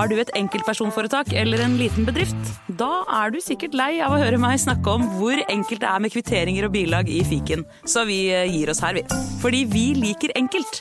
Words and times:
Har 0.00 0.08
du 0.08 0.16
et 0.16 0.30
enkeltpersonforetak 0.32 1.34
eller 1.36 1.60
en 1.60 1.74
liten 1.76 2.06
bedrift? 2.08 2.38
Da 2.80 3.02
er 3.20 3.34
du 3.34 3.36
sikkert 3.44 3.74
lei 3.76 3.98
av 4.00 4.14
å 4.16 4.20
høre 4.22 4.38
meg 4.40 4.56
snakke 4.62 4.94
om 4.96 5.02
hvor 5.18 5.36
enkelt 5.52 5.82
er 5.84 5.98
med 6.00 6.14
kvitteringer 6.14 6.64
og 6.64 6.72
bilag 6.72 7.10
i 7.12 7.18
fiken, 7.28 7.66
så 7.84 8.06
vi 8.08 8.22
eh, 8.32 8.48
gir 8.48 8.72
oss 8.72 8.80
her, 8.80 8.96
vi. 8.96 9.02
Fordi 9.42 9.60
vi 9.68 9.82
liker 9.98 10.32
enkelt. 10.40 10.80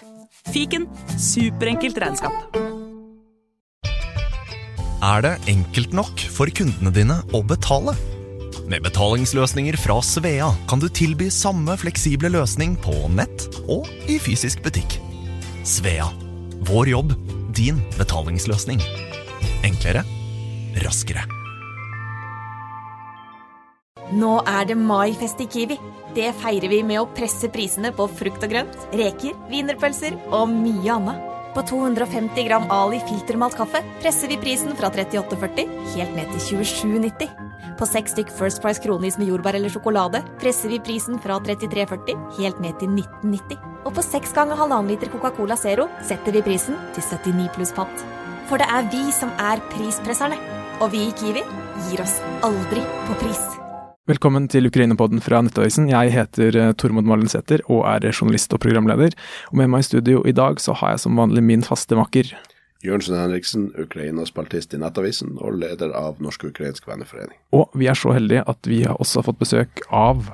Fiken 0.53 0.87
superenkelt 1.19 1.99
regnskap. 1.99 2.55
Er 5.03 5.27
det 5.27 5.33
enkelt 5.51 5.91
nok 5.99 6.23
for 6.31 6.47
kundene 6.55 6.95
dine 6.95 7.19
å 7.35 7.43
betale? 7.43 7.97
Med 8.71 8.87
betalingsløsninger 8.87 9.75
fra 9.83 9.99
Svea 10.05 10.47
kan 10.71 10.79
du 10.79 10.87
tilby 10.87 11.27
samme 11.27 11.75
fleksible 11.81 12.31
løsning 12.39 12.79
på 12.79 12.95
nett 13.19 13.49
og 13.67 13.91
i 14.07 14.15
fysisk 14.23 14.63
butikk. 14.63 14.95
Svea 15.67 16.07
vår 16.71 16.95
jobb, 16.95 17.13
din 17.55 17.83
betalingsløsning. 17.99 18.79
Enklere, 19.65 20.03
raskere. 20.83 21.25
Nå 24.15 24.39
er 24.47 24.65
det 24.69 24.77
maifest 24.79 25.41
i 25.43 25.47
Kiwi. 25.51 25.77
Det 26.15 26.31
feirer 26.41 26.71
vi 26.71 26.79
med 26.81 27.01
å 27.01 27.09
presse 27.13 27.49
prisene 27.53 27.91
på 27.93 28.07
frukt 28.09 28.45
og 28.45 28.53
grønt, 28.53 28.77
reker, 28.95 29.35
wienerpølser 29.51 30.15
og 30.31 30.47
mye 30.53 30.95
annet. 30.95 31.25
På 31.53 31.63
250 31.65 32.45
gram 32.45 32.65
Ali 32.71 33.01
filtermalt 33.09 33.57
kaffe 33.57 33.81
presser 34.01 34.29
vi 34.29 34.37
prisen 34.41 34.75
fra 34.77 34.91
38,40 34.93 35.71
helt 35.95 36.15
ned 36.15 36.29
til 36.35 36.61
27,90. 36.61 37.29
På 37.79 37.87
seks 37.89 38.13
stykk 38.15 38.31
First 38.37 38.61
Price 38.63 38.81
kronis 38.83 39.17
med 39.19 39.31
jordbær 39.31 39.57
eller 39.57 39.73
sjokolade 39.73 40.21
presser 40.41 40.71
vi 40.71 40.79
prisen 40.83 41.19
fra 41.21 41.39
33,40 41.43 42.39
helt 42.39 42.61
ned 42.63 42.79
til 42.79 42.93
19,90. 42.93 43.59
Og 43.83 43.91
på 43.97 44.05
seks 44.05 44.33
ganger 44.37 44.61
halvannen 44.61 44.93
liter 44.93 45.11
Coca-Cola 45.11 45.57
Zero 45.59 45.89
setter 46.05 46.37
vi 46.37 46.45
prisen 46.45 46.79
til 46.95 47.05
79 47.09 47.51
pluss 47.57 47.75
pant. 47.75 48.18
For 48.49 48.57
det 48.57 48.65
er 48.65 48.87
vi 48.89 49.03
som 49.13 49.29
er 49.37 49.59
prispresserne. 49.69 50.37
Og 50.81 50.89
vi 50.89 51.03
i 51.05 51.11
Kiwi 51.13 51.43
gir 51.85 52.01
oss 52.01 52.15
aldri 52.41 52.81
på 53.05 53.17
pris. 53.21 53.41
Velkommen 54.09 54.47
til 54.49 54.65
Ukraina-podden 54.65 55.21
fra 55.21 55.43
Nettavisen. 55.45 55.85
Jeg 55.91 56.15
heter 56.15 56.57
eh, 56.57 56.71
Tormod 56.73 57.05
Malensæter 57.05 57.61
og 57.69 57.83
er 57.91 58.07
journalist 58.09 58.55
og 58.57 58.63
programleder. 58.63 59.13
Og 59.51 59.59
med 59.61 59.69
meg 59.69 59.85
i 59.85 59.89
studio 59.91 60.23
i 60.25 60.33
dag 60.33 60.57
så 60.63 60.73
har 60.81 60.95
jeg 60.95 61.03
som 61.05 61.21
vanlig 61.21 61.45
min 61.45 61.65
faste 61.67 61.93
makker. 61.99 62.31
Jørnsen 62.81 63.19
Henriksen, 63.19 63.69
Ukraina-spaltist 63.77 64.73
i 64.73 64.81
Nettavisen 64.81 65.37
og 65.37 65.59
leder 65.61 65.93
av 65.93 66.17
Norsk-ukrainsk 66.17 66.89
venneforening. 66.89 67.37
Og 67.53 67.69
vi 67.77 67.91
er 67.91 68.01
så 68.01 68.17
heldige 68.17 68.47
at 68.49 68.71
vi 68.71 68.81
har 68.87 68.97
også 68.97 69.27
fått 69.29 69.43
besøk 69.45 69.85
av 69.93 70.25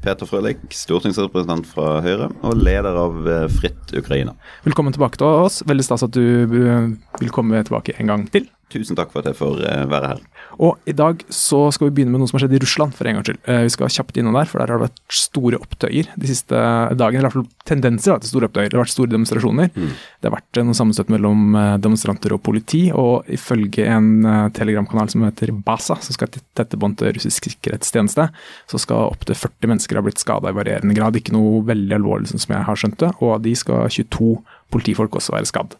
Peter 0.00 0.28
Frølich, 0.28 0.62
stortingsrepresentant 0.72 1.66
fra 1.68 1.98
Høyre 2.04 2.30
og 2.40 2.56
leder 2.56 2.96
av 2.96 3.18
eh, 3.28 3.46
Fritt 3.52 3.92
Ukraina. 3.96 4.32
Velkommen 4.64 4.96
tilbake 4.96 5.20
til 5.20 5.28
oss. 5.28 5.60
Veldig 5.68 5.84
stas 5.84 6.06
at 6.06 6.16
du 6.16 6.24
eh, 6.24 6.88
vil 7.20 7.34
komme 7.34 7.60
tilbake 7.66 7.98
en 8.00 8.08
gang 8.08 8.24
til. 8.32 8.48
Tusen 8.70 8.98
takk 8.98 9.10
for 9.10 9.22
at 9.22 9.30
jeg 9.30 9.38
får 9.38 9.62
eh, 9.66 9.84
være 9.90 10.12
her. 10.12 10.20
Og 10.62 10.90
i 10.90 10.94
dag 10.94 11.22
så 11.34 11.64
skal 11.74 11.88
vi 11.88 11.94
begynne 11.98 12.14
med 12.14 12.22
noe 12.22 12.30
som 12.30 12.38
har 12.38 12.44
skjedd 12.44 12.54
i 12.58 12.60
Russland, 12.62 12.94
for 12.94 13.08
en 13.08 13.18
gangs 13.18 13.26
skyld. 13.26 13.40
Eh, 13.50 13.62
vi 13.66 13.72
skal 13.74 13.90
kjapt 13.90 14.20
innom 14.20 14.36
der, 14.38 14.46
for 14.50 14.62
der 14.62 14.70
har 14.70 14.78
det 14.78 14.88
vært 14.88 15.16
store 15.20 15.58
opptøyer 15.58 16.10
de 16.14 16.30
siste 16.30 16.60
dagene. 17.00 17.20
Eller 17.20 17.26
i 17.26 17.28
hvert 17.28 17.38
fall 17.38 17.66
tendenser 17.66 18.20
til 18.22 18.32
store 18.32 18.50
opptøyer. 18.50 18.70
Det 18.70 18.78
har 18.78 18.84
vært 18.84 18.94
store 18.94 19.14
demonstrasjoner. 19.14 19.72
Mm. 19.74 19.90
Det 19.96 20.30
har 20.30 20.36
vært 20.36 20.62
noe 20.68 20.78
sammenstøt 20.78 21.10
mellom 21.12 21.58
demonstranter 21.82 22.36
og 22.36 22.42
politi, 22.46 22.82
og 22.94 23.26
ifølge 23.32 23.88
en 23.90 24.10
telegramkanal 24.54 25.10
som 25.10 25.26
heter 25.26 25.54
Basa, 25.66 25.98
som 26.04 26.16
skal 26.16 26.30
tette 26.30 26.78
bånd 26.80 26.98
til 27.00 27.14
russisk 27.16 27.50
sikkerhetstjeneste, 27.50 28.28
så 28.70 28.82
skal 28.82 29.10
opptil 29.16 29.38
40 29.38 29.72
mennesker 29.72 29.98
ha 29.98 30.04
blitt 30.06 30.22
skada 30.22 30.52
i 30.52 30.56
varierende 30.56 30.94
grad. 30.96 31.18
Ikke 31.18 31.34
noe 31.34 31.64
veldig 31.66 31.98
alvorlig, 31.98 32.30
sånn 32.30 32.42
som 32.42 32.54
jeg 32.54 32.66
har 32.68 32.82
skjønt 32.82 33.00
det, 33.02 33.12
og 33.18 33.36
av 33.36 33.44
de 33.44 33.56
skal 33.58 33.90
22 33.90 34.32
politifolk 34.70 35.18
også 35.18 35.34
være 35.34 35.50
skadd. 35.50 35.76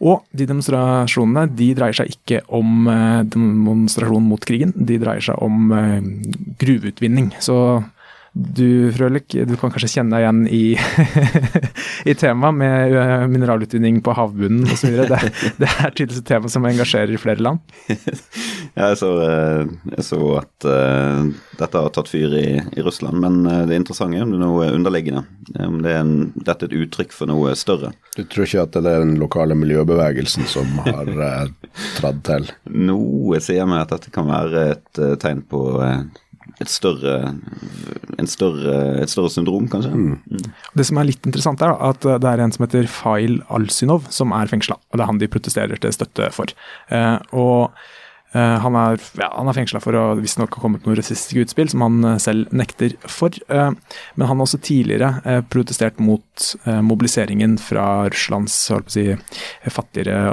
Og 0.00 0.24
de 0.32 0.46
demonstrasjonene 0.48 1.50
de 1.56 1.70
dreier 1.76 1.96
seg 1.96 2.14
ikke 2.14 2.40
om 2.56 2.88
eh, 2.88 3.20
demonstrasjon 3.28 4.28
mot 4.30 4.44
krigen, 4.48 4.72
de 4.76 4.96
dreier 5.00 5.24
seg 5.24 5.40
om 5.44 5.72
eh, 5.76 5.98
gruveutvinning. 6.60 7.34
Så 7.44 7.56
du 8.32 8.92
Frølik, 8.94 9.34
du 9.34 9.56
kan 9.58 9.72
kanskje 9.72 9.88
kjenne 9.96 10.14
deg 10.14 10.22
igjen 10.22 10.42
i, 10.54 10.64
i 12.10 12.14
temaet 12.14 12.54
med 12.60 12.94
eh, 12.94 13.24
mineralutvinning 13.30 13.98
på 14.06 14.14
havbunnen 14.14 14.70
osv. 14.70 15.00
Det, 15.10 15.18
det 15.60 15.70
er 15.70 15.90
tydeligvis 15.90 16.20
et 16.22 16.28
tema 16.28 16.50
som 16.52 16.68
engasjerer 16.70 17.20
flere 17.20 17.42
land? 17.42 17.62
Ja, 18.70 18.92
jeg 18.92 19.00
så, 19.00 19.08
eh, 19.24 19.70
jeg 19.96 20.04
så 20.06 20.18
at 20.38 20.64
uh, 20.70 21.24
dette 21.58 21.80
har 21.82 21.90
tatt 21.90 22.06
fyr 22.06 22.36
i, 22.38 22.44
i, 22.62 22.84
Russland, 22.86 23.18
men 23.18 23.66
det 23.66 23.80
interessante 23.80 24.14
er 24.14 24.22
om 24.22 24.30
det 24.30 24.38
er 24.38 24.44
noe 24.44 24.68
underliggende. 24.76 25.24
Om 25.58 25.80
det 25.82 25.90
er 25.90 25.98
en, 26.04 26.12
dette 26.36 26.68
er 26.68 26.70
et 26.70 26.84
uttrykk 26.84 27.16
for 27.16 27.28
noe 27.28 27.56
større. 27.58 27.90
Du 28.14 28.22
tror 28.22 28.46
ikke 28.46 28.62
at 28.62 28.78
det 28.78 28.94
er 28.94 29.02
den 29.02 29.18
lokale 29.18 29.58
miljøbevegelsen 29.58 30.46
som 30.48 30.70
har 30.86 31.10
uh, 31.10 31.50
tradd 31.98 32.22
til? 32.30 32.46
Noe 32.70 33.42
sier 33.42 33.66
meg 33.66 33.88
at 33.88 33.96
dette 33.96 34.14
kan 34.14 34.30
være 34.30 34.66
et 34.76 35.02
uh, 35.02 35.16
tegn 35.20 35.42
på 35.50 35.64
et 36.60 36.68
større, 36.68 37.14
større, 38.28 38.74
et 39.00 39.12
større 39.12 39.30
syndrom, 39.32 39.68
kanskje. 39.72 39.92
Mm. 39.94 40.18
Mm. 40.28 40.50
Det 40.76 40.86
som 40.88 41.00
er 41.00 41.08
litt 41.08 41.24
interessant, 41.24 41.62
er 41.64 41.72
at 41.72 42.04
det 42.04 42.28
er 42.28 42.42
en 42.44 42.52
som 42.52 42.66
heter 42.66 42.90
Fail 42.90 43.40
Alsynov 43.48 44.10
som 44.12 44.34
er 44.36 44.50
fengsla. 44.50 44.76
Og 44.90 44.98
det 44.98 45.06
er 45.06 45.10
han 45.12 45.22
de 45.22 45.30
protesterer 45.32 45.80
til 45.80 45.96
støtte 45.96 46.28
for. 46.36 46.52
Eh, 46.92 47.16
og 47.32 47.72
han 48.62 48.76
er, 48.78 49.00
ja, 49.18 49.26
er 49.50 49.56
fengsla 49.56 49.80
for 49.82 49.96
å 49.98 50.04
visstnok 50.20 50.54
ha 50.54 50.62
kommet 50.62 50.84
noen 50.86 50.98
rasistiske 50.98 51.42
utspill, 51.42 51.70
som 51.72 51.82
han 51.82 51.98
eh, 52.12 52.18
selv 52.22 52.52
nekter 52.54 52.94
for. 53.10 53.34
Eh, 53.50 53.72
men 54.14 54.28
han 54.28 54.38
har 54.38 54.46
også 54.46 54.60
tidligere 54.62 55.40
protestert 55.50 55.98
mot 56.02 56.46
mobiliseringen 56.84 57.56
fra 57.60 58.06
Russlands 58.10 58.54
si, 58.92 59.04
fattigere, 59.66 60.32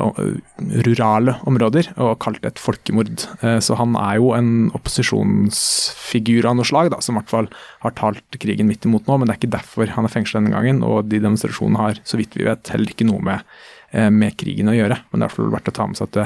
rurale 0.86 1.38
områder, 1.50 1.92
og 2.02 2.20
kalt 2.24 2.42
det 2.44 2.54
et 2.54 2.62
folkemord. 2.62 3.26
Så 3.64 3.78
han 3.80 3.96
er 4.00 4.18
jo 4.22 4.32
en 4.38 4.52
opposisjonsfigur 4.78 6.48
av 6.50 6.58
noe 6.60 6.68
slag, 6.68 6.92
da, 6.94 7.02
som 7.04 7.18
i 7.18 7.22
hvert 7.22 7.34
fall 7.34 7.50
har 7.86 7.96
talt 8.00 8.40
krigen 8.42 8.70
midt 8.70 8.88
imot 8.88 9.10
nå, 9.10 9.18
men 9.18 9.30
det 9.30 9.36
er 9.36 9.42
ikke 9.42 9.56
derfor 9.58 9.96
han 9.96 10.08
er 10.08 10.14
fengsla 10.14 10.42
denne 10.42 10.56
gangen. 10.56 10.84
Og 10.86 11.10
de 11.12 11.22
demonstrasjonene 11.24 11.82
har, 11.82 12.04
så 12.08 12.20
vidt 12.22 12.38
vi 12.38 12.48
vet, 12.48 12.74
heller 12.74 12.94
ikke 12.94 13.10
noe 13.10 13.24
med 13.26 13.44
Eh, 13.44 13.77
med 13.92 14.36
krigen 14.40 14.68
å 14.68 14.76
gjøre. 14.76 14.98
Men 15.12 15.24
det 15.24 15.30
er 15.30 15.44
i 15.46 15.52
verdt 15.54 15.70
å 15.72 15.74
ta 15.78 15.86
med 15.88 16.00
seg 16.00 16.10
at 16.10 16.16
det, 16.18 16.26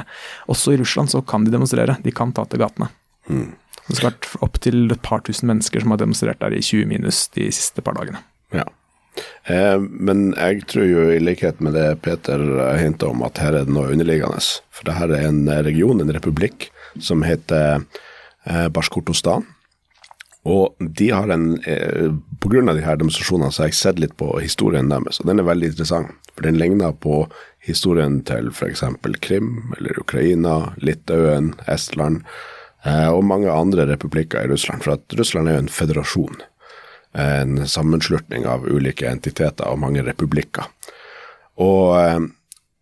også 0.52 0.74
i 0.74 0.80
Russland 0.82 1.12
så 1.14 1.22
kan 1.22 1.46
de 1.46 1.54
demonstrere. 1.54 2.00
De 2.02 2.14
kan 2.16 2.34
ta 2.34 2.48
til 2.50 2.64
gatene. 2.64 2.90
Mm. 3.30 3.52
Det 3.88 3.98
skal 3.98 4.12
vært 4.12 4.30
opptil 4.46 4.84
et 4.94 5.04
par 5.06 5.24
tusen 5.28 5.50
mennesker 5.52 5.84
som 5.84 5.94
har 5.94 6.02
demonstrert 6.02 6.42
der 6.42 6.56
i 6.56 6.62
20 6.64 6.90
minus 6.90 7.26
de 7.36 7.50
siste 7.54 7.84
par 7.86 7.98
dagene. 7.98 8.22
Ja. 8.56 8.66
Eh, 9.52 9.78
men 9.78 10.32
jeg 10.38 10.66
tror 10.72 10.88
jo 10.88 11.08
i 11.12 11.22
likhet 11.22 11.62
med 11.64 11.76
det 11.76 11.88
Peter 12.06 12.42
hinta 12.80 13.10
om, 13.12 13.24
at 13.28 13.42
her 13.42 13.58
er 13.58 13.68
det 13.68 13.76
noe 13.76 13.92
underliggende. 13.92 14.42
For 14.74 14.88
det 14.88 14.98
her 15.00 15.16
er 15.16 15.28
en 15.30 15.44
region, 15.68 16.02
en 16.02 16.14
republikk, 16.16 16.70
som 17.00 17.26
heter 17.28 17.84
eh, 18.46 18.68
Bashkortostan. 18.74 19.48
Og 20.50 20.74
de 20.79 21.12
har 21.13 21.29
en 21.29 21.53
eh, 21.69 22.09
Pga. 22.41 22.74
de 22.74 22.81
her 22.81 22.97
demonstrasjonene 22.97 23.52
så 23.53 23.63
har 23.63 23.69
jeg 23.69 23.78
sett 23.78 24.00
litt 24.02 24.16
på 24.18 24.31
historien 24.41 24.90
deres, 24.90 25.19
og 25.22 25.29
den 25.29 25.40
er 25.40 25.46
veldig 25.46 25.69
interessant. 25.74 26.16
For 26.34 26.47
den 26.47 26.57
ligner 26.57 26.96
på 26.97 27.28
historien 27.62 28.22
til 28.25 28.50
f.eks. 28.50 28.81
Krim 29.22 29.75
eller 29.78 30.00
Ukraina, 30.02 30.74
Litauen, 30.81 31.53
Estland 31.69 32.24
eh, 32.85 33.09
og 33.12 33.28
mange 33.29 33.53
andre 33.53 33.85
republikker 33.91 34.41
i 34.41 34.50
Russland. 34.50 34.81
For 34.81 34.97
at 34.97 35.18
Russland 35.19 35.50
er 35.50 35.59
jo 35.59 35.66
en 35.68 35.75
federasjon. 35.75 36.41
En 37.22 37.62
sammenslutning 37.68 38.47
av 38.47 38.66
ulike 38.66 39.06
entiteter 39.12 39.68
og 39.68 39.84
mange 39.84 40.02
republikker. 40.08 40.66
Og 41.62 41.97
eh, 42.00 42.22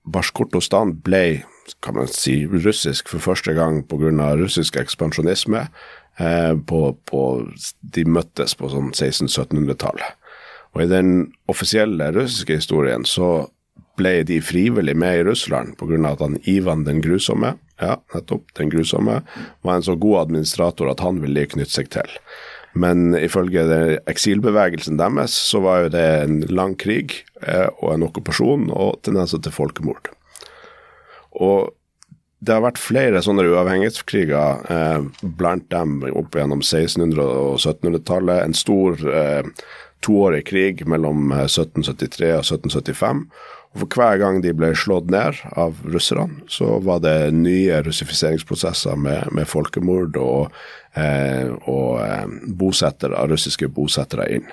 Bashkortostan 0.09 0.95
ble 1.03 1.41
kan 1.85 1.93
man 1.93 2.07
si, 2.09 2.47
russisk 2.49 3.11
for 3.11 3.21
første 3.21 3.53
gang 3.53 3.83
pga. 3.85 4.31
russisk 4.39 4.79
ekspansjonisme 4.79 5.67
på, 6.19 6.79
på, 7.07 7.21
de 7.95 8.03
møttes 8.03 8.55
på 8.59 8.67
sånn 8.71 8.89
1600-1700-tallet. 8.91 10.17
Og 10.75 10.83
i 10.83 10.89
den 10.91 11.13
offisielle 11.49 12.11
russiske 12.13 12.59
historien 12.59 13.05
så 13.07 13.47
ble 13.99 14.21
de 14.27 14.39
frivillig 14.43 14.95
med 14.97 15.19
i 15.19 15.25
Russland 15.27 15.75
pga. 15.79 15.97
at 16.11 16.21
han 16.23 16.37
Ivan 16.47 16.85
den 16.87 17.01
grusomme, 17.03 17.55
ja, 17.81 17.97
nettopp, 18.13 18.53
den 18.59 18.71
grusomme, 18.71 19.21
var 19.61 19.75
en 19.75 19.83
så 19.85 19.95
god 19.95 20.21
administrator 20.27 20.91
at 20.91 21.03
han 21.03 21.21
ville 21.23 21.47
knytte 21.51 21.75
seg 21.75 21.91
til. 21.95 22.19
Men 22.73 23.15
ifølge 23.17 23.65
eksilbevegelsen 24.07 24.99
deres 24.99 25.33
så 25.33 25.61
var 25.63 25.85
jo 25.85 25.93
det 25.95 26.05
en 26.23 26.39
lang 26.53 26.77
krig 26.77 27.23
eh, 27.41 27.67
og 27.81 27.95
en 27.95 28.05
okkupasjon 28.05 28.69
og 28.69 29.01
tendenser 29.03 29.41
til 29.41 29.55
folkemord. 29.55 30.11
Og 31.33 31.73
det 32.39 32.55
har 32.55 32.63
vært 32.63 32.79
flere 32.79 33.19
sånne 33.23 33.43
uavhengighetskriger, 33.51 34.63
eh, 34.71 35.27
blant 35.39 35.67
dem 35.73 35.99
opp 36.13 36.37
gjennom 36.39 36.61
1600- 36.63 37.19
og 37.19 37.59
1700-tallet. 37.59 38.43
En 38.45 38.55
stor 38.55 38.95
eh, 39.11 39.43
toårig 40.05 40.45
krig 40.47 40.85
mellom 40.87 41.33
1773 41.35 42.29
eh, 42.29 42.37
og 42.37 42.45
1775. 42.47 43.25
Og 43.69 43.83
For 43.83 43.99
hver 43.99 44.21
gang 44.21 44.39
de 44.41 44.53
ble 44.55 44.71
slått 44.77 45.11
ned 45.13 45.43
av 45.59 45.83
russerne, 45.83 46.39
så 46.49 46.79
var 46.81 47.03
det 47.03 47.33
nye 47.35 47.83
russifiseringsprosesser 47.85 48.97
med, 48.97 49.29
med 49.35 49.49
folkemord 49.49 50.17
og, 50.17 50.55
eh, 50.97 51.51
og 51.69 51.99
eh, 52.05 52.25
bosettere, 52.47 53.27
russiske 53.29 53.69
bosettere 53.75 54.31
inn. 54.39 54.49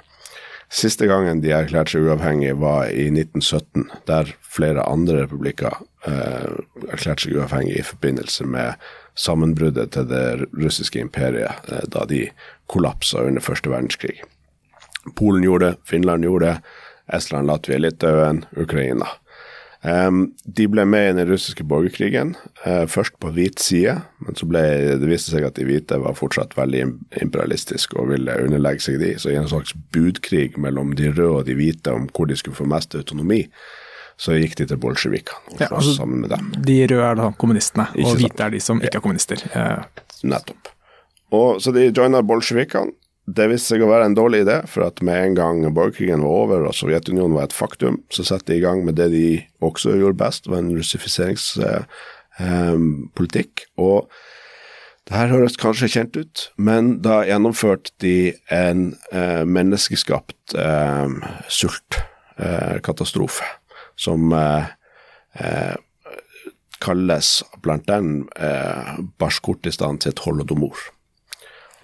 Siste 0.72 1.06
gangen 1.06 1.40
de 1.44 1.52
erklærte 1.54 1.94
seg 1.94 2.08
uavhengig, 2.08 2.56
var 2.58 2.88
i 2.90 3.06
1917, 3.12 3.86
der 4.08 4.32
flere 4.42 4.82
andre 4.90 5.22
republikker 5.22 5.78
eh, 6.08 6.56
erklærte 6.90 7.22
seg 7.22 7.36
uavhengig 7.38 7.76
i 7.78 7.86
forbindelse 7.86 8.46
med 8.50 8.88
sammenbruddet 9.16 9.94
til 9.94 10.08
det 10.10 10.48
russiske 10.56 11.00
imperiet 11.00 11.70
eh, 11.70 11.84
da 11.92 12.02
de 12.10 12.24
kollapsa 12.72 13.22
under 13.28 13.44
første 13.44 13.70
verdenskrig. 13.70 14.18
Polen 15.14 15.46
gjorde 15.46 15.70
det, 15.70 15.78
Finland 15.86 16.26
gjorde 16.26 16.50
det, 16.50 16.74
Estland, 17.14 17.46
Latvia, 17.46 17.78
Litauen, 17.78 18.42
Ukraina. 18.58 19.06
Um, 19.84 20.32
de 20.44 20.64
ble 20.72 20.86
med 20.88 21.10
i 21.10 21.14
den 21.18 21.28
russiske 21.28 21.64
borgerkrigen, 21.68 22.32
uh, 22.64 22.86
først 22.90 23.18
på 23.22 23.30
hvit 23.36 23.60
side, 23.62 23.98
men 24.24 24.38
så 24.38 24.48
ble 24.48 24.62
det 24.98 25.10
viste 25.10 25.34
seg 25.34 25.44
at 25.46 25.58
de 25.58 25.66
hvite 25.68 25.98
var 26.02 26.16
fortsatt 26.18 26.56
veldig 26.58 26.82
imperialistiske 27.22 27.98
og 28.00 28.10
ville 28.14 28.38
underlegge 28.46 28.86
seg 28.88 28.98
de, 29.02 29.12
så 29.20 29.30
i 29.30 29.38
en 29.38 29.48
slags 29.50 29.76
budkrig 29.94 30.56
mellom 30.62 30.94
de 30.98 31.12
røde 31.12 31.42
og 31.42 31.44
de 31.48 31.58
hvite 31.58 31.92
om 31.92 32.08
hvor 32.10 32.30
de 32.30 32.38
skulle 32.40 32.58
få 32.58 32.66
mest 32.70 32.96
autonomi, 32.98 33.44
så 34.16 34.38
gikk 34.38 34.56
de 34.62 34.68
til 34.70 34.80
bolsjevikene 34.80 35.52
og 35.52 35.60
ja, 35.60 35.68
altså, 35.68 35.92
sammen 35.98 36.24
med 36.24 36.32
dem. 36.32 36.48
De 36.56 36.78
røde 36.88 37.10
er 37.10 37.20
da 37.20 37.30
kommunistene, 37.36 37.90
og 38.00 38.16
hvite 38.16 38.48
er 38.48 38.56
de 38.56 38.62
som 38.64 38.80
ikke 38.80 39.02
er 39.02 39.04
kommunister. 39.04 39.44
Uh. 39.52 39.84
Nettopp. 40.24 40.72
Og 41.36 41.60
Så 41.62 41.72
de 41.74 41.90
joina 41.90 42.22
bolsjevikene, 42.24 42.94
det 43.26 43.48
viste 43.50 43.72
seg 43.72 43.82
å 43.82 43.88
være 43.90 44.04
en 44.06 44.14
dårlig 44.14 44.44
idé, 44.44 44.60
for 44.70 44.86
at 44.86 45.02
med 45.04 45.18
en 45.18 45.34
gang 45.34 45.74
borgerkrigen 45.74 46.22
var 46.22 46.30
over 46.44 46.62
og 46.68 46.76
Sovjetunionen 46.78 47.34
var 47.34 47.44
et 47.48 47.56
faktum, 47.56 47.96
så 48.14 48.22
satte 48.26 48.52
de 48.52 48.56
i 48.60 48.64
gang 48.64 48.78
med 48.86 48.94
det 49.00 49.08
de 49.14 49.28
også 49.66 49.88
gjorde 49.98 50.20
best, 50.20 50.42
var 50.50 50.58
en 50.62 50.76
russifiseringspolitikk. 50.76 53.52
Eh, 53.66 53.82
og 53.82 53.98
det 55.06 55.14
her 55.14 55.32
høres 55.34 55.56
kanskje 55.58 55.88
kjent 55.90 56.14
ut, 56.18 56.36
men 56.58 57.02
da 57.02 57.24
gjennomførte 57.26 57.90
de 58.02 58.34
en 58.54 58.94
eh, 59.10 59.44
menneskeskapt 59.46 60.54
eh, 60.58 61.08
sultkatastrofe, 61.58 63.44
eh, 63.46 63.54
som 63.98 64.32
eh, 64.34 64.64
eh, 65.42 65.74
kalles 66.82 67.44
blant 67.62 67.86
den 67.88 68.28
eh, 68.38 68.98
Bashkortistan 69.18 70.00
sitt 70.02 70.18
holodomor, 70.26 70.76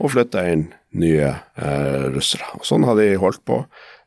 og 0.00 0.12
flytta 0.14 0.46
inn 0.52 0.68
nye 0.98 1.28
eh, 1.32 2.04
russere. 2.12 2.48
Og 2.58 2.66
sånn 2.68 2.84
har 2.88 2.98
de 2.98 3.12
holdt 3.20 3.42
på. 3.48 3.62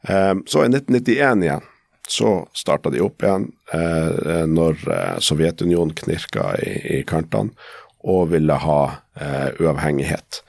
Eh, 0.07 0.33
så 0.49 0.65
i 0.65 0.69
1991 0.71 1.45
igjen 1.45 1.71
så 2.07 2.47
starta 2.53 2.91
de 2.93 3.01
opp 3.01 3.23
igjen 3.23 3.49
eh, 3.73 4.45
når 4.49 4.85
eh, 4.93 5.17
Sovjetunionen 5.25 5.95
knirka 5.97 6.53
i, 6.61 6.75
i, 6.99 7.01
kantene 7.07 7.55
og 8.05 8.29
ville 8.35 8.57
ha 8.61 8.81
eh, 9.17 9.49
uavhengighet. 9.57 10.43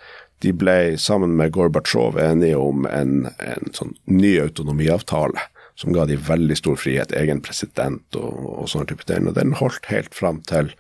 De 0.44 0.52
ble 0.52 0.98
sammen 1.00 1.32
med 1.38 1.54
Gorbatsjov 1.56 2.18
enige 2.20 2.58
om 2.60 2.84
en, 2.90 3.30
en 3.40 3.72
sånn 3.72 3.94
ny 4.04 4.34
autonomiavtale 4.42 5.48
som 5.76 5.92
ga 5.96 6.04
de 6.08 6.16
veldig 6.20 6.56
stor 6.56 6.76
frihet, 6.80 7.12
egen 7.16 7.40
president 7.44 8.16
og, 8.16 8.36
og 8.62 8.68
sånne 8.72 8.92
type 8.92 9.08
ting. 9.08 9.28
Og 9.28 9.36
den 9.36 9.56
holdt 9.56 9.88
helt 9.88 10.12
fram 10.16 10.42
til 10.48 10.72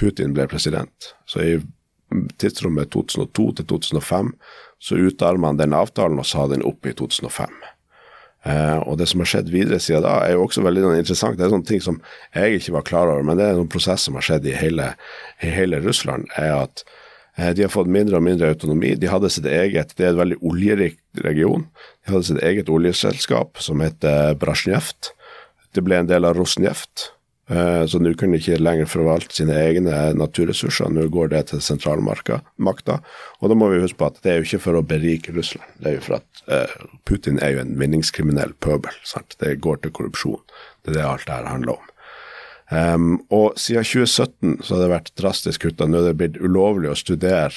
Putin 0.00 0.36
ble 0.36 0.46
president. 0.48 1.12
Så 1.28 1.44
i 1.44 1.56
tidsrommet 2.40 2.90
2002 2.94 3.46
til 3.60 3.68
2005 3.74 4.32
så 4.80 4.96
utarma 4.96 5.50
han 5.50 5.60
den 5.60 5.76
avtalen 5.76 6.20
og 6.20 6.26
sa 6.28 6.46
den 6.50 6.64
opp 6.66 6.88
i 6.88 6.94
2005. 6.96 7.52
Eh, 8.48 8.78
og 8.88 8.96
det 8.96 9.10
som 9.10 9.20
har 9.20 9.28
skjedd 9.28 9.50
videre 9.52 9.80
siden 9.82 10.06
da, 10.06 10.14
er 10.24 10.38
jo 10.38 10.46
også 10.46 10.64
veldig 10.64 10.94
interessant. 10.96 11.36
Det 11.36 11.44
er 11.44 11.52
sånne 11.52 11.68
ting 11.68 11.84
som 11.84 12.00
jeg 12.32 12.60
ikke 12.60 12.78
var 12.78 12.86
klar 12.88 13.12
over, 13.12 13.26
men 13.26 13.36
det 13.36 13.46
er 13.46 13.60
en 13.60 13.70
prosess 13.70 14.06
som 14.08 14.16
har 14.16 14.24
skjedd 14.24 14.48
i 14.48 14.56
hele, 14.56 14.94
i 15.44 15.52
hele 15.52 15.82
Russland. 15.84 16.30
er 16.40 16.54
at 16.62 16.84
eh, 17.36 17.52
de 17.56 17.66
har 17.66 17.72
fått 17.74 17.92
mindre 17.92 18.16
og 18.16 18.24
mindre 18.24 18.48
autonomi. 18.54 18.94
De 18.96 19.12
hadde 19.12 19.32
sitt 19.32 19.46
eget, 19.46 19.94
Det 19.96 20.06
er 20.06 20.14
en 20.14 20.22
veldig 20.24 20.40
oljerik 20.40 20.98
region. 21.24 21.68
De 22.06 22.14
hadde 22.14 22.30
sitt 22.32 22.42
eget 22.42 22.72
oljeselskap 22.72 23.60
som 23.60 23.84
heter 23.84 24.34
Brasjnjeft. 24.40 25.12
Det 25.76 25.84
ble 25.84 26.00
en 26.00 26.08
del 26.08 26.24
av 26.24 26.40
Rosneft. 26.40 27.12
Eh, 27.50 27.86
så 27.86 27.98
nå 27.98 28.12
kunne 28.14 28.38
de 28.38 28.44
ikke 28.44 28.62
lenger 28.62 28.86
forvalte 28.86 29.34
sine 29.34 29.56
egne 29.58 29.94
naturressurser, 30.14 30.90
nå 30.94 31.08
går 31.10 31.32
det 31.32 31.42
til 31.50 31.62
sentralmakta. 31.64 33.00
Og 33.40 33.50
da 33.50 33.56
må 33.58 33.72
vi 33.72 33.80
huske 33.82 33.98
på 33.98 34.10
at 34.12 34.20
det 34.22 34.32
er 34.32 34.38
jo 34.38 34.46
ikke 34.46 34.62
for 34.68 34.78
å 34.78 34.84
berike 34.86 35.34
Russland, 35.34 35.72
det 35.82 35.90
er 35.90 35.96
jo 35.98 36.04
for 36.06 36.18
at 36.20 36.42
uh, 36.46 36.88
Putin 37.10 37.40
er 37.42 37.56
jo 37.56 37.64
en 37.64 37.74
vinningskriminell 37.80 38.54
pøbel. 38.62 38.94
Sant? 39.02 39.34
Det 39.42 39.56
går 39.64 39.82
til 39.82 39.94
korrupsjon. 39.98 40.42
Det 40.84 40.94
er 40.94 41.00
det 41.00 41.08
alt 41.08 41.26
dette 41.26 41.54
handler 41.56 41.74
om. 41.74 41.88
Um, 42.70 43.14
og 43.34 43.58
siden 43.58 43.82
2017 43.82 44.60
så 44.62 44.76
har 44.76 44.84
det 44.84 44.92
vært 44.92 45.14
drastisk 45.18 45.66
kutta. 45.66 45.90
Nå 45.90 46.04
er 46.04 46.12
det 46.12 46.18
blitt 46.20 46.38
ulovlig 46.38 46.92
å 46.92 46.98
studere 46.98 47.50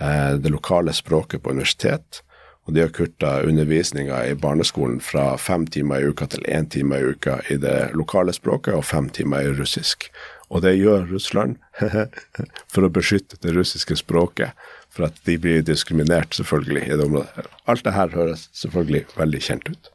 uh, 0.00 0.32
det 0.40 0.54
lokale 0.54 0.96
språket 0.96 1.44
på 1.44 1.52
universitet. 1.52 2.22
Og 2.66 2.74
de 2.74 2.82
har 2.82 2.90
kutta 2.94 3.40
undervisninga 3.46 4.24
i 4.26 4.34
barneskolen 4.34 4.98
fra 5.00 5.36
fem 5.38 5.66
timer 5.70 6.02
i 6.02 6.10
uka 6.10 6.26
til 6.30 6.42
én 6.50 6.66
time 6.70 6.98
i 6.98 7.12
uka 7.14 7.38
i 7.50 7.58
det 7.62 7.92
lokale 7.94 8.34
språket, 8.34 8.74
og 8.74 8.84
fem 8.84 9.08
timer 9.08 9.46
i 9.46 9.54
russisk. 9.54 10.10
Og 10.50 10.62
det 10.62 10.76
gjør 10.78 11.06
Russland 11.10 11.56
for 12.72 12.86
å 12.86 12.90
beskytte 12.90 13.38
det 13.42 13.54
russiske 13.54 13.98
språket, 14.02 14.54
for 14.90 15.08
at 15.08 15.18
de 15.28 15.38
blir 15.38 15.62
diskriminert, 15.66 16.34
selvfølgelig, 16.34 16.86
i 16.86 16.96
det 16.98 17.06
området. 17.06 17.50
Alt 17.70 17.86
det 17.86 17.94
her 17.94 18.14
høres 18.14 18.48
selvfølgelig 18.54 19.06
veldig 19.18 19.42
kjent 19.46 19.70
ut. 19.70 19.92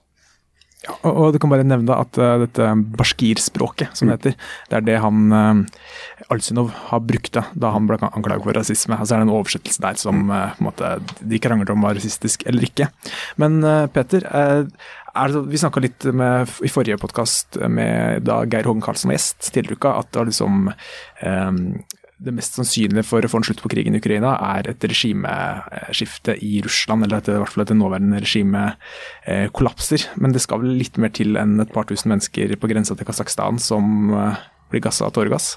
Ja, 0.81 0.95
og 1.05 1.33
Du 1.35 1.37
kan 1.41 1.51
bare 1.51 1.65
nevne 1.67 1.93
at 1.93 2.17
uh, 2.17 2.39
dette 2.41 2.69
bashkir-språket, 2.97 3.93
som 3.97 4.09
det 4.09 4.17
heter, 4.17 4.37
det 4.71 4.79
er 4.79 4.87
det 4.87 4.95
han 5.03 5.27
uh, 5.29 6.31
Alsynov 6.33 6.71
har 6.89 7.03
brukt 7.05 7.37
da 7.37 7.73
han 7.75 7.89
ble 7.89 7.99
anklaget 8.07 8.47
for 8.47 8.57
rasisme. 8.57 8.97
Altså 8.97 9.15
er 9.15 9.21
det 9.21 9.27
en 9.27 9.35
oversettelse 9.35 9.83
der 9.83 9.99
som 10.01 10.23
uh, 10.31 10.49
på 10.55 10.63
en 10.65 10.69
måte, 10.71 10.95
de 11.21 11.41
krangler 11.43 11.73
om 11.73 11.85
var 11.85 11.97
rasistisk 11.99 12.47
eller 12.49 12.65
ikke. 12.65 12.89
Men 13.41 13.61
Peter, 13.93 14.25
det, 14.25 15.39
vi 15.51 15.59
snakka 15.61 15.83
litt 15.83 16.05
med, 16.17 16.49
i 16.65 16.71
forrige 16.71 16.97
podkast 17.01 17.59
med 17.69 18.25
da 18.25 18.41
Geir 18.49 18.69
Hågen 18.69 18.81
Karlsen 18.83 19.11
var 19.11 19.19
gjest 19.19 19.51
tidligere 19.51 19.77
uka, 19.77 19.95
at 20.01 20.09
det 20.09 20.21
var 20.21 20.31
liksom 20.31 20.71
det 22.21 22.33
mest 22.35 22.57
sannsynlige 22.57 23.05
for 23.07 23.25
å 23.25 23.29
få 23.31 23.41
en 23.41 23.47
slutt 23.47 23.61
på 23.63 23.71
krigen 23.73 23.95
i 23.97 24.01
Ukraina, 24.01 24.35
er 24.53 24.69
et 24.69 24.85
regimeskifte 24.85 26.35
i 26.45 26.59
Russland, 26.65 27.05
eller 27.05 27.21
at 27.21 27.29
i 27.31 27.37
hvert 27.37 27.53
fall 27.53 27.65
at 27.65 27.71
det 27.71 27.79
nåværende 27.79 28.21
regimet 28.21 28.77
eh, 29.25 29.47
kollapser. 29.55 30.05
Men 30.21 30.35
det 30.35 30.43
skal 30.45 30.61
vel 30.61 30.77
litt 30.77 30.99
mer 31.01 31.13
til 31.17 31.39
enn 31.41 31.57
et 31.63 31.73
par 31.73 31.89
tusen 31.89 32.13
mennesker 32.13 32.53
på 32.61 32.71
grensa 32.71 32.97
til 32.97 33.09
Kasakhstan 33.09 33.61
som 33.61 34.13
eh, 34.13 34.43
blir 34.71 34.85
gassa 34.85 35.07
av 35.07 35.15
tåregass? 35.17 35.55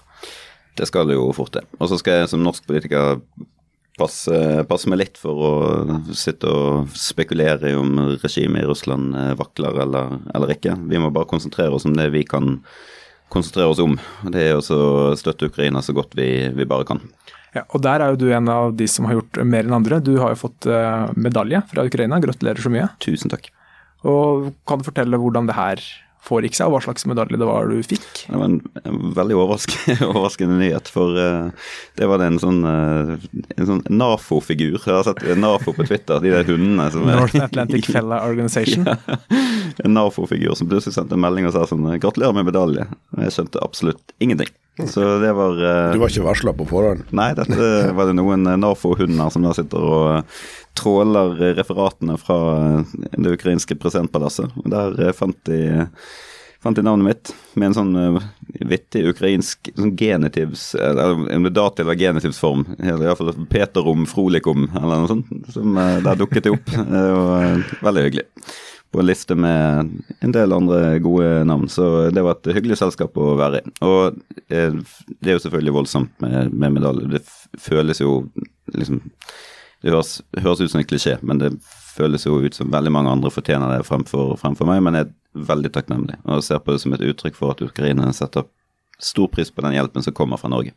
Det 0.74 0.88
skal 0.90 1.10
det 1.10 1.18
jo 1.18 1.28
fort 1.36 1.52
til. 1.54 1.68
Og 1.78 1.90
så 1.90 2.00
skal 2.00 2.22
jeg 2.22 2.32
som 2.32 2.42
norsk 2.42 2.64
politiker 2.66 3.20
passe, 3.98 4.40
passe, 4.68 4.90
meg 4.90 5.02
litt 5.04 5.20
for 5.20 5.44
å 5.46 5.52
sitte 6.16 6.50
og 6.50 6.96
spekulere 6.98 7.70
i 7.70 7.78
om 7.78 7.94
regimet 8.24 8.64
i 8.64 8.68
Russland 8.68 9.14
eh, 9.18 9.32
vakler 9.38 9.84
eller, 9.84 10.18
eller 10.34 10.56
ikke. 10.56 10.78
Vi 10.90 11.00
må 11.02 11.12
bare 11.14 11.30
konsentrere 11.30 11.76
oss 11.76 11.86
om 11.88 11.96
det 11.98 12.08
vi 12.14 12.24
kan 12.26 12.58
konsentrere 13.34 13.72
oss 13.72 13.82
om. 13.82 13.96
Det 14.30 14.46
er 14.48 14.58
å 14.58 14.62
støtte 15.18 15.50
Ukraina 15.50 15.82
så 15.84 15.94
godt 15.96 16.14
vi, 16.18 16.28
vi, 16.54 16.68
bare 16.68 16.86
kan. 16.88 17.02
Ja, 17.54 17.64
og 17.68 17.82
Der 17.86 18.02
er 18.02 18.14
jo 18.14 18.20
du 18.24 18.28
en 18.34 18.50
av 18.50 18.72
de 18.78 18.86
som 18.90 19.06
har 19.08 19.18
gjort 19.18 19.42
mer 19.46 19.66
enn 19.66 19.76
andre. 19.76 20.00
Du 20.02 20.16
har 20.22 20.34
jo 20.34 20.40
fått 20.46 20.66
uh, 20.70 21.10
medalje 21.14 21.60
fra 21.70 21.84
Ukraina. 21.86 22.18
Gratulerer 22.22 22.62
så 22.62 22.72
mye. 22.72 22.88
Tusen 23.02 23.30
takk. 23.32 23.50
Og 24.04 24.50
Kan 24.68 24.80
du 24.80 24.88
fortelle 24.88 25.20
hvordan 25.20 25.50
det 25.50 25.58
her 25.58 25.84
foregikk 26.24 26.56
seg, 26.56 26.68
og 26.68 26.76
hva 26.76 26.82
slags 26.86 27.06
medalje 27.08 27.38
det 27.40 27.48
var 27.48 27.68
du 27.68 27.78
fikk? 27.84 28.24
Det 28.24 28.38
var 28.38 28.46
en, 28.48 28.58
en 28.84 29.12
veldig 29.16 29.36
overraskende, 29.36 29.96
overraskende, 30.10 30.58
nyhet, 30.62 30.88
for 30.92 31.18
uh, 31.18 31.68
det 32.00 32.08
var 32.10 32.22
det 32.22 32.30
en 32.32 32.40
sånn, 32.42 32.60
uh, 32.64 33.60
sånn 33.60 33.84
NAFO-figur. 33.92 34.78
Jeg 34.80 34.96
har 34.96 35.06
sett 35.08 35.22
NAFO 35.40 35.76
på 35.76 35.86
Twitter, 35.88 36.22
de 36.24 36.34
der 36.34 36.48
hundene 36.48 36.88
som 36.94 37.06
North 37.08 37.38
Atlantic 37.44 37.90
Fella 37.92 38.22
Organization. 38.26 38.88
ja, 38.88 39.08
en 39.84 39.96
NAFO-figur 39.96 40.56
som 40.58 40.70
plutselig 40.70 40.96
sendte 40.96 41.18
en 41.18 41.24
melding 41.24 41.48
og 41.50 41.56
sa 41.56 41.68
sånn 41.68 41.86
'gratulerer 41.98 42.36
med 42.36 42.48
medalje'. 42.50 42.88
Jeg 43.20 43.36
skjønte 43.36 43.64
absolutt 43.64 44.14
ingenting. 44.22 44.52
Så 44.90 45.20
det 45.22 45.30
var 45.36 45.54
uh, 45.54 45.92
Du 45.94 46.00
var 46.02 46.10
ikke 46.10 46.24
varsla 46.24 46.52
på 46.56 46.66
forhånd? 46.66 47.04
Nei, 47.14 47.30
dette 47.38 47.70
var 47.94 48.08
det 48.10 48.16
noen 48.18 48.48
NAFO-hunder 48.58 49.30
som 49.30 49.46
da 49.46 49.52
sitter 49.54 49.84
og 49.86 50.38
tråler 50.74 51.54
referatene 51.56 52.16
fra 52.20 52.38
det 52.92 53.34
ukrainske 53.36 53.76
presidentpalasset. 53.80 54.54
Der 54.70 55.12
fant 55.16 55.38
de 55.48 55.60
fant 56.64 56.76
de 56.76 56.82
navnet 56.82 57.04
mitt 57.04 57.32
med 57.60 57.68
en 57.68 57.74
sånn 57.76 57.96
uh, 57.96 58.22
vittig 58.64 59.02
ukrainsk 59.10 59.68
sånn 59.76 59.92
genitivs 60.00 60.70
Eller 60.80 61.26
en 61.34 61.48
dativ 61.52 61.84
eller 61.84 61.98
genitivsform. 62.00 62.64
Iallfall 62.80 63.34
Peterom 63.52 64.06
Frolikum 64.08 64.70
eller 64.72 65.02
noe 65.02 65.10
sånt. 65.10 65.32
Som 65.52 65.76
der 65.76 66.16
dukket 66.20 66.46
det 66.46 66.54
opp. 66.56 66.72
Det 66.94 67.02
uh, 67.12 67.74
veldig 67.84 68.06
hyggelig. 68.06 68.26
På 68.94 69.02
en 69.02 69.08
liste 69.10 69.36
med 69.36 69.92
en 70.24 70.32
del 70.32 70.54
andre 70.56 70.98
gode 71.04 71.44
navn. 71.50 71.68
Så 71.68 72.08
det 72.14 72.24
var 72.24 72.38
et 72.38 72.54
hyggelig 72.56 72.78
selskap 72.80 73.16
å 73.18 73.34
være 73.36 73.60
i. 73.60 73.72
Og 73.84 74.20
det 74.48 74.60
er 74.62 75.34
jo 75.34 75.42
selvfølgelig 75.42 75.74
voldsomt 75.74 76.14
med, 76.22 76.54
med 76.54 76.76
medalje. 76.78 77.10
Det 77.16 77.60
føles 77.60 78.00
jo 78.00 78.22
liksom 78.72 79.02
Det 79.84 79.92
høres, 79.92 80.14
høres 80.40 80.62
ut 80.64 80.72
som 80.72 80.80
en 80.80 80.86
klisjé, 80.88 81.18
men 81.20 81.40
det 81.42 81.50
føles 81.94 82.24
jo 82.24 82.38
ut 82.40 82.56
som 82.56 82.72
veldig 82.72 82.92
mange 82.94 83.12
andre 83.12 83.32
fortjener 83.32 83.68
det 83.74 83.84
fremfor, 83.84 84.32
fremfor 84.40 84.68
meg. 84.70 84.80
men 84.82 84.96
jeg 84.96 85.10
er 85.10 85.44
veldig 85.50 85.70
takknemlig 85.74 86.16
og 86.24 86.44
ser 86.46 86.62
på 86.64 86.72
det 86.72 86.80
som 86.80 86.94
et 86.96 87.04
uttrykk 87.04 87.36
for 87.36 87.52
at 87.52 87.60
ukrainerne 87.64 88.14
setter 88.16 88.48
stor 89.02 89.28
pris 89.28 89.50
på 89.52 89.64
den 89.66 89.76
hjelpen 89.76 90.06
som 90.06 90.16
kommer 90.16 90.40
fra 90.40 90.48
Norge. 90.48 90.72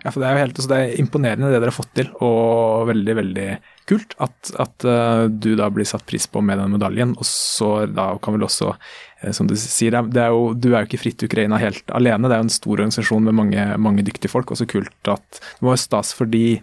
Ja, 0.00 0.10
for 0.10 0.22
Det 0.22 0.28
er 0.28 0.36
jo 0.36 0.42
helt, 0.44 0.56
altså 0.56 0.70
det 0.70 0.78
er 0.80 1.00
imponerende 1.00 1.48
det 1.50 1.58
dere 1.58 1.68
har 1.68 1.76
fått 1.76 1.92
til, 1.96 2.08
og 2.24 2.86
veldig 2.88 3.14
veldig 3.18 3.48
kult 3.90 4.14
at, 4.24 4.52
at 4.62 4.86
uh, 4.88 5.24
du 5.28 5.50
da 5.58 5.68
blir 5.72 5.88
satt 5.88 6.06
pris 6.08 6.24
på 6.30 6.40
med 6.44 6.60
den 6.60 6.72
medaljen. 6.72 7.12
Og 7.20 7.26
så 7.28 7.84
da 7.90 8.06
kan 8.22 8.36
vel 8.36 8.46
også, 8.48 8.72
uh, 8.76 9.32
som 9.36 9.50
du 9.50 9.56
sier, 9.60 9.98
det 10.08 10.22
er 10.22 10.32
jo, 10.32 10.54
du 10.56 10.70
er 10.70 10.78
jo 10.78 10.88
ikke 10.88 11.02
Fritt 11.02 11.26
Ukraina 11.26 11.60
helt 11.60 11.92
alene. 11.96 12.30
Det 12.30 12.36
er 12.36 12.40
jo 12.40 12.48
en 12.48 12.54
stor 12.54 12.76
organisasjon 12.78 13.28
med 13.28 13.36
mange, 13.42 13.66
mange 13.88 14.06
dyktige 14.06 14.32
folk. 14.32 14.52
og 14.52 14.60
så 14.60 14.68
kult 14.68 15.12
at 15.12 15.40
det 15.40 15.68
var 15.68 15.76
jo 15.76 15.84
stas 15.84 16.14
for 16.16 16.32
de 16.32 16.62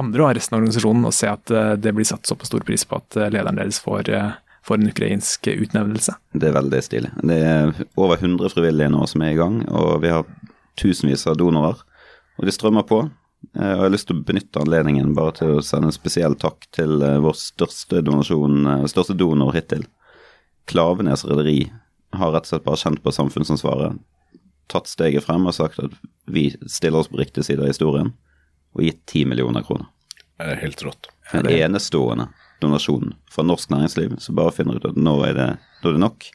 andre 0.00 0.24
og 0.24 0.34
resten 0.36 0.56
av 0.56 0.62
organisasjonen 0.62 1.08
å 1.08 1.14
se 1.14 1.28
at 1.30 1.52
uh, 1.54 1.74
det 1.78 1.92
blir 1.94 2.08
satt 2.08 2.26
såpass 2.26 2.50
stor 2.50 2.64
pris 2.66 2.86
på 2.88 2.98
at 2.98 3.18
lederen 3.30 3.60
deres 3.60 3.78
får 3.82 4.10
får 4.64 4.80
en 4.80 4.88
ukrainsk 4.88 5.46
utnevnelse. 5.52 6.14
Det 6.32 6.48
er 6.48 6.54
veldig 6.56 6.78
stilig. 6.82 7.10
Det 7.20 7.36
er 7.36 7.74
over 8.00 8.16
100 8.16 8.48
frivillige 8.54 8.92
nå 8.94 9.02
som 9.10 9.24
er 9.24 9.34
i 9.34 9.36
gang, 9.36 9.58
og 9.68 9.98
vi 10.00 10.12
har 10.12 10.24
tusenvis 10.80 11.26
av 11.28 11.36
donorer. 11.40 11.82
Og 12.38 12.48
de 12.48 12.54
strømmer 12.54 12.86
på. 12.88 13.02
Eh, 13.52 13.60
og 13.60 13.76
jeg 13.76 13.82
har 13.82 13.92
lyst 13.92 14.08
til 14.08 14.18
å 14.18 14.24
benytte 14.26 14.62
anledningen 14.62 15.12
bare 15.16 15.36
til 15.38 15.58
å 15.58 15.64
sende 15.64 15.90
en 15.90 15.96
spesiell 15.96 16.36
takk 16.40 16.66
til 16.74 17.02
eh, 17.04 17.20
vår 17.22 17.36
største, 17.38 18.00
eh, 18.00 18.88
største 18.90 19.16
donor 19.20 19.54
hittil. 19.56 19.84
Klavenes 20.70 21.26
Rederi 21.28 21.68
har 22.16 22.32
rett 22.32 22.48
og 22.48 22.54
slett 22.54 22.66
bare 22.66 22.80
kjent 22.80 23.02
på 23.04 23.12
samfunnsansvaret, 23.12 23.98
tatt 24.72 24.88
steget 24.88 25.26
frem 25.26 25.44
og 25.44 25.56
sagt 25.56 25.82
at 25.82 25.92
vi 26.30 26.48
stiller 26.70 27.02
oss 27.02 27.10
på 27.12 27.20
riktig 27.20 27.44
side 27.44 27.60
av 27.60 27.68
historien, 27.68 28.14
og 28.74 28.86
gitt 28.86 29.02
10 29.06 29.28
millioner 29.32 29.66
kroner. 29.66 29.90
Det 30.38 30.50
er 30.50 30.62
helt 30.64 30.82
rått. 30.84 31.10
En 31.32 31.46
enestående 31.50 32.28
donasjon 32.62 33.14
fra 33.32 33.44
norsk 33.46 33.70
næringsliv 33.70 34.18
som 34.22 34.38
bare 34.38 34.54
finner 34.54 34.78
ut 34.78 34.88
at 34.88 34.98
nå 34.98 35.14
er 35.28 35.38
det, 35.38 35.50
nå 35.82 35.90
er 35.90 35.96
det 35.96 36.02
nok. 36.02 36.26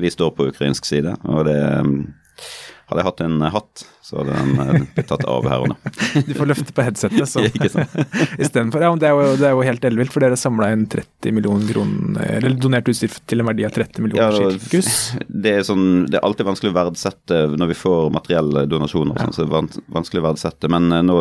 Vi 0.00 0.10
står 0.10 0.34
på 0.34 0.48
ukrainsk 0.50 0.86
side, 0.88 1.14
og 1.22 1.44
det 1.46 1.58
hadde 2.84 3.00
jeg 3.00 3.06
hatt 3.06 3.20
en 3.24 3.44
hatt, 3.54 3.82
så 4.04 4.18
hadde 4.20 4.34
den 4.36 4.58
eh, 4.60 4.86
blitt 4.96 5.06
tatt 5.08 5.22
av 5.30 5.46
her 5.48 5.62
og 5.64 5.70
nå. 5.72 5.76
Du 6.28 6.32
får 6.36 6.48
løfte 6.50 6.74
på 6.76 6.84
headsetet, 6.84 7.30
så 7.30 7.44
Ikke 7.48 7.70
sant. 7.72 7.94
istedenfor. 8.42 8.84
Ja, 8.84 8.90
det 9.00 9.08
er, 9.08 9.14
jo, 9.16 9.38
det 9.40 9.46
er 9.48 9.54
jo 9.54 9.64
helt 9.64 9.86
ellevilt, 9.88 10.12
for 10.12 10.24
dere 10.24 10.36
samla 10.40 10.68
inn 10.74 10.84
30 10.92 11.36
millioner 11.38 11.70
kroner, 11.70 12.28
eller 12.36 12.58
donert 12.60 12.90
utstyr 12.92 13.14
til 13.30 13.40
en 13.40 13.48
verdi 13.48 13.64
av 13.68 13.72
30 13.78 14.04
millioner 14.04 14.36
Ja, 14.36 14.52
sirkus. 14.58 14.92
Det 15.28 15.56
er, 15.60 15.64
sånn, 15.66 15.88
det 16.10 16.20
er 16.20 16.28
alltid 16.28 16.50
vanskelig 16.50 16.74
å 16.74 16.78
verdsette 16.82 17.40
når 17.54 17.72
vi 17.72 17.80
får 17.80 18.12
materielle 18.18 18.66
donasjoner, 18.68 19.22
sånn, 19.22 19.36
så 19.36 19.46
det 19.46 19.50
er 19.62 19.82
vanskelig 19.96 20.24
å 20.24 20.28
verdsette. 20.28 20.72
Men 20.74 20.92
eh, 20.92 21.04
nå 21.06 21.18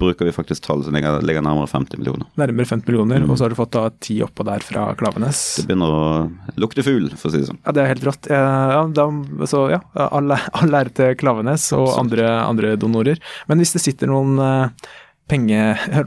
bruker 0.00 0.28
vi 0.28 0.32
faktisk 0.34 0.64
tall 0.64 0.82
som 0.84 0.94
ligger, 0.96 1.20
ligger 1.24 1.44
nærmere 1.44 1.70
50 1.70 2.00
millioner. 2.00 2.28
Nærmere 2.40 2.68
50 2.68 2.88
millioner, 2.88 3.26
og 3.28 3.36
så 3.38 3.46
har 3.46 3.52
du 3.52 3.58
fått 3.58 3.74
da 3.76 3.84
ti 4.02 4.18
oppå 4.24 4.46
der 4.48 4.64
fra 4.64 4.88
Klavenes. 4.98 5.42
Det 5.60 5.66
begynner 5.68 5.92
å 5.92 6.56
lukte 6.62 6.84
fugl, 6.86 7.10
for 7.16 7.30
å 7.30 7.34
si 7.34 7.42
det 7.42 7.50
sånn. 7.50 7.60
Ja, 7.66 7.76
det 7.76 7.84
er 7.84 7.92
helt 7.92 8.08
rått. 8.08 8.30
Ja, 8.32 8.82
da, 8.96 9.06
så 9.50 9.66
ja, 9.74 9.82
all 10.08 10.34
all 10.34 10.80
ære 10.80 10.94
til 10.96 11.16
Klavenes 11.20 11.68
og 11.76 11.94
andre, 12.00 12.28
andre 12.42 12.74
donorer. 12.80 13.22
Men 13.50 13.62
hvis 13.62 13.74
det 13.76 13.84
sitter 13.84 14.10
noen 14.10 14.40
eh, 14.42 14.90
penge, 15.30 15.60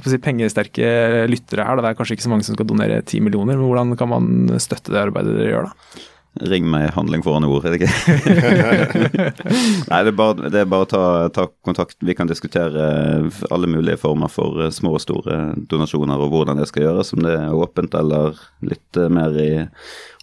si, 0.06 0.20
pengesterke 0.24 0.90
lyttere 1.32 1.68
her, 1.68 1.78
da, 1.78 1.86
det 1.86 1.94
er 1.94 2.00
kanskje 2.00 2.18
ikke 2.18 2.28
så 2.28 2.34
mange 2.34 2.48
som 2.48 2.58
skal 2.58 2.70
donere 2.70 3.02
10 3.04 3.24
millioner, 3.26 3.58
men 3.58 3.68
hvordan 3.68 3.96
kan 4.00 4.12
man 4.12 4.60
støtte 4.62 4.94
det 4.94 5.02
arbeidet 5.08 5.38
dere 5.38 5.54
gjør 5.54 5.72
da? 5.72 6.04
Ring 6.44 6.66
meg 6.68 6.90
handling 6.92 7.22
foran 7.24 7.46
ord, 7.48 7.64
er 7.64 7.76
det 7.76 7.86
ikke? 7.86 8.16
Nei, 9.92 10.00
det 10.04 10.12
er 10.12 10.18
bare, 10.20 10.50
det 10.52 10.60
er 10.62 10.68
bare 10.68 10.84
å 10.84 10.90
ta, 10.92 11.04
ta 11.32 11.46
kontakt. 11.64 11.96
Vi 12.04 12.16
kan 12.18 12.28
diskutere 12.28 12.88
alle 13.56 13.70
mulige 13.72 14.02
former 14.02 14.32
for 14.32 14.66
eh, 14.66 14.74
små 14.76 14.98
og 14.98 15.04
store 15.06 15.38
donasjoner 15.72 16.20
og 16.20 16.34
hvordan 16.34 16.60
det 16.60 16.68
skal 16.68 16.90
gjøres. 16.90 17.14
Om 17.16 17.24
det 17.24 17.38
er 17.40 17.56
åpent 17.56 17.96
eller 17.96 18.36
litt 18.68 19.00
eh, 19.00 19.08
mer 19.08 19.40
i 19.40 19.50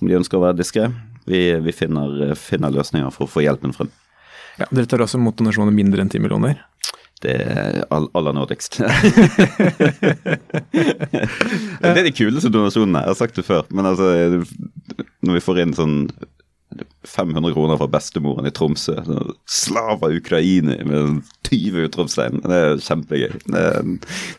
Om 0.02 0.10
de 0.10 0.18
ønsker 0.20 0.36
å 0.36 0.44
være 0.44 0.60
diskré. 0.60 0.90
Vi, 1.24 1.40
vi 1.64 1.72
finner, 1.72 2.12
eh, 2.28 2.36
finner 2.36 2.74
løsninger 2.76 3.08
for 3.14 3.24
å 3.24 3.32
få 3.32 3.46
hjelpen 3.46 3.72
frem. 3.72 3.88
Ja, 4.60 4.68
dere 4.68 4.84
tar 4.90 5.00
også 5.00 5.16
imot 5.16 5.40
donasjoner 5.40 5.72
mindre 5.72 6.04
enn 6.04 6.12
10 6.12 6.26
millioner. 6.26 6.60
Det 7.22 7.34
er 7.38 7.84
all, 7.94 8.08
aller 8.18 8.34
nådigst. 8.34 8.78
det 11.82 11.92
er 11.92 12.04
de 12.06 12.14
kuleste 12.16 12.50
donasjonene. 12.50 13.04
Jeg 13.04 13.12
har 13.12 13.18
sagt 13.18 13.38
det 13.38 13.46
før. 13.46 13.62
Men 13.70 13.86
altså, 13.92 14.06
når 15.22 15.38
vi 15.38 15.44
får 15.44 15.62
inn 15.62 15.76
sånn 15.78 15.96
500 17.04 17.52
kroner 17.52 17.76
fra 17.76 17.86
bestemoren 17.86 18.46
i 18.46 18.50
Tromsø. 18.54 18.94
Slava 19.46 20.08
Ukraini 20.08 20.78
med 20.88 21.22
20 21.48 21.88
utropstegn. 21.88 22.40
Det 22.46 22.60
er 22.60 22.80
kjempegøy. 22.82 23.34
Det 23.44 23.64
er, 23.66 23.90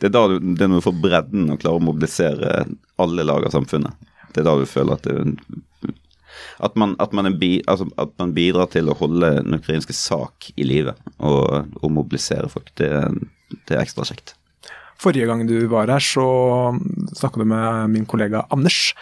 det 0.02 0.10
er 0.10 0.16
da 0.16 0.24
du, 0.32 0.40
det 0.40 0.66
er 0.66 0.72
når 0.72 0.82
du 0.82 0.88
får 0.88 1.04
bredden 1.04 1.52
og 1.54 1.62
klarer 1.62 1.82
å 1.82 1.88
mobilisere 1.92 2.64
alle 3.02 3.28
lag 3.28 3.46
av 3.48 3.54
samfunnet. 3.56 4.10
Det 4.34 4.42
er 4.42 4.50
da 4.50 4.58
du 4.58 4.66
føler 4.70 4.98
at 4.98 5.06
det 5.06 5.14
at 6.64 6.78
man, 6.80 6.96
at, 7.04 7.16
man 7.16 7.32
bi, 7.40 7.58
altså 7.70 7.88
at 8.02 8.14
man, 8.22 8.36
bidrar 8.36 8.72
til 8.74 8.90
å 8.90 8.98
holde 8.98 9.32
den 9.42 9.58
ukrainske 9.60 9.96
sak 9.98 10.52
i 10.56 10.68
live 10.68 10.96
og, 11.18 11.74
og 11.82 11.92
mobilisere 11.94 12.50
folk. 12.52 12.72
Det, 12.80 12.92
det, 13.68 13.76
er 13.76 13.84
ekstra 13.84 14.08
kjekt. 14.08 14.36
Forrige 15.02 15.28
gang 15.28 15.44
du 15.50 15.58
var 15.72 15.92
her, 15.92 16.04
så 16.04 16.26
snakket 17.16 17.44
du 17.44 17.50
med 17.52 17.94
min 17.94 18.08
kollega 18.10 18.46
Anders. 18.54 18.94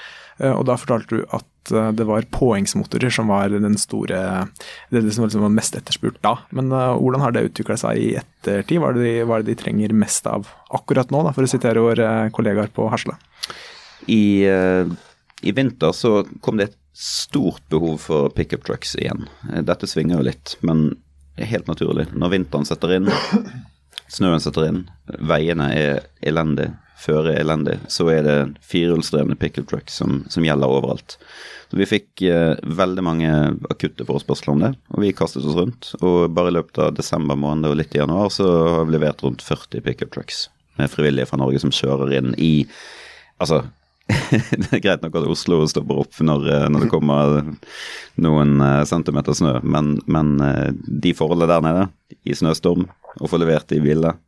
Og 0.41 0.63
da 0.65 0.77
fortalte 0.79 1.19
du 1.19 1.25
at 1.35 1.45
det 1.69 2.05
var 2.09 2.25
påhengsmotorer 2.33 3.09
som 3.13 3.29
var 3.29 3.49
den 3.53 3.77
store, 3.77 4.47
det 4.89 5.03
som 5.13 5.25
liksom 5.25 5.43
var 5.45 5.53
mest 5.53 5.75
etterspurt 5.77 6.17
da. 6.25 6.35
Men 6.49 6.71
uh, 6.73 6.97
hvordan 6.97 7.21
har 7.21 7.35
det 7.35 7.45
utvikla 7.51 7.77
seg 7.77 8.01
i 8.01 8.09
ettertid? 8.19 8.79
Hva 8.81 8.89
er, 8.91 8.97
det 8.97 9.05
de, 9.05 9.13
hva 9.27 9.37
er 9.37 9.45
det 9.45 9.53
de 9.53 9.61
trenger 9.61 9.93
mest 9.93 10.27
av 10.29 10.49
akkurat 10.73 11.13
nå, 11.13 11.21
da, 11.27 11.35
for 11.35 11.45
å 11.45 11.51
sitere 11.51 11.83
våre 11.83 12.09
kollegaer 12.33 12.73
på 12.73 12.89
Hasle? 12.91 13.13
I, 14.09 14.49
uh, 14.49 14.89
I 15.41 15.53
vinter 15.57 15.95
så 15.97 16.21
kom 16.41 16.59
det 16.59 16.69
et 16.69 16.77
stort 16.93 17.63
behov 17.71 17.97
for 18.03 18.29
pickup 18.35 18.65
trucks 18.67 18.95
igjen. 18.99 19.25
Dette 19.65 19.89
svinger 19.89 20.19
jo 20.19 20.27
litt, 20.27 20.55
men 20.61 20.91
det 21.35 21.47
er 21.47 21.53
helt 21.55 21.71
naturlig. 21.71 22.09
Når 22.13 22.33
vinteren 22.35 22.67
setter 22.67 22.97
inn, 22.97 23.09
snøen 24.11 24.43
setter 24.43 24.67
inn, 24.67 24.83
veiene 25.31 25.71
er 25.73 26.01
elendige, 26.27 26.75
føret 27.01 27.33
er 27.33 27.41
elendig, 27.41 27.79
så 27.89 28.05
er 28.13 28.21
det 28.27 28.37
firehjulsdrevne 28.69 29.37
pickup 29.41 29.71
trucks 29.71 29.97
som, 29.97 30.21
som, 30.29 30.45
gjelder 30.45 30.69
overalt. 30.69 31.17
Så 31.71 31.79
Vi 31.79 31.87
fikk 31.89 32.21
eh, 32.27 32.53
veldig 32.61 33.05
mange 33.07 33.31
akutte 33.71 34.05
forespørsler 34.05 34.53
om 34.53 34.65
det, 34.67 34.71
og 34.93 35.01
vi 35.01 35.13
kastet 35.17 35.47
oss 35.47 35.57
rundt. 35.57 35.93
Og 36.03 36.29
bare 36.35 36.51
i 36.51 36.57
løpet 36.59 36.81
av 36.83 36.93
desember 36.97 37.39
måned 37.39 37.71
og 37.71 37.79
litt 37.79 37.95
i 37.95 38.03
januar 38.03 38.29
så 38.33 38.47
har 38.77 38.85
vi 38.85 38.97
levert 38.97 39.23
rundt 39.25 39.41
40 39.45 39.81
pickup 39.87 40.13
trucks 40.13 40.49
med 40.77 40.91
frivillige 40.91 41.31
fra 41.31 41.39
Norge 41.41 41.63
som 41.63 41.73
kjører 41.73 42.19
inn 42.19 42.35
i 42.37 42.53
Altså, 43.41 43.63
det 44.63 44.71
er 44.77 44.83
greit 44.83 45.05
nok 45.05 45.15
at 45.19 45.29
Oslo 45.31 45.61
stopper 45.69 46.01
opp 46.03 46.19
når, 46.23 46.47
når 46.73 46.85
det 46.85 46.91
kommer 46.91 47.45
noen 48.21 48.59
centimeter 48.89 49.37
snø, 49.37 49.57
men, 49.63 49.95
men 50.11 50.33
de 50.85 51.13
forholdene 51.17 51.49
der 51.51 51.65
nede, 51.65 51.87
i 52.27 52.35
snøstorm, 52.37 52.87
å 53.19 53.29
få 53.31 53.39
levert 53.41 53.71
i 53.75 53.81
biler 53.83 54.19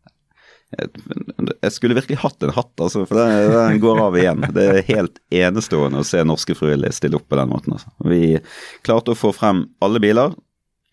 jeg 0.74 1.74
skulle 1.74 1.98
virkelig 1.98 2.20
hatt 2.24 2.46
en 2.46 2.54
hatt, 2.54 2.72
altså, 2.82 3.04
for 3.10 3.20
den 3.20 3.82
går 3.82 4.00
av 4.04 4.18
igjen. 4.18 4.46
Det 4.56 4.64
er 4.64 4.88
helt 4.90 5.20
enestående 5.34 6.02
å 6.02 6.08
se 6.08 6.24
norske 6.26 6.56
frivillige 6.58 6.96
stille 6.98 7.20
opp 7.20 7.28
på 7.30 7.40
den 7.40 7.52
måten. 7.52 7.76
Altså. 7.78 7.92
Vi 8.10 8.40
klarte 8.86 9.14
å 9.14 9.20
få 9.20 9.34
frem 9.36 9.66
alle 9.84 10.02
biler. 10.04 10.34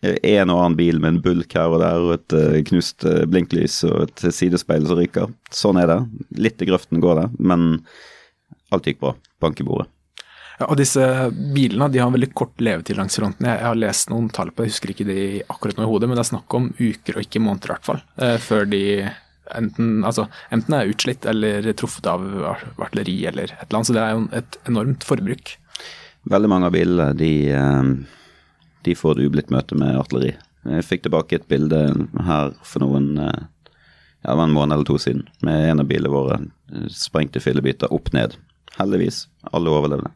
En 0.01 0.49
og 0.49 0.63
annen 0.63 0.77
bil 0.79 0.97
med 1.01 1.11
en 1.13 1.19
bulk 1.21 1.53
her 1.57 1.73
og 1.73 1.81
der, 1.83 2.05
og 2.05 2.15
et 2.15 2.69
knust 2.69 3.05
blinklys 3.29 3.83
og 3.89 4.07
et 4.07 4.23
sidespeil 4.33 4.87
som 4.89 4.97
ryker. 4.97 5.33
Sånn 5.53 5.81
er 5.81 5.91
det. 5.91 5.99
Litt 6.41 6.61
i 6.61 6.69
grøften 6.69 7.03
går 7.03 7.21
det, 7.21 7.27
men 7.37 7.67
alt 8.71 8.87
gikk 8.87 9.01
bra. 9.03 9.15
Bank 9.43 9.59
i 9.61 9.67
bordet. 9.67 9.89
Ja, 10.61 10.67
og 10.67 10.77
disse 10.77 11.03
bilene 11.55 11.87
de 11.89 12.01
har 12.03 12.11
veldig 12.13 12.29
kort 12.37 12.59
levetid 12.61 12.99
langs 12.99 13.17
fronten. 13.17 13.47
Jeg, 13.49 13.63
har 13.65 13.77
lest 13.79 14.11
noen 14.11 14.29
tall 14.33 14.51
på 14.53 14.67
jeg 14.67 14.75
husker 14.75 14.93
ikke 14.93 15.07
de 15.07 15.21
akkurat 15.49 15.79
nå 15.79 15.87
i 15.87 15.89
hodet, 15.89 16.09
men 16.09 16.19
det 16.19 16.25
er 16.25 16.31
snakk 16.35 16.57
om 16.57 16.69
uker 16.77 17.17
og 17.17 17.25
ikke 17.25 17.41
måneder 17.41 17.71
i 17.71 17.73
hvert 17.73 17.87
fall. 17.87 18.01
Før 18.43 18.67
de 18.69 18.83
enten, 19.57 20.03
altså, 20.05 20.27
enten 20.53 20.75
er 20.77 20.91
utslitt 20.91 21.25
eller 21.27 21.65
truffet 21.79 22.05
av 22.11 22.27
artilleri 22.77 23.17
eller 23.31 23.55
et 23.55 23.65
eller 23.65 23.79
annet. 23.79 23.89
Så 23.89 23.97
det 23.97 24.03
er 24.03 24.13
jo 24.13 24.27
et 24.37 24.59
enormt 24.69 25.07
forbruk. 25.07 25.55
Veldig 26.29 26.51
mange 26.53 26.69
av 26.69 26.75
bilene 26.75 27.09
de, 27.17 27.33
de 28.85 28.97
får 28.97 29.17
et 29.17 29.31
ublidt 29.31 29.53
møte 29.53 29.79
med 29.79 29.97
artilleri. 29.97 30.35
Jeg 30.75 30.85
fikk 30.85 31.07
tilbake 31.07 31.39
et 31.39 31.49
bilde 31.49 31.81
her 32.27 32.53
for 32.61 32.85
noen 32.85 33.15
ja, 33.17 34.29
det 34.29 34.37
var 34.37 34.45
en 34.45 34.53
måned 34.53 34.75
eller 34.75 34.85
to 34.85 34.99
siden 35.01 35.25
med 35.41 35.71
en 35.71 35.81
av 35.81 35.89
bilene 35.89 36.13
våre 36.13 36.37
sprengte 36.93 37.41
fillebiter 37.41 37.89
opp 37.89 38.11
ned. 38.13 38.35
Heldigvis. 38.79 39.25
Alle 39.51 39.73
overlevde. 39.73 40.13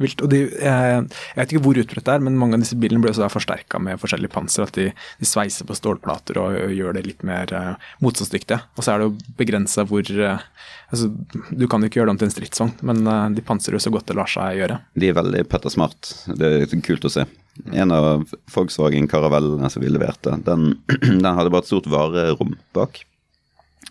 Vilt. 0.00 0.22
Og 0.24 0.30
de, 0.32 0.38
jeg, 0.48 1.00
vet 1.36 1.50
ikke 1.52 1.60
hvor 1.60 1.78
utbredt 1.82 2.06
det 2.06 2.12
er, 2.14 2.22
men 2.24 2.38
mange 2.40 2.56
av 2.56 2.62
disse 2.62 2.76
bilene 2.80 3.10
også 3.10 3.28
forsterka 3.32 3.80
med 3.84 4.00
forskjellige 4.00 4.32
panser. 4.32 4.64
At 4.64 4.78
de, 4.78 4.86
de, 5.20 5.28
sveiser 5.28 5.68
på 5.68 5.76
stålplater 5.76 6.40
og, 6.40 6.56
og 6.56 6.72
gjør 6.72 6.96
det 6.96 7.04
litt 7.04 7.24
mer 7.26 7.52
uh, 7.52 7.90
motstandsdyktige. 8.04 8.62
Og 8.78 8.86
så 8.86 8.94
er 8.94 9.02
det 9.02 9.10
jo 9.10 9.34
begrensa 9.36 9.84
hvor 9.88 10.08
uh, 10.16 10.40
altså, 10.88 11.10
Du 11.52 11.66
kan 11.68 11.84
jo 11.84 11.90
ikke 11.90 12.00
gjøre 12.00 12.08
det 12.08 12.16
om 12.16 12.22
til 12.22 12.30
en 12.30 12.34
stridsvogn, 12.36 12.72
men 12.88 13.04
uh, 13.04 13.28
de 13.36 13.44
panserer 13.44 13.76
jo 13.76 13.84
så 13.84 13.92
godt 13.92 14.08
det 14.08 14.16
lar 14.16 14.32
seg 14.32 14.56
gjøre. 14.62 14.80
De 14.96 15.12
er 15.12 15.20
veldig 15.20 15.44
Petter 15.52 15.76
Smart. 15.76 16.14
Det 16.32 16.54
er 16.62 16.74
kult 16.86 17.04
å 17.04 17.12
se. 17.12 17.28
En 17.76 17.92
av 17.92 18.24
Volkswagen 18.54 19.10
Caravellene 19.10 19.68
som 19.68 19.84
vi 19.84 19.92
leverte, 19.92 20.38
den, 20.48 20.78
den 21.12 21.28
hadde 21.28 21.52
bare 21.52 21.66
et 21.66 21.72
stort 21.74 21.92
varerom 21.92 22.56
bak. 22.76 23.02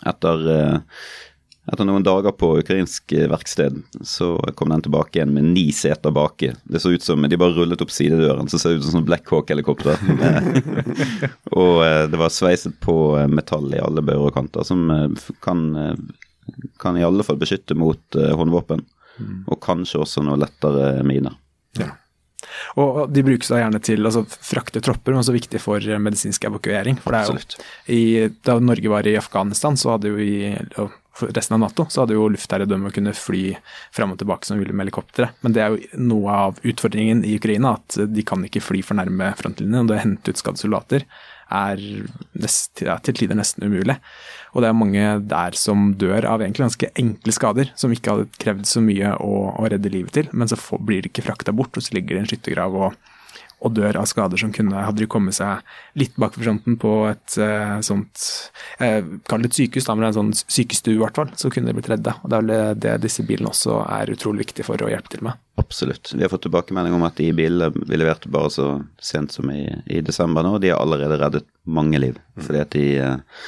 Etter 0.09 0.48
Etter 1.69 1.85
noen 1.85 2.03
dager 2.05 2.33
på 2.33 2.51
ukrainsk 2.59 3.13
verksted 3.29 3.75
så 4.01 4.31
kom 4.57 4.71
den 4.73 4.81
tilbake 4.81 5.19
igjen 5.19 5.33
med 5.35 5.51
ni 5.51 5.67
seter 5.75 6.13
baki. 6.13 6.51
Det 6.63 6.81
så 6.81 6.95
ut 6.95 7.03
som 7.05 7.21
de 7.29 7.38
bare 7.38 7.53
rullet 7.53 7.81
opp 7.83 7.93
sidedøren, 7.93 8.49
så 8.49 8.57
det 8.57 8.63
så 8.63 8.73
ut 8.73 8.83
som 8.85 8.95
sånn 8.97 9.05
Black 9.05 9.29
Hawk-helikopter. 9.29 9.99
og 11.61 11.83
eh, 11.85 12.05
det 12.09 12.21
var 12.21 12.33
sveiset 12.33 12.79
på 12.81 12.95
metall 13.29 13.69
i 13.75 13.83
alle 13.83 14.01
bører 14.01 14.31
og 14.31 14.33
kanter, 14.38 14.65
som 14.65 14.89
eh, 14.95 15.29
kan, 15.45 15.65
eh, 15.77 16.65
kan 16.81 16.97
i 16.97 17.05
alle 17.05 17.25
fall 17.27 17.38
beskytte 17.41 17.77
mot 17.77 18.17
håndvåpen. 18.17 18.85
Mm. 19.19 19.41
Og 19.51 19.59
kanskje 19.61 20.01
også 20.01 20.23
noe 20.25 20.39
lettere 20.41 21.03
miner. 21.05 21.38
Ja. 21.77 21.91
Og 22.81 23.11
de 23.13 23.21
brukes 23.23 23.51
da 23.51 23.59
gjerne 23.59 23.81
til 23.83 24.01
å 24.01 24.09
altså, 24.09 24.23
frakte 24.25 24.81
tropper, 24.81 25.13
men 25.13 25.21
også 25.21 25.35
viktig 25.35 25.61
for 25.61 25.83
medisinsk 26.01 26.47
evakuering. 26.49 26.97
For 27.03 27.13
det 27.13 27.21
er 27.21 27.29
jo, 27.29 27.65
i, 27.93 28.01
Da 28.47 28.57
Norge 28.63 28.89
var 28.89 29.07
i 29.07 29.17
Afghanistan, 29.19 29.77
så 29.77 29.93
hadde 29.93 30.15
jo 30.15 30.23
i 30.23 30.55
for 30.73 30.97
resten 31.27 31.57
av 31.57 31.63
Nato, 31.63 31.85
så 31.89 32.03
hadde 32.03 32.15
jo 32.15 32.27
luftherredømmet 32.33 32.95
kunne 32.95 33.15
fly 33.17 33.43
fram 33.95 34.13
og 34.13 34.21
tilbake 34.21 34.47
som 34.47 34.61
ville 34.61 34.75
med 34.75 34.88
helikoptre. 34.88 35.31
Men 35.43 35.55
det 35.55 35.63
er 35.63 35.73
jo 35.73 36.05
noe 36.11 36.38
av 36.47 36.61
utfordringen 36.63 37.25
i 37.27 37.35
Ukraina, 37.39 37.75
at 37.79 37.99
de 38.09 38.25
kan 38.27 38.45
ikke 38.45 38.63
fly 38.63 38.83
for 38.85 38.99
nærme 38.99 39.33
frontlinjen. 39.39 39.83
Og 39.83 39.91
det 39.91 39.99
å 39.99 40.03
hente 40.03 40.33
ut 40.33 40.41
skadde 40.41 40.63
soldater 40.63 41.05
er 41.49 41.81
nest, 42.38 42.83
ja, 42.85 42.97
til 43.03 43.17
tider 43.17 43.38
nesten 43.38 43.65
umulig. 43.65 43.97
Og 44.53 44.63
det 44.63 44.69
er 44.69 44.77
mange 44.77 45.05
der 45.29 45.57
som 45.57 45.91
dør 45.99 46.27
av 46.29 46.43
egentlig 46.43 46.67
ganske 46.67 46.91
enkle 47.01 47.35
skader, 47.35 47.71
som 47.79 47.93
ikke 47.93 48.15
hadde 48.15 48.41
krevd 48.41 48.69
så 48.69 48.83
mye 48.85 49.15
å, 49.17 49.33
å 49.57 49.69
redde 49.71 49.93
livet 49.93 50.15
til, 50.17 50.29
men 50.31 50.49
så 50.49 50.59
får, 50.59 50.83
blir 50.85 51.03
de 51.03 51.11
ikke 51.11 51.25
frakta 51.25 51.55
bort, 51.55 51.77
og 51.77 51.85
så 51.85 51.97
ligger 51.97 52.15
de 52.15 52.21
i 52.21 52.25
en 52.25 52.29
skyttergrav 52.29 52.77
og 52.77 53.09
og 53.59 53.73
dør 53.75 53.99
av 53.99 54.07
skader 54.09 54.39
som 54.39 54.51
kunne 54.55 54.83
Hadde 54.85 55.03
de 55.03 55.09
kommet 55.11 55.35
seg 55.35 55.63
litt 55.99 56.15
bak 56.19 56.35
fronten 56.39 56.77
på 56.79 56.93
et 57.09 57.37
uh, 57.41 57.79
sånt 57.85 58.23
uh, 58.79 59.01
Kall 59.29 59.43
det 59.43 59.51
et 59.51 59.59
sykehus, 59.59 59.87
da, 59.87 59.95
men 59.97 60.09
en 60.09 60.17
sånn 60.17 60.33
sykestue 60.39 60.95
i 60.95 61.01
hvert 61.01 61.19
fall, 61.19 61.31
så 61.39 61.51
kunne 61.51 61.69
de 61.69 61.75
blitt 61.77 61.89
redda. 61.91 62.15
Og 62.23 62.31
Det 62.31 62.39
er 62.39 62.79
det 62.85 62.95
disse 63.03 63.25
bilene 63.27 63.51
også 63.51 63.81
er 63.85 64.13
utrolig 64.13 64.45
viktige 64.45 64.67
for 64.67 64.81
å 64.81 64.91
hjelpe 64.91 65.11
til 65.13 65.25
med. 65.27 65.39
Absolutt. 65.59 66.13
Vi 66.13 66.23
har 66.23 66.31
fått 66.31 66.45
tilbakemelding 66.47 66.95
om 66.95 67.03
at 67.07 67.19
de 67.19 67.31
bilene 67.35 67.71
vi 67.75 67.99
leverte 67.99 68.31
bare 68.31 68.51
så 68.53 68.69
sent 69.03 69.35
som 69.35 69.49
i, 69.51 69.65
i 69.91 69.99
desember 70.05 70.45
nå, 70.45 70.55
de 70.63 70.71
har 70.71 70.79
allerede 70.79 71.19
reddet 71.19 71.49
mange 71.67 71.99
liv. 71.99 72.19
Mm. 72.37 72.45
fordi 72.45 72.63
at 72.63 72.77
de 72.77 72.87
uh, 73.03 73.43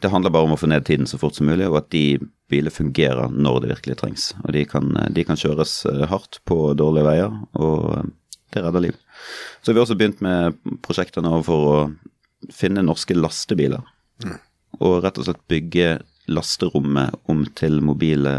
det 0.00 0.08
handler 0.08 0.32
bare 0.32 0.48
om 0.48 0.54
å 0.54 0.56
få 0.56 0.70
ned 0.70 0.86
tiden 0.88 1.04
så 1.04 1.18
fort 1.20 1.36
som 1.36 1.50
mulig, 1.50 1.66
og 1.68 1.82
at 1.82 1.90
de 1.92 2.16
biler 2.48 2.72
fungerer 2.72 3.28
når 3.28 3.58
det 3.60 3.72
virkelig 3.74 3.98
trengs. 4.00 4.30
Og 4.46 4.54
de 4.56 4.62
kan, 4.64 4.88
de 5.12 5.24
kan 5.28 5.36
kjøres 5.36 5.74
hardt 6.08 6.38
på 6.48 6.70
dårlige 6.72 7.04
veier, 7.04 7.34
og 7.60 8.08
det 8.54 8.64
redder 8.64 8.86
liv. 8.86 8.96
Så 9.62 9.72
vi 9.72 9.78
har 9.78 9.86
også 9.86 9.98
begynt 9.98 10.22
med 10.24 10.56
prosjekter 10.84 11.24
nå 11.24 11.40
for 11.46 11.70
å 11.70 11.76
finne 12.54 12.84
norske 12.84 13.16
lastebiler. 13.16 13.84
Mm. 14.24 14.38
Og 14.80 15.00
rett 15.04 15.20
og 15.20 15.28
slett 15.28 15.42
bygge 15.50 15.98
lasterommet 16.30 17.16
om 17.30 17.44
til 17.58 17.80
mobile 17.84 18.34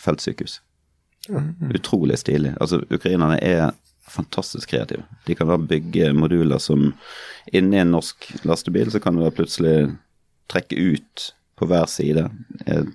feltsykehus. 0.00 0.60
Mm. 1.28 1.72
Utrolig 1.74 2.18
stilig. 2.22 2.54
Altså, 2.60 2.82
ukrainerne 2.90 3.38
er 3.42 3.72
fantastisk 4.08 4.70
kreative. 4.70 5.04
De 5.26 5.34
kan 5.38 5.48
da 5.50 5.58
bygge 5.58 6.12
moduler 6.16 6.60
som 6.62 6.90
inni 7.52 7.78
en 7.80 7.92
norsk 7.94 8.32
lastebil, 8.48 8.90
så 8.92 9.00
kan 9.00 9.16
du 9.16 9.22
da 9.24 9.30
plutselig 9.34 9.92
trekke 10.52 10.76
ut 10.76 11.28
på 11.58 11.68
hver 11.70 11.86
side 11.88 12.26
eh, 12.66 12.88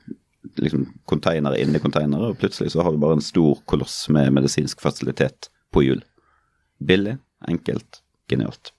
liksom 0.57 0.85
containere 1.09 1.61
inni 1.61 1.79
containere, 1.79 2.31
og 2.31 2.39
plutselig 2.41 2.73
så 2.73 2.83
har 2.83 2.93
du 2.93 3.01
bare 3.01 3.17
en 3.17 3.23
stor 3.23 3.59
koloss 3.69 4.05
med 4.13 4.33
medisinsk 4.35 4.81
fasilitet 4.83 5.49
på 5.73 5.85
hjul. 5.85 6.03
Billig, 6.83 7.17
enkelt, 7.51 8.01
genialt. 8.31 8.73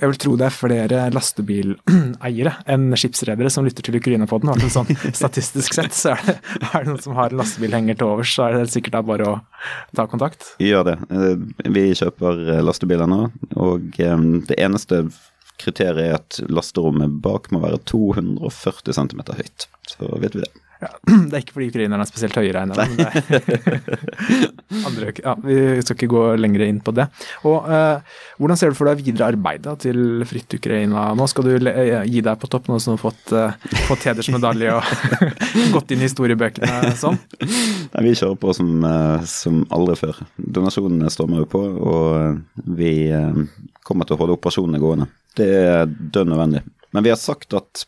Jeg 0.00 0.08
vil 0.08 0.18
tro 0.18 0.36
det 0.40 0.46
er 0.46 0.54
flere 0.54 1.00
lastebileiere 1.12 2.52
enn 2.72 2.94
skipsredere 2.96 3.50
som 3.52 3.66
lytter 3.66 3.84
til 3.84 3.98
Ukraina-podden. 3.98 4.64
Sånn, 4.72 4.88
statistisk 5.20 5.76
sett 5.76 5.94
så 5.96 6.14
er 6.14 6.24
det, 6.26 6.36
er 6.70 6.78
det, 6.78 6.86
noen 6.88 7.02
som 7.04 7.18
har 7.18 7.32
en 7.32 7.42
lastebilhenger 7.42 8.00
til 8.00 8.08
overs, 8.08 8.32
så 8.32 8.48
er 8.48 8.56
det 8.56 8.72
sikkert 8.72 8.96
da 8.96 9.02
bare 9.12 9.28
å 9.28 9.36
ta 9.96 10.08
kontakt. 10.10 10.54
Gjør 10.62 10.88
det. 10.88 10.96
Eh, 11.12 11.68
vi 11.76 11.84
kjøper 11.98 12.40
eh, 12.56 12.64
lastebiler 12.64 13.10
nå, 13.10 13.20
og 13.60 14.00
eh, 14.00 14.26
det 14.48 14.58
eneste 14.58 15.04
kriteriet 15.62 16.08
er 16.08 16.16
at 16.16 16.40
lasterommet 16.50 17.20
bak 17.22 17.52
må 17.52 17.60
være 17.62 17.82
240 17.92 18.96
cm 18.96 19.22
høyt. 19.36 19.68
Så 19.92 20.08
vet 20.24 20.38
vi 20.38 20.46
det. 20.46 20.52
Ja, 20.82 20.88
det 21.30 21.36
er 21.36 21.42
ikke 21.44 21.54
fordi 21.54 21.68
ukrainerne 21.70 22.02
er 22.02 22.08
spesielt 22.10 22.34
høye, 22.34 22.50
regner 22.56 22.80
Andre, 24.88 25.12
ja, 25.22 25.34
Vi 25.44 25.56
skal 25.84 25.94
ikke 25.94 26.08
gå 26.10 26.22
lenger 26.40 26.64
inn 26.66 26.80
på 26.82 26.94
det. 26.96 27.06
Og 27.46 27.68
eh, 27.70 28.16
Hvordan 28.40 28.58
ser 28.58 28.72
du 28.72 28.78
for 28.78 28.90
deg 28.90 29.04
videre 29.04 29.28
arbeidet 29.30 29.76
til 29.84 30.24
Fritt 30.26 30.56
Ukraina? 30.58 31.04
Nå 31.18 31.28
skal 31.30 31.46
du 31.46 31.70
eh, 31.70 31.92
gi 32.08 32.24
deg 32.24 32.40
på 32.40 32.50
topp, 32.50 32.72
nå 32.72 32.80
som 32.82 32.96
du 32.96 32.98
har 32.98 33.04
fått, 33.04 33.34
eh, 33.36 33.78
fått 33.86 34.08
hedersmedalje 34.10 34.74
og 34.74 34.82
gått 35.76 35.94
inn 35.94 36.02
i 36.02 36.08
historiebøkene 36.08 36.96
sånn. 36.98 37.20
Nei, 37.38 38.04
vi 38.08 38.16
kjører 38.18 38.40
på 38.42 38.56
som, 38.56 38.74
uh, 38.82 39.22
som 39.28 39.62
aldri 39.74 39.98
før. 40.00 40.18
Donasjonene 40.36 41.12
stormer 41.12 41.44
jo 41.44 41.50
på, 41.52 41.62
og 41.92 42.74
vi 42.78 42.92
uh, 43.12 43.44
kommer 43.86 44.08
til 44.08 44.16
å 44.16 44.24
holde 44.24 44.38
operasjonene 44.38 44.82
gående. 44.82 45.10
Det 45.38 45.50
er 45.62 45.86
dønn 45.86 46.32
nødvendig. 46.32 46.64
Men 46.92 47.06
vi 47.06 47.12
har 47.12 47.20
sagt 47.20 47.54
at 47.56 47.86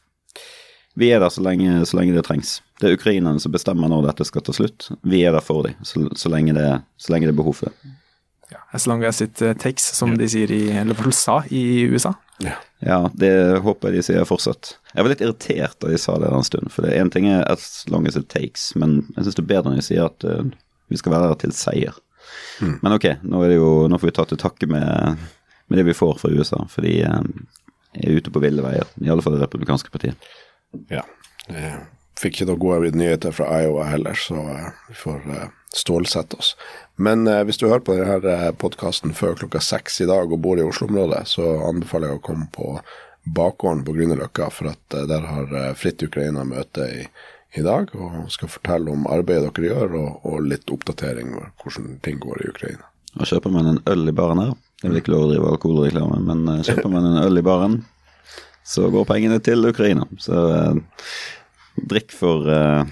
vi 0.95 1.11
er 1.11 1.21
der 1.23 1.33
så 1.35 1.43
lenge, 1.43 1.83
så 1.87 1.99
lenge, 1.99 2.15
det 2.15 2.25
trengs. 2.27 2.61
Det 2.81 2.89
er 2.89 2.97
ukrainerne 2.99 3.41
som 3.43 3.53
bestemmer 3.55 3.91
når 3.91 4.09
dette 4.09 4.27
skal 4.29 4.45
ta 4.47 4.55
slutt. 4.55 4.91
Vi 5.03 5.25
er 5.27 5.35
der 5.35 5.43
for 5.43 5.67
dem, 5.67 5.79
så, 5.83 6.07
så, 6.15 6.31
lenge, 6.31 6.55
det, 6.55 6.69
så 6.97 7.15
lenge, 7.15 7.27
det, 7.27 7.35
er 7.35 7.41
behov 7.41 7.59
for 7.59 7.71
det. 7.71 7.95
Ja, 8.53 8.61
as 8.77 8.87
long 8.87 9.03
as 9.05 9.23
it 9.25 9.43
uh, 9.43 9.55
takes, 9.59 9.87
som 9.97 10.15
de 10.19 10.29
sier 10.31 10.51
i, 10.53 10.69
eller 10.79 11.11
sa 11.11 11.41
i 11.51 11.83
USA. 11.91 12.13
Ja. 12.45 12.55
ja. 12.79 12.99
det 13.15 13.33
håper 13.65 13.91
jeg 13.91 13.97
de 13.97 14.07
sier 14.07 14.29
fortsatt. 14.29 14.77
Jeg 14.93 15.03
var 15.03 15.11
litt 15.11 15.25
irritert 15.25 15.79
da 15.83 15.91
de 15.91 15.99
sa 15.99 16.15
det 16.23 16.31
en 16.31 16.47
stund. 16.47 16.71
For 16.71 16.87
én 16.87 17.11
ting 17.11 17.27
er 17.31 17.43
as 17.51 17.87
long 17.91 18.07
as 18.07 18.19
it 18.21 18.29
takes, 18.31 18.71
men 18.79 19.01
jeg 19.17 19.25
syns 19.25 19.41
det 19.41 19.47
er 19.47 19.51
bedre 19.57 19.73
når 19.73 19.83
de 19.83 19.89
sier 19.89 20.07
at 20.07 20.29
uh, 20.29 20.45
vi 20.93 21.01
skal 21.01 21.17
være 21.17 21.33
der 21.33 21.43
til 21.43 21.57
seier. 21.57 21.99
Mm. 22.63 22.79
Men 22.85 22.95
ok, 22.95 23.09
nå, 23.27 23.43
jo, 23.51 23.75
nå, 23.91 23.99
får 23.99 24.13
vi 24.13 24.17
ta 24.21 24.29
til 24.31 24.39
takke 24.41 24.71
med, 24.71 25.27
med, 25.67 25.81
det 25.81 25.89
vi 25.89 25.97
får 25.97 26.21
fra 26.21 26.31
USA, 26.31 26.63
for 26.71 26.87
de 26.87 27.01
um, 27.11 27.33
er 27.99 28.21
ute 28.21 28.31
på 28.31 28.43
ville 28.45 28.63
veier. 28.63 28.87
I 29.03 29.11
alle 29.11 29.25
fall 29.25 29.35
det 29.35 29.43
republikanske 29.43 29.91
partiet. 29.91 30.31
Ja. 30.93 31.05
Jeg 31.49 31.81
fikk 32.21 32.39
ikke 32.39 32.49
noen 32.53 32.63
gode 32.63 32.95
nyheter 32.97 33.35
fra 33.35 33.51
Iowa 33.61 33.89
heller, 33.91 34.19
så 34.19 34.39
eh, 34.55 34.71
vi 34.89 34.97
får 34.99 35.29
eh, 35.35 35.49
stålsette 35.75 36.39
oss. 36.39 36.55
Men 36.97 37.27
eh, 37.31 37.43
hvis 37.47 37.59
du 37.61 37.67
hører 37.69 37.85
på 37.85 37.97
denne 37.99 38.53
podkasten 38.61 39.15
før 39.17 39.37
klokka 39.41 39.63
seks 39.65 40.01
i 40.05 40.09
dag 40.11 40.33
og 40.33 40.43
bor 40.45 40.61
i 40.61 40.67
Oslo-området, 40.67 41.25
så 41.35 41.57
anbefaler 41.69 42.13
jeg 42.13 42.21
å 42.21 42.25
komme 42.31 42.49
på 42.55 42.79
bakgården 43.35 43.85
på 43.87 43.95
Grünerløkka, 43.97 44.51
for 44.53 44.75
at 44.75 44.99
der 45.09 45.25
har 45.25 45.55
Fritt 45.81 46.03
Ukraina 46.05 46.43
møte 46.45 46.85
i, 46.93 47.07
i, 47.57 47.63
dag 47.65 47.89
og 47.97 48.27
skal 48.33 48.51
fortelle 48.53 48.93
om 48.93 49.07
arbeidet 49.09 49.55
dere 49.57 49.71
gjør, 49.71 49.95
og, 49.97 50.27
og 50.29 50.45
litt 50.45 50.69
oppdatering 50.69 51.33
om 51.33 51.47
hvordan 51.63 51.97
ting 52.05 52.21
går 52.21 52.43
i 52.43 52.51
Ukraina. 52.53 52.85
Og 53.17 53.31
kjøper 53.31 53.55
man 53.55 53.71
en 53.71 53.81
øl 53.89 54.11
i 54.11 54.15
baren 54.17 54.43
her, 54.43 54.53
det 54.83 54.91
er 54.91 55.01
ikke 55.01 55.15
lov 55.15 55.25
å 55.25 55.31
drive 55.31 55.55
alkoholreklame, 55.55 56.21
men 56.29 56.65
kjøper 56.69 56.93
man 56.93 57.09
en 57.09 57.23
øl 57.23 57.41
i 57.41 57.47
baren, 57.47 57.79
så 58.65 58.89
går 58.91 59.05
pengene 59.09 59.41
til 59.45 59.67
Ukraina. 59.69 60.07
Så 60.19 60.39
eh, 60.57 61.05
drikk 61.91 62.15
for, 62.17 62.49
eh, 62.49 62.85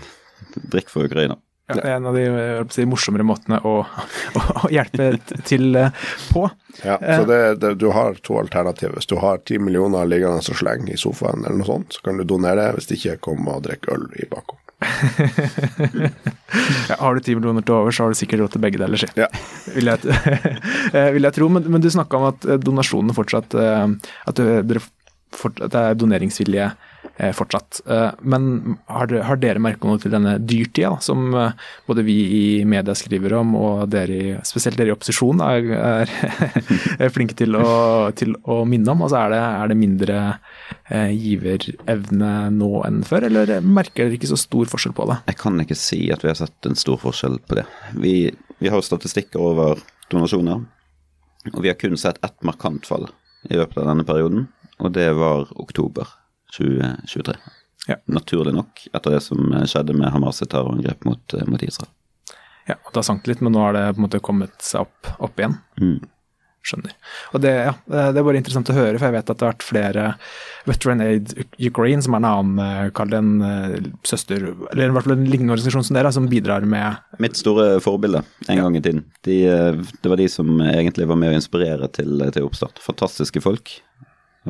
drikk 0.69 0.93
for 0.93 1.09
Ukraina. 1.09 1.39
Ja, 1.71 1.77
det 1.79 1.85
er 1.87 1.95
en 1.97 2.07
av 2.11 2.17
de 2.19 2.25
si, 2.75 2.85
morsommere 2.91 3.25
måtene 3.25 3.61
å, 3.65 3.75
å, 4.37 4.69
hjelpe 4.73 5.15
til 5.49 5.77
eh, 5.79 5.95
på. 6.29 6.45
Ja, 6.83 6.99
så 7.01 7.25
det, 7.29 7.41
det, 7.63 7.77
Du 7.81 7.89
har 7.97 8.19
to 8.21 8.37
alternativer. 8.43 8.99
Hvis 8.99 9.09
du 9.09 9.17
har 9.23 9.41
ti 9.49 9.57
millioner 9.63 10.09
liggende 10.11 10.43
og 10.43 10.59
slenge 10.59 10.93
i 10.93 11.01
sofaen, 11.01 11.47
eller 11.47 11.63
noe 11.63 11.71
sånt, 11.71 11.97
så 11.97 12.05
kan 12.09 12.21
du 12.21 12.27
donere. 12.29 12.67
det. 12.67 12.75
Hvis 12.77 12.91
det 12.91 13.01
ikke, 13.01 13.23
kom 13.31 13.49
og 13.49 13.65
drikk 13.65 13.89
øl 13.95 14.11
i 14.21 14.29
bakgården. 14.29 14.59
ja, 16.91 16.97
har 16.99 17.15
du 17.15 17.21
ti 17.23 17.37
millioner 17.39 17.63
til 17.63 17.77
over, 17.79 17.95
så 17.95 18.05
har 18.05 18.13
du 18.13 18.19
sikkert 18.19 18.43
råd 18.43 18.57
til 18.57 18.65
begge 18.65 18.81
deler, 18.83 19.05
ja. 19.15 19.29
vil, 19.77 19.93
jeg, 19.93 20.01
vil 21.15 21.29
jeg 21.29 21.37
tro. 21.39 21.49
Men, 21.55 21.71
men 21.71 21.85
du 21.85 21.89
snakka 21.95 22.19
om 22.19 22.27
at 22.35 22.49
donasjonene 22.67 23.15
fortsatt 23.15 23.55
At 23.55 24.43
dere 24.43 24.83
det 25.33 25.79
er 25.79 25.97
doneringsvilje 25.99 26.71
eh, 27.17 27.33
fortsatt. 27.33 27.81
Eh, 27.87 28.11
men 28.21 28.77
har, 28.87 29.13
har 29.27 29.41
dere 29.41 29.63
merka 29.63 29.89
noe 29.89 30.01
til 30.03 30.13
denne 30.13 30.37
dyrtida, 30.41 30.95
som 31.05 31.33
eh, 31.39 31.55
både 31.89 32.05
vi 32.07 32.17
i 32.37 32.43
media 32.69 32.95
skriver 32.99 33.37
om, 33.41 33.55
og 33.59 33.85
dere, 33.93 34.41
spesielt 34.49 34.79
dere 34.81 34.93
i 34.93 34.97
opposisjon 34.97 35.43
er, 35.45 35.71
er, 35.79 36.15
er 36.99 37.13
flinke 37.15 37.37
til 37.39 37.57
å, 37.59 38.11
til 38.19 38.37
å, 38.43 38.63
minne 38.69 38.95
om? 38.95 39.05
Altså 39.07 39.21
er, 39.23 39.35
det, 39.35 39.41
er 39.63 39.73
det 39.73 39.79
mindre 39.81 40.21
eh, 40.89 41.11
giverevne 41.13 42.35
nå 42.55 42.73
enn 42.89 43.03
før, 43.09 43.29
eller 43.31 43.57
merker 43.65 44.07
dere 44.07 44.21
ikke 44.21 44.33
så 44.33 44.41
stor 44.41 44.71
forskjell 44.73 44.97
på 44.97 45.09
det? 45.11 45.23
Jeg 45.33 45.41
kan 45.43 45.65
ikke 45.65 45.79
si 45.79 46.05
at 46.15 46.25
vi 46.25 46.33
har 46.33 46.39
sett 46.39 46.71
en 46.71 46.79
stor 46.79 47.01
forskjell 47.03 47.41
på 47.49 47.61
det. 47.61 47.67
Vi, 47.99 48.17
vi 48.63 48.73
har 48.73 48.85
statistikker 48.85 49.43
over 49.43 49.83
donasjoner, 50.13 50.65
og 51.53 51.63
vi 51.65 51.71
har 51.71 51.79
kun 51.79 51.97
sett 51.99 52.21
ett 52.23 52.39
markant 52.47 52.87
fall 52.87 53.09
i 53.51 53.57
løpet 53.59 53.81
av 53.83 53.89
denne 53.89 54.05
perioden 54.07 54.45
og 54.83 54.93
det 54.95 55.09
var 55.17 55.49
oktober 55.63 56.11
2023. 56.57 57.37
Ja. 57.89 57.99
Naturlig 58.07 58.55
nok, 58.55 58.85
etter 58.93 59.17
det 59.17 59.23
som 59.25 59.51
skjedde 59.67 59.97
med 59.99 60.13
Hamas' 60.15 60.45
terrorangrep 60.45 61.07
mot, 61.09 61.39
mot 61.51 61.63
Israel. 61.63 61.91
Ja, 62.69 62.79
og 62.79 62.95
da 62.95 63.03
sank 63.03 63.25
det 63.25 63.35
litt, 63.35 63.45
men 63.45 63.57
nå 63.57 63.63
har 63.65 63.75
det 63.75 63.87
på 63.95 64.03
en 64.03 64.07
måte 64.07 64.23
kommet 64.23 64.59
seg 64.63 64.87
opp, 64.87 65.15
opp 65.19 65.41
igjen. 65.41 65.57
Mm. 65.83 66.03
Skjønner. 66.63 66.93
Og 67.35 67.43
det, 67.43 67.51
ja, 67.67 67.73
det 67.91 68.21
er 68.21 68.23
bare 68.23 68.39
interessant 68.39 68.69
å 68.71 68.77
høre, 68.77 68.95
for 68.95 69.09
jeg 69.09 69.17
vet 69.17 69.31
at 69.33 69.39
det 69.41 69.43
har 69.43 69.51
vært 69.57 69.65
flere 69.67 70.05
Veteran 70.69 71.03
Aid 71.03 71.33
Ukraine, 71.59 72.05
som 72.07 72.15
er 72.15 72.23
en 72.23 72.29
annen, 72.29 72.93
kall 72.95 73.11
det 73.11 73.19
en 73.19 73.33
søster, 74.07 74.45
eller 74.71 74.85
i 74.85 74.95
hvert 74.95 75.09
fall 75.09 75.17
en 75.17 75.27
lignende 75.27 75.57
organisasjon 75.57 75.89
som 75.89 75.99
dere, 75.99 76.13
som 76.15 76.29
bidrar 76.31 76.63
med 76.63 77.19
Mitt 77.25 77.41
store 77.41 77.81
forbilde 77.83 78.23
en 78.47 78.55
ja. 78.55 78.63
gang 78.63 78.79
i 78.79 78.85
tiden. 78.85 79.03
De, 79.27 79.41
det 79.99 80.13
var 80.13 80.23
de 80.23 80.29
som 80.31 80.55
egentlig 80.69 81.11
var 81.11 81.19
med 81.19 81.35
å 81.35 81.41
inspirere 81.41 81.91
til, 81.99 82.23
til 82.31 82.47
oppstart. 82.47 82.79
Fantastiske 82.87 83.43
folk, 83.43 83.75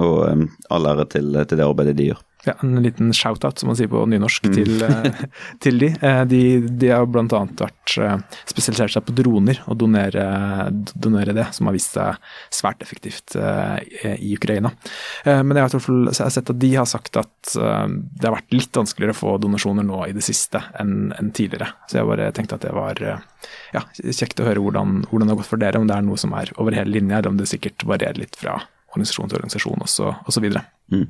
og 0.01 0.19
um, 0.29 0.45
all 0.73 0.89
ære 0.93 1.09
til, 1.17 1.33
til 1.45 1.59
det 1.59 1.67
arbeidet 1.67 1.99
de 1.99 2.13
gjør 2.13 2.21
ja, 2.45 2.55
en 2.63 2.83
liten 2.83 3.13
shout-out, 3.15 3.59
som 3.59 3.71
man 3.71 3.79
sier 3.79 3.91
på 3.91 4.03
nynorsk, 4.11 4.49
mm. 4.51 4.55
til, 4.57 4.83
eh, 4.83 5.21
til 5.63 5.79
de. 5.79 5.91
Eh, 5.95 6.23
de. 6.29 6.41
de. 6.67 6.89
har 6.91 7.07
bl.a. 7.07 7.23
vært 7.29 7.95
eh, 8.03 8.17
spesialisert 8.51 8.97
seg 8.97 9.07
på 9.07 9.15
droner 9.17 9.61
og 9.71 9.79
donere, 9.79 10.25
donere, 10.95 11.37
det, 11.37 11.47
som 11.55 11.71
har 11.71 11.77
vist 11.77 11.95
seg 11.95 12.19
svært 12.53 12.83
effektivt 12.83 13.37
i 13.37 14.33
Ukraina. 14.35 14.73
Men 15.25 15.57
jeg 15.57 15.69
har 15.69 16.31
sett 16.35 16.51
at 16.51 16.59
de 16.61 16.71
har 16.75 16.89
sagt 16.89 17.17
at 17.21 17.53
det 17.53 18.27
har 18.27 18.35
vært 18.35 18.55
litt 18.55 18.77
vanskeligere 18.77 19.15
å 19.15 19.19
få 19.19 19.37
donasjoner 19.43 19.87
nå 19.87 20.03
i 20.09 20.15
det 20.17 20.25
siste 20.25 20.61
enn, 20.81 21.13
enn 21.19 21.31
tidligere. 21.35 21.71
Så 21.89 22.01
jeg 22.01 22.11
bare 22.11 22.31
tenkte 22.35 22.59
at 22.59 22.67
det 22.67 22.75
var 22.77 23.01
ja, 23.03 23.85
kjekt 24.03 24.43
å 24.43 24.49
høre 24.49 24.63
hvordan, 24.65 25.03
hvordan, 25.09 25.29
det 25.29 25.35
har 25.35 25.41
gått 25.43 25.53
for 25.53 25.63
dere, 25.63 25.83
om 25.83 25.89
det 25.89 25.97
er 25.97 26.07
noe 26.07 26.21
som 26.21 26.35
er 26.39 26.53
over 26.59 26.77
hele 26.77 26.95
linja, 26.95 27.21
eller 27.21 27.33
om 27.33 27.41
det 27.41 27.51
sikkert 27.51 27.87
varierer 27.89 28.23
litt 28.25 28.39
fra 28.39 28.61
organisasjon 28.93 29.31
til 29.31 29.41
organisasjon 29.41 29.85
osv. 30.29 30.49
Mm. 30.93 31.07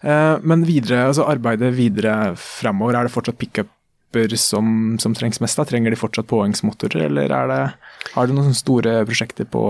Eh, 0.00 0.36
men 0.42 0.64
videre, 0.64 1.04
altså 1.10 1.26
arbeidet 1.28 1.74
videre 1.76 2.34
fremover, 2.40 2.96
er 2.96 3.06
det 3.06 3.14
fortsatt 3.14 3.40
pickuper 3.40 4.36
som, 4.40 4.96
som 5.02 5.14
trengs 5.16 5.42
mest? 5.44 5.58
da? 5.60 5.66
Trenger 5.68 5.92
de 5.92 6.00
fortsatt 6.00 6.30
påhengsmotorer, 6.30 7.06
eller 7.10 7.34
er 7.34 7.50
det, 7.50 7.60
har 8.14 8.26
du 8.28 8.34
noen 8.36 8.56
store 8.56 9.00
prosjekter 9.08 9.48
på 9.50 9.62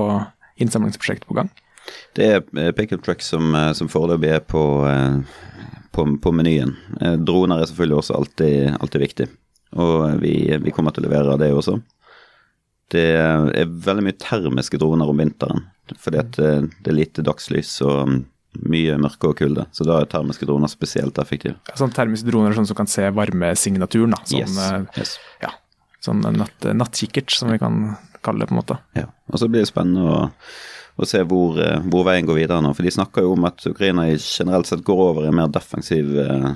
innsamlingsprosjekter 0.63 1.31
på 1.31 1.39
gang? 1.41 1.51
Det 2.15 2.27
er 2.27 2.43
eh, 2.63 2.73
pickup 2.77 3.03
trucks 3.07 3.33
som, 3.33 3.51
eh, 3.59 3.73
som 3.77 3.91
foreløpig 3.91 4.35
er 4.37 4.45
på, 4.47 4.65
på, 5.91 6.07
på, 6.23 6.35
menyen. 6.37 6.77
Droner 7.27 7.61
er 7.63 7.71
selvfølgelig 7.71 8.03
også 8.03 8.19
alltid, 8.21 8.59
alltid 8.79 9.07
viktig, 9.07 9.31
og 9.83 10.21
vi, 10.23 10.35
vi, 10.63 10.75
kommer 10.75 10.95
til 10.95 11.05
å 11.05 11.11
levere 11.11 11.41
det 11.43 11.51
også. 11.57 11.81
Det 12.91 13.07
er 13.15 13.71
veldig 13.71 14.03
mye 14.03 14.19
termiske 14.19 14.79
droner 14.83 15.11
om 15.11 15.21
vinteren, 15.23 15.69
fordi 15.99 16.27
det 16.37 16.93
er 16.93 16.97
lite 16.97 17.25
dagslys. 17.27 17.81
og 17.87 18.21
mye 18.59 18.97
mørke 19.01 19.31
og 19.31 19.39
kulde. 19.39 19.67
Så 19.75 19.87
da 19.87 20.01
er 20.01 20.11
termiske 20.11 20.47
droner 20.49 20.71
spesielt 20.71 21.19
effektive. 21.23 21.57
Ja, 21.69 21.77
Sånn 21.79 21.95
termiske 21.95 22.29
droner 22.31 22.57
sånn 22.57 22.69
som 22.69 22.79
kan 22.79 22.91
se 22.91 23.07
varmesignaturen, 23.15 24.17
da. 24.17 24.21
Sånn, 24.27 24.43
yes. 24.43 24.59
Eh, 24.67 25.01
yes. 25.01 25.15
Ja, 25.45 25.53
sånn 26.05 26.25
natt, 26.37 26.67
nattkikkert, 26.75 27.31
som 27.35 27.53
vi 27.53 27.61
kan 27.63 27.81
kalle 28.25 28.43
det, 28.43 28.51
på 28.51 28.57
en 28.57 28.61
måte. 28.61 28.81
Ja, 28.99 29.07
og 29.31 29.41
så 29.41 29.49
blir 29.51 29.65
det 29.65 29.71
spennende 29.71 30.03
å, 30.03 30.27
å 31.01 31.09
se 31.09 31.23
hvor, 31.29 31.61
eh, 31.63 31.79
hvor, 31.87 32.05
veien 32.09 32.29
går 32.29 32.43
videre 32.43 32.65
nå. 32.65 32.75
For 32.77 32.87
de 32.87 32.95
snakker 32.97 33.27
jo 33.27 33.37
om 33.37 33.49
at 33.49 33.65
Ukraina 33.71 34.09
generelt 34.17 34.71
sett 34.71 34.85
går 34.87 35.05
over 35.07 35.27
i 35.29 35.31
en 35.31 35.39
mer 35.39 35.53
defensiv, 35.55 36.13
eh, 36.19 36.51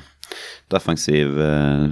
defensiv 0.74 1.38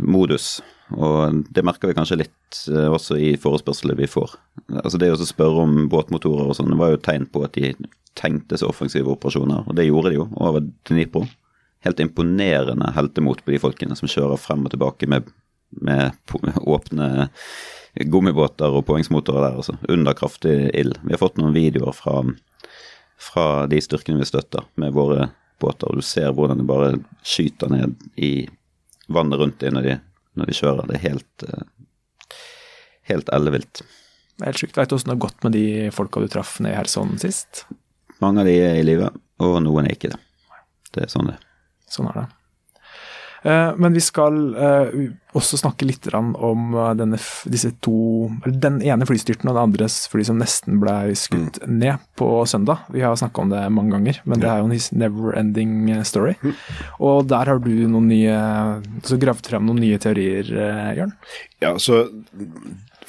modus. 0.03 0.57
Og 0.93 1.43
det 1.55 1.65
merker 1.65 1.91
vi 1.91 1.97
kanskje 1.97 2.21
litt 2.23 2.63
også 2.69 3.17
i 3.17 3.33
forespørselet 3.41 3.99
vi 3.99 4.09
får. 4.11 4.35
Altså 4.83 5.01
Det 5.01 5.13
å 5.13 5.19
spørre 5.27 5.67
om 5.67 5.87
båtmotorer 5.93 6.51
og 6.51 6.57
sånn, 6.59 6.73
det 6.73 6.81
var 6.81 6.93
jo 6.93 7.03
tegn 7.05 7.29
på 7.33 7.45
at 7.47 7.57
de 7.57 7.75
tenkte 8.19 8.59
seg 8.61 8.69
offensive 8.69 9.09
operasjoner, 9.13 9.65
og 9.67 9.77
det 9.79 9.87
gjorde 9.89 10.13
de 10.13 10.19
jo 10.21 10.27
over 10.37 10.65
Dnipro. 10.89 11.25
Helt 11.87 12.01
imponerende 12.03 12.93
heltemot 12.95 13.41
på 13.43 13.55
de 13.55 13.61
folkene 13.63 13.97
som 13.99 14.11
kjører 14.11 14.41
frem 14.41 14.67
og 14.67 14.75
tilbake 14.75 15.09
med, 15.11 15.31
med, 15.81 16.13
åpne 16.61 17.29
gummibåter 18.13 18.73
og 18.73 18.87
påhengsmotorer 18.89 19.49
der, 19.49 19.59
altså. 19.61 19.77
Under 19.89 20.17
kraftig 20.17 20.71
ild. 20.79 20.99
Vi 21.03 21.15
har 21.15 21.21
fått 21.21 21.41
noen 21.41 21.57
videoer 21.57 21.97
fra, 21.97 22.21
fra 23.21 23.47
de 23.69 23.81
styrkene 23.83 24.21
vi 24.21 24.29
støtter 24.29 24.69
med 24.81 24.95
våre 24.97 25.31
båter, 25.63 25.91
og 25.91 26.01
du 26.01 26.07
ser 26.07 26.33
hvordan 26.35 26.63
de 26.63 26.69
bare 26.69 26.95
skyter 27.27 27.73
ned 27.73 27.97
i 28.17 28.49
vannet 29.13 29.41
rundt 29.41 29.61
dem 29.61 29.77
når 29.77 29.89
de, 29.89 29.99
når 30.39 30.51
vi 30.51 30.59
kjører. 30.59 30.89
Det 30.89 30.99
er 30.99 31.05
helt, 31.09 31.47
eh, 31.49 32.37
helt 33.13 33.33
ellevilt. 33.33 33.83
Det 34.37 34.45
er 34.47 34.53
helt 34.53 34.63
sjukt. 34.63 34.77
Veit 34.77 34.91
du 34.91 34.97
åssen 34.97 35.13
det 35.13 35.17
har 35.17 35.25
gått 35.29 35.45
med 35.45 35.57
de 35.57 35.65
folka 35.95 36.21
du 36.21 36.29
traff 36.33 36.59
ned 36.61 36.73
i 36.73 36.77
Kherson 36.77 37.19
sist? 37.21 37.65
Mange 38.23 38.43
av 38.43 38.47
de 38.49 38.55
er 38.59 38.79
i 38.79 38.85
live, 38.87 39.11
og 39.43 39.59
noen 39.65 39.89
er 39.89 39.97
ikke 39.97 40.13
det. 40.13 40.21
Det 40.93 41.07
er 41.07 41.13
sånn 41.13 41.33
det 41.33 41.39
Sånn 41.93 42.09
er 42.09 42.23
det. 42.23 42.29
Eh, 43.43 43.71
men 43.77 43.97
vi 43.97 44.03
skal 44.05 44.37
eh, 44.55 44.93
også 45.35 45.59
snakke 45.59 45.87
litt 45.89 46.07
om 46.15 46.75
eh, 46.75 46.93
denne, 46.99 47.19
disse 47.51 47.73
to 47.83 48.29
Den 48.47 48.79
ene 48.87 49.09
flystyrten 49.09 49.51
og 49.51 49.57
det 49.57 49.65
andres 49.65 49.97
fly 50.13 50.27
som 50.29 50.39
nesten 50.39 50.79
ble 50.83 50.95
skutt 51.19 51.59
mm. 51.63 51.75
ned 51.83 52.07
på 52.19 52.31
søndag. 52.47 52.87
Vi 52.95 53.03
har 53.03 53.19
snakka 53.19 53.43
om 53.43 53.51
det 53.51 53.65
mange 53.75 53.97
ganger, 53.97 54.23
men 54.25 54.43
det 54.43 54.51
er 54.51 54.63
jo 54.63 54.71
en 54.71 55.03
never 55.03 55.37
ending 55.39 55.75
story. 56.07 56.37
Mm. 56.43 56.55
Og 57.03 57.27
der 57.33 57.51
har 57.51 57.61
du 57.63 57.73
noen 57.91 58.09
nye 58.13 58.39
så 59.07 59.19
gravd 59.21 59.51
frem 59.51 59.67
noen 59.67 59.83
nye 59.83 60.01
teorier, 60.03 60.49
Jørn? 60.97 61.15
Ja, 61.63 61.77
så 61.83 62.07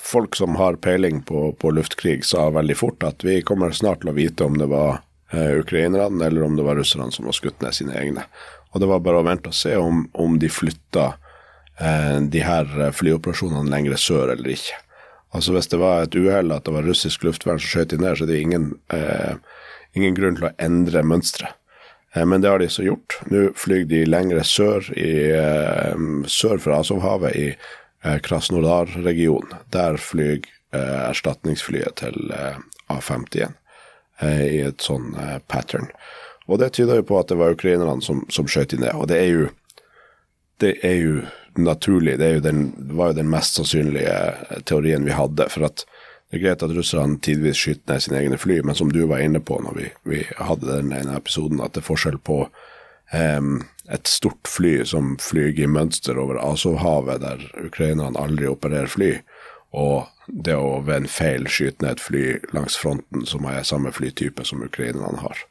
folk 0.03 0.35
som 0.35 0.55
har 0.55 0.75
peiling 0.75 1.21
på, 1.21 1.51
på, 1.51 1.71
luftkrig, 1.71 2.25
sa 2.25 2.49
veldig 2.49 2.77
fort 2.77 3.03
at 3.03 3.23
vi 3.23 3.41
kommer 3.41 3.71
snart 3.71 4.03
til 4.03 4.11
å 4.11 4.17
vite 4.17 4.45
om 4.45 4.57
det 4.59 4.67
var 4.71 4.99
eh, 5.31 5.59
ukrainerne 5.61 6.25
eller 6.25 6.43
om 6.43 6.57
det 6.59 6.65
var 6.67 6.75
russerne 6.75 7.11
som 7.11 7.29
var 7.29 7.37
skutt 7.37 7.63
ned 7.63 7.75
sine 7.77 7.95
egne. 7.97 8.25
Og 8.73 8.81
det 8.81 8.89
var 8.89 9.03
bare 9.05 9.21
å 9.21 9.27
vente 9.27 9.51
og 9.51 9.57
se 9.57 9.75
om, 9.77 10.07
om 10.17 10.39
de 10.41 10.49
flytta 10.49 11.11
eh, 11.79 12.17
de 12.33 12.43
her 12.43 12.69
flyoperasjonene 12.97 13.69
lenger 13.69 13.99
sør 14.01 14.33
eller 14.33 14.55
ikke. 14.55 14.79
Altså 15.33 15.53
Hvis 15.55 15.69
det 15.71 15.81
var 15.81 16.03
et 16.03 16.15
uhell 16.17 16.53
at 16.53 16.65
det 16.65 16.73
var 16.75 16.85
russisk 16.85 17.25
luftvern 17.25 17.61
som 17.61 17.69
skjøt 17.69 17.93
inn 17.95 18.05
der, 18.05 18.17
så 18.17 18.25
er 18.25 18.33
det 18.33 18.41
ingen, 18.41 18.71
eh, 18.93 19.37
ingen 19.97 20.17
grunn 20.17 20.37
til 20.37 20.49
å 20.49 20.55
endre 20.61 21.05
mønsteret. 21.05 21.55
Eh, 22.13 22.25
men 22.25 22.41
det 22.41 22.51
har 22.51 22.61
de 22.61 22.69
så 22.69 22.85
gjort. 22.85 23.17
Nå 23.33 23.47
flyr 23.57 23.87
de 23.89 24.03
lengre 24.09 24.45
sør, 24.45 24.89
i, 24.97 25.13
eh, 25.33 26.03
sør 26.29 26.61
for 26.61 26.77
Azovhavet, 26.77 27.37
i 27.37 27.47
Eh, 28.03 28.19
Krasnodar-regionen. 28.19 29.55
Der 29.69 29.97
flyr 29.97 30.41
eh, 30.73 31.09
erstatningsflyet 31.09 31.95
til 32.03 32.31
eh, 32.35 32.57
A50 32.91 33.59
i 34.23 34.59
et 34.63 34.83
sånn 34.85 35.17
pattern. 35.51 35.89
Og 36.47 36.59
det 36.59 36.73
tyder 36.75 36.99
jo 36.99 37.07
på 37.07 37.19
at 37.19 37.31
det 37.31 37.39
var 37.39 37.55
ukrainerne 37.55 38.01
som, 38.03 38.25
som 38.33 38.49
skjøt 38.49 38.75
inn 38.75 38.83
ned. 38.83 38.95
Og 38.99 39.07
det 39.11 39.19
er 39.21 39.29
jo 39.31 39.51
det 40.61 40.77
er 40.85 40.97
jo 40.99 41.21
naturlig. 41.55 42.17
Det, 42.19 42.29
jo 42.33 42.39
den, 42.39 42.61
det 42.77 42.95
var 42.95 43.11
jo 43.11 43.19
den 43.19 43.29
mest 43.31 43.57
sannsynlige 43.57 44.61
teorien 44.69 45.05
vi 45.05 45.15
hadde. 45.15 45.47
For 45.51 45.67
at 45.67 45.85
det 46.33 46.39
er 46.39 46.43
greit 46.47 46.63
at 46.65 46.73
russerne 46.73 47.19
tidvis 47.21 47.59
skyter 47.61 47.93
ned 47.93 48.05
sine 48.05 48.19
egne 48.21 48.39
fly, 48.41 48.61
men 48.65 48.77
som 48.77 48.91
du 48.91 49.03
var 49.09 49.21
inne 49.21 49.41
på 49.43 49.59
når 49.61 49.75
vi, 49.77 49.89
vi 50.09 50.21
hadde 50.39 50.69
den 50.71 50.93
ene 50.95 51.17
episoden, 51.19 51.61
at 51.61 51.75
det 51.75 51.83
er 51.83 51.89
forskjell 51.91 52.17
på 52.25 52.39
um, 53.13 53.59
et 53.93 54.09
stort 54.09 54.49
fly 54.49 54.79
som 54.89 55.13
flyr 55.21 55.53
i 55.61 55.69
mønster 55.69 56.17
over 56.17 56.39
Azovhavet, 56.41 57.21
der 57.21 57.43
ukrainerne 57.61 58.17
aldri 58.17 58.49
opererer 58.49 58.89
fly, 58.89 59.11
og 59.77 60.09
det 60.25 60.55
å 60.57 60.79
ved 60.85 61.03
en 61.03 61.09
feil 61.11 61.45
skyte 61.51 61.85
ned 61.85 61.99
et 61.99 62.01
fly 62.01 62.25
langs 62.55 62.79
fronten 62.81 63.27
som 63.29 63.45
er 63.49 63.65
samme 63.67 63.93
flytype 63.93 64.45
som 64.47 64.63
ukrainerne 64.65 65.21
har. 65.21 65.45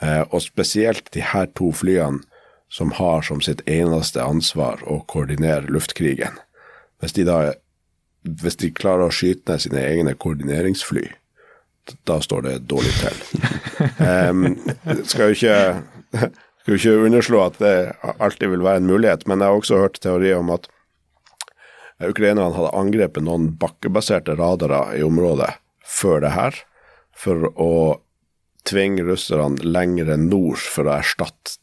Eh, 0.00 0.22
og 0.30 0.42
spesielt 0.42 1.10
de 1.14 1.24
her 1.24 1.48
to 1.56 1.72
flyene 1.76 2.24
som 2.70 2.92
har 2.96 3.24
som 3.26 3.40
sitt 3.42 3.60
eneste 3.68 4.22
ansvar 4.22 4.80
å 4.86 5.00
koordinere 5.10 5.66
luftkrigen. 5.68 6.38
Hvis 7.00 7.16
de 7.16 7.26
da 7.26 7.40
hvis 8.22 8.58
de 8.60 8.68
klarer 8.76 9.08
å 9.08 9.14
skyte 9.14 9.48
ned 9.48 9.62
sine 9.64 9.80
egne 9.80 10.12
koordineringsfly, 10.12 11.06
da 12.06 12.18
står 12.22 12.44
det 12.46 12.56
dårlig 12.68 12.92
til. 13.00 13.22
um, 14.30 14.44
skal 15.08 15.30
jo 15.30 15.38
ikke 15.38 15.56
skal 16.60 16.76
ikke 16.76 17.06
underslå 17.06 17.40
at 17.46 17.56
det 17.62 17.74
alltid 18.20 18.52
vil 18.52 18.66
være 18.66 18.82
en 18.82 18.90
mulighet, 18.90 19.24
men 19.26 19.40
jeg 19.40 19.48
har 19.48 19.62
også 19.62 19.80
hørt 19.80 20.00
teorier 20.04 20.42
om 20.42 20.52
at 20.52 20.68
ukrainerne 22.04 22.52
hadde 22.56 22.74
angrepet 22.76 23.24
noen 23.24 23.48
bakkebaserte 23.60 24.36
radarer 24.36 24.94
i 24.98 25.04
området 25.04 25.50
før 25.84 26.20
det 26.24 26.34
her, 26.36 26.60
for 27.16 27.48
å 27.56 27.72
tvinge 28.70 29.04
russerne 29.06 29.62
lenger 29.64 30.12
nord 30.20 30.62
for 30.62 30.88
å 30.88 30.98
erstatte 31.00 31.58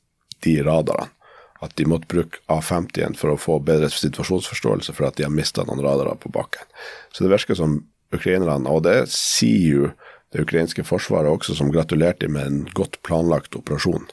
de 0.45 0.59
radarene. 0.67 1.13
At 1.57 1.73
de 1.79 1.87
måtte 1.89 2.05
bruke 2.11 2.37
A50-en 2.53 3.15
for 3.17 3.33
å 3.33 3.39
få 3.41 3.55
bedre 3.65 3.89
situasjonsforståelse 3.89 4.93
for 4.93 5.07
at 5.07 5.15
de 5.17 5.25
har 5.25 5.33
mista 5.33 5.63
noen 5.65 5.81
radarer 5.81 6.19
på 6.21 6.29
bakken. 6.29 6.67
Så 7.09 7.25
det 7.25 7.31
virker 7.31 7.57
som 7.57 7.79
ukrainerne, 8.13 8.69
og 8.69 8.83
det 8.85 9.07
sier 9.09 9.71
jo 9.71 9.89
det 10.35 10.43
ukrainske 10.45 10.85
forsvaret 10.85 11.31
også, 11.31 11.55
som 11.57 11.71
gratulerte 11.73 12.29
med 12.29 12.45
en 12.45 12.61
godt 12.77 12.99
planlagt 13.07 13.57
operasjon 13.57 14.05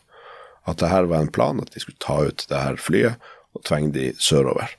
at 0.65 0.81
det 0.81 0.89
her 0.89 1.09
var 1.11 1.25
en 1.25 1.33
plan, 1.33 1.61
at 1.61 1.73
de 1.75 1.83
skulle 1.83 2.01
ta 2.01 2.23
ut 2.25 2.47
det 2.49 2.61
her 2.61 2.79
flyet 2.81 3.33
og 3.55 3.65
tvinge 3.69 3.93
de 3.95 4.07
sørover. 4.17 4.73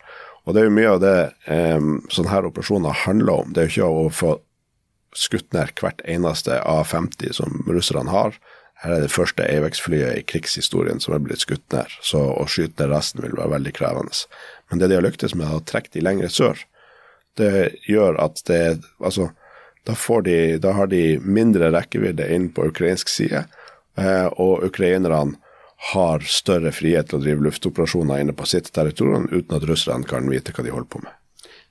Og 0.45 0.53
det 0.53 0.61
er 0.61 0.67
jo 0.67 0.77
mye 0.77 0.93
av 0.93 1.01
det 1.01 1.17
eh, 1.49 1.87
sånne 2.13 2.31
her 2.31 2.47
operasjoner 2.49 3.03
handler 3.05 3.45
om. 3.45 3.53
Det 3.53 3.61
er 3.61 3.69
jo 3.69 3.73
ikke 3.73 3.89
å 3.89 4.09
få 4.13 4.31
skutt 5.15 5.53
ned 5.55 5.73
hvert 5.79 6.03
eneste 6.09 6.59
A50 6.61 7.33
som 7.39 7.63
russerne 7.67 8.11
har. 8.11 8.37
Her 8.83 8.97
er 8.97 9.05
det 9.05 9.13
første 9.13 9.45
Avex-flyet 9.47 10.19
i 10.19 10.25
krigshistorien 10.27 10.99
som 11.01 11.15
er 11.15 11.23
blitt 11.23 11.45
skutt 11.45 11.63
ned, 11.73 11.91
så 12.03 12.21
å 12.35 12.43
skyte 12.51 12.83
ned 12.83 12.91
resten 12.91 13.23
vil 13.23 13.37
være 13.37 13.53
veldig 13.55 13.73
krevende. 13.77 14.25
Men 14.69 14.81
det 14.81 14.91
de 14.91 14.99
har 14.99 15.05
lyktes 15.05 15.35
med, 15.37 15.47
å 15.47 15.63
trekke 15.63 15.93
de 15.93 16.03
lenger 16.03 16.33
sør, 16.33 16.65
det 17.39 17.75
gjør 17.87 18.19
at 18.23 18.43
det 18.47 18.79
Altså, 18.99 19.31
Da, 19.85 19.93
får 19.93 20.21
de, 20.25 20.57
da 20.57 20.71
har 20.73 20.87
de 20.89 21.19
mindre 21.21 21.67
rekkevidde 21.69 22.25
inn 22.33 22.47
på 22.49 22.63
ukrainsk 22.71 23.05
side, 23.05 23.43
eh, 24.01 24.25
og 24.41 24.63
ukrainerne 24.65 25.35
har 25.91 26.25
større 26.25 26.71
frihet 26.73 27.11
til 27.11 27.19
å 27.19 27.21
drive 27.21 27.45
luftoperasjoner 27.45 28.23
inne 28.23 28.33
på 28.33 28.47
sitt 28.49 28.71
territorium 28.73 29.27
uten 29.29 29.53
at 29.53 29.67
russerne 29.69 30.09
kan 30.09 30.25
vite 30.31 30.55
hva 30.55 30.65
de 30.65 30.73
holder 30.73 30.89
på 30.89 31.03
med. 31.03 31.13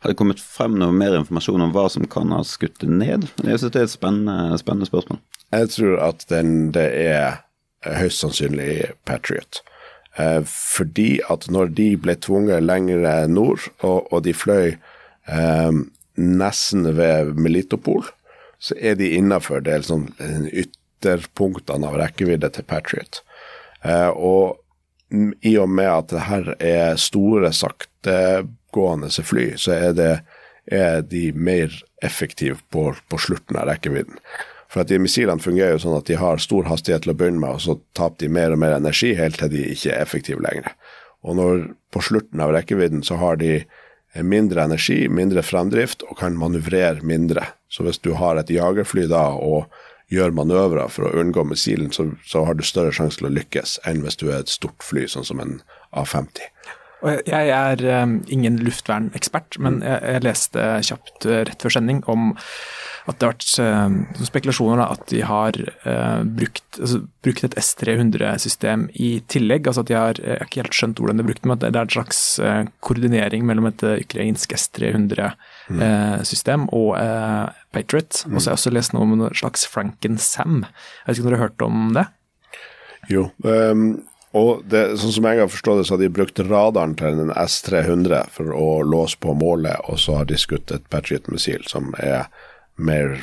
Har 0.04 0.12
det 0.12 0.18
kommet 0.20 0.40
frem 0.44 0.74
noe 0.76 0.92
mer 0.92 1.14
informasjon 1.16 1.62
om 1.64 1.70
hva 1.72 1.86
som 1.88 2.04
kan 2.12 2.28
ha 2.34 2.42
skutt 2.44 2.82
det 2.82 2.90
ned? 2.92 3.22
Jeg 3.40 3.56
synes 3.62 3.70
det 3.72 3.78
er 3.80 3.86
et 3.86 3.92
spennende, 3.94 4.58
spennende 4.60 4.84
spørsmål. 4.90 5.16
Jeg 5.48 5.68
tror 5.72 5.94
at 6.04 6.26
den, 6.28 6.50
det 6.76 6.82
er 7.06 7.38
høyst 7.88 8.20
sannsynlig 8.20 8.90
Patriot. 9.08 9.62
Eh, 10.20 10.42
fordi 10.44 11.22
at 11.32 11.46
når 11.48 11.72
de 11.78 11.86
ble 11.96 12.18
tvunget 12.20 12.66
lenger 12.66 13.30
nord, 13.32 13.64
og, 13.80 14.12
og 14.12 14.26
de 14.26 14.34
fløy 14.36 14.74
eh, 14.74 15.78
nesten 16.20 16.84
ved 16.98 17.32
Melitopol, 17.40 18.04
så 18.60 18.76
er 18.76 18.98
de 19.00 19.08
innafor 19.16 19.64
sånn, 19.88 20.10
ytterpunktene 20.52 21.88
av 21.88 21.96
rekkevidde 22.02 22.52
til 22.52 22.68
Patriot. 22.68 23.22
Eh, 23.80 24.12
og 24.12 24.60
i 25.40 25.54
og 25.56 25.72
med 25.72 25.88
at 25.88 26.12
det 26.12 26.26
her 26.28 26.52
er 26.58 27.00
store, 27.00 27.54
saktegående 28.74 29.10
fly, 29.10 29.56
så 29.56 29.72
er, 29.72 29.92
det, 29.92 30.22
er 30.66 31.02
de 31.02 31.32
mer 31.32 31.70
effektive 32.02 32.58
på, 32.70 32.94
på 33.08 33.18
slutten 33.18 33.56
av 33.56 33.68
rekkevidden. 33.68 34.18
For 34.68 34.82
at 34.82 34.88
de 34.88 34.98
Missilene 34.98 35.40
fungerer 35.40 35.76
jo 35.76 35.82
sånn 35.84 35.98
at 35.98 36.06
de 36.06 36.16
har 36.16 36.38
stor 36.38 36.64
hastighet 36.66 37.04
til 37.04 37.12
å 37.12 37.16
begynne 37.16 37.40
med, 37.40 37.54
og 37.54 37.60
så 37.62 37.78
taper 37.94 38.24
de 38.24 38.32
mer 38.32 38.52
og 38.52 38.58
mer 38.58 38.74
energi 38.74 39.14
helt 39.14 39.38
til 39.38 39.50
de 39.52 39.62
ikke 39.70 39.92
er 39.92 40.02
effektive 40.02 40.42
lenger. 40.42 40.74
Og 41.22 41.36
når 41.36 41.68
på 41.94 42.02
slutten 42.02 42.40
av 42.40 42.52
rekkevidden 42.52 43.04
så 43.04 43.16
har 43.16 43.36
de 43.36 43.64
mindre 44.20 44.64
energi, 44.64 45.08
mindre 45.08 45.42
fremdrift 45.42 46.02
og 46.08 46.18
kan 46.18 46.36
manøvrere 46.36 47.02
mindre. 47.02 47.46
Så 47.68 47.86
hvis 47.86 47.98
du 48.02 48.12
har 48.18 48.36
et 48.36 48.50
jagerfly 48.50 49.06
da 49.10 49.30
og 49.34 49.70
gjør 50.12 50.34
manøvrer 50.36 50.90
for 50.92 51.08
å 51.08 51.14
unngå 51.22 51.46
missilen, 51.48 51.90
så, 51.94 52.10
så 52.26 52.44
har 52.44 52.54
du 52.54 52.62
større 52.66 52.92
sjanse 52.94 53.18
til 53.18 53.30
å 53.30 53.34
lykkes 53.34 53.78
enn 53.88 54.04
hvis 54.04 54.20
du 54.20 54.28
er 54.28 54.42
et 54.42 54.52
stort 54.52 54.84
fly, 54.84 55.06
sånn 55.10 55.26
som 55.26 55.40
en 55.42 55.56
A-50. 55.96 56.53
Jeg 57.04 57.50
er 57.52 57.76
um, 58.04 58.22
ingen 58.32 58.56
luftvernekspert, 58.64 59.58
men 59.62 59.82
jeg, 59.84 60.22
leste 60.24 60.62
kjapt 60.88 61.26
uh, 61.28 61.42
rett 61.44 61.60
før 61.60 61.74
sending 61.76 62.00
om 62.10 62.32
at 63.04 63.18
det 63.20 63.26
har 63.26 63.34
vært 63.34 63.58
uh, 63.60 63.92
spekulasjoner 64.24 64.80
da, 64.80 64.86
at 64.94 65.02
de 65.10 65.20
har 65.28 65.52
brukt, 66.38 66.78
altså, 66.78 67.02
brukt, 67.26 67.44
et 67.44 67.58
S300-system 67.60 68.86
i 68.96 69.20
tillegg. 69.28 69.68
altså 69.68 69.82
at 69.84 69.90
de 69.90 69.98
har, 69.98 70.14
Jeg 70.22 70.38
har 70.40 70.48
ikke 70.48 70.62
helt 70.62 70.78
skjønt 70.78 70.98
hvordan 71.02 71.20
de 71.20 71.28
brukte 71.28 71.46
men 71.48 71.56
at 71.58 71.62
det 71.66 71.76
er 71.76 71.84
et 71.84 71.96
slags 71.98 72.20
koordinering 72.80 73.42
mellom 73.44 73.66
et 73.68 73.82
ukrainsk 73.84 74.56
S300-system 74.56 76.60
mm. 76.64 76.72
og 76.72 76.96
Patriot. 77.76 78.12
Mm. 78.24 78.32
Og 78.32 78.38
så 78.40 78.48
har 78.48 78.54
jeg 78.54 78.60
også 78.62 78.76
lest 78.78 78.92
noe 78.96 79.04
om 79.04 79.14
en 79.18 79.28
slags 79.36 79.68
Franken-Sam. 79.68 80.64
Jeg 80.64 81.06
vet 81.06 81.16
ikke 81.18 81.26
om 81.26 81.30
dere 81.30 81.42
har 81.42 81.48
hørt 81.50 81.68
om 81.68 81.76
det? 81.98 82.06
Jo. 83.12 83.28
Um 83.44 83.84
og 84.34 84.64
det, 84.66 84.82
sånn 84.98 85.14
som 85.14 85.26
jeg 85.28 85.40
har 85.44 85.50
forstått 85.50 85.80
det, 85.80 85.86
så 85.86 85.94
har 85.94 86.02
de 86.02 86.10
brukt 86.16 86.40
radaren 86.42 86.96
til 86.98 87.20
en 87.22 87.32
S300 87.38 88.32
for 88.34 88.50
å 88.50 88.68
låse 88.82 89.18
på 89.22 89.34
målet, 89.38 89.78
og 89.86 90.00
så 90.02 90.18
har 90.18 90.26
de 90.30 90.38
skutt 90.40 90.74
et 90.74 90.86
Patriot-missil 90.90 91.68
som 91.70 91.92
er 92.02 92.26
mer 92.74 93.20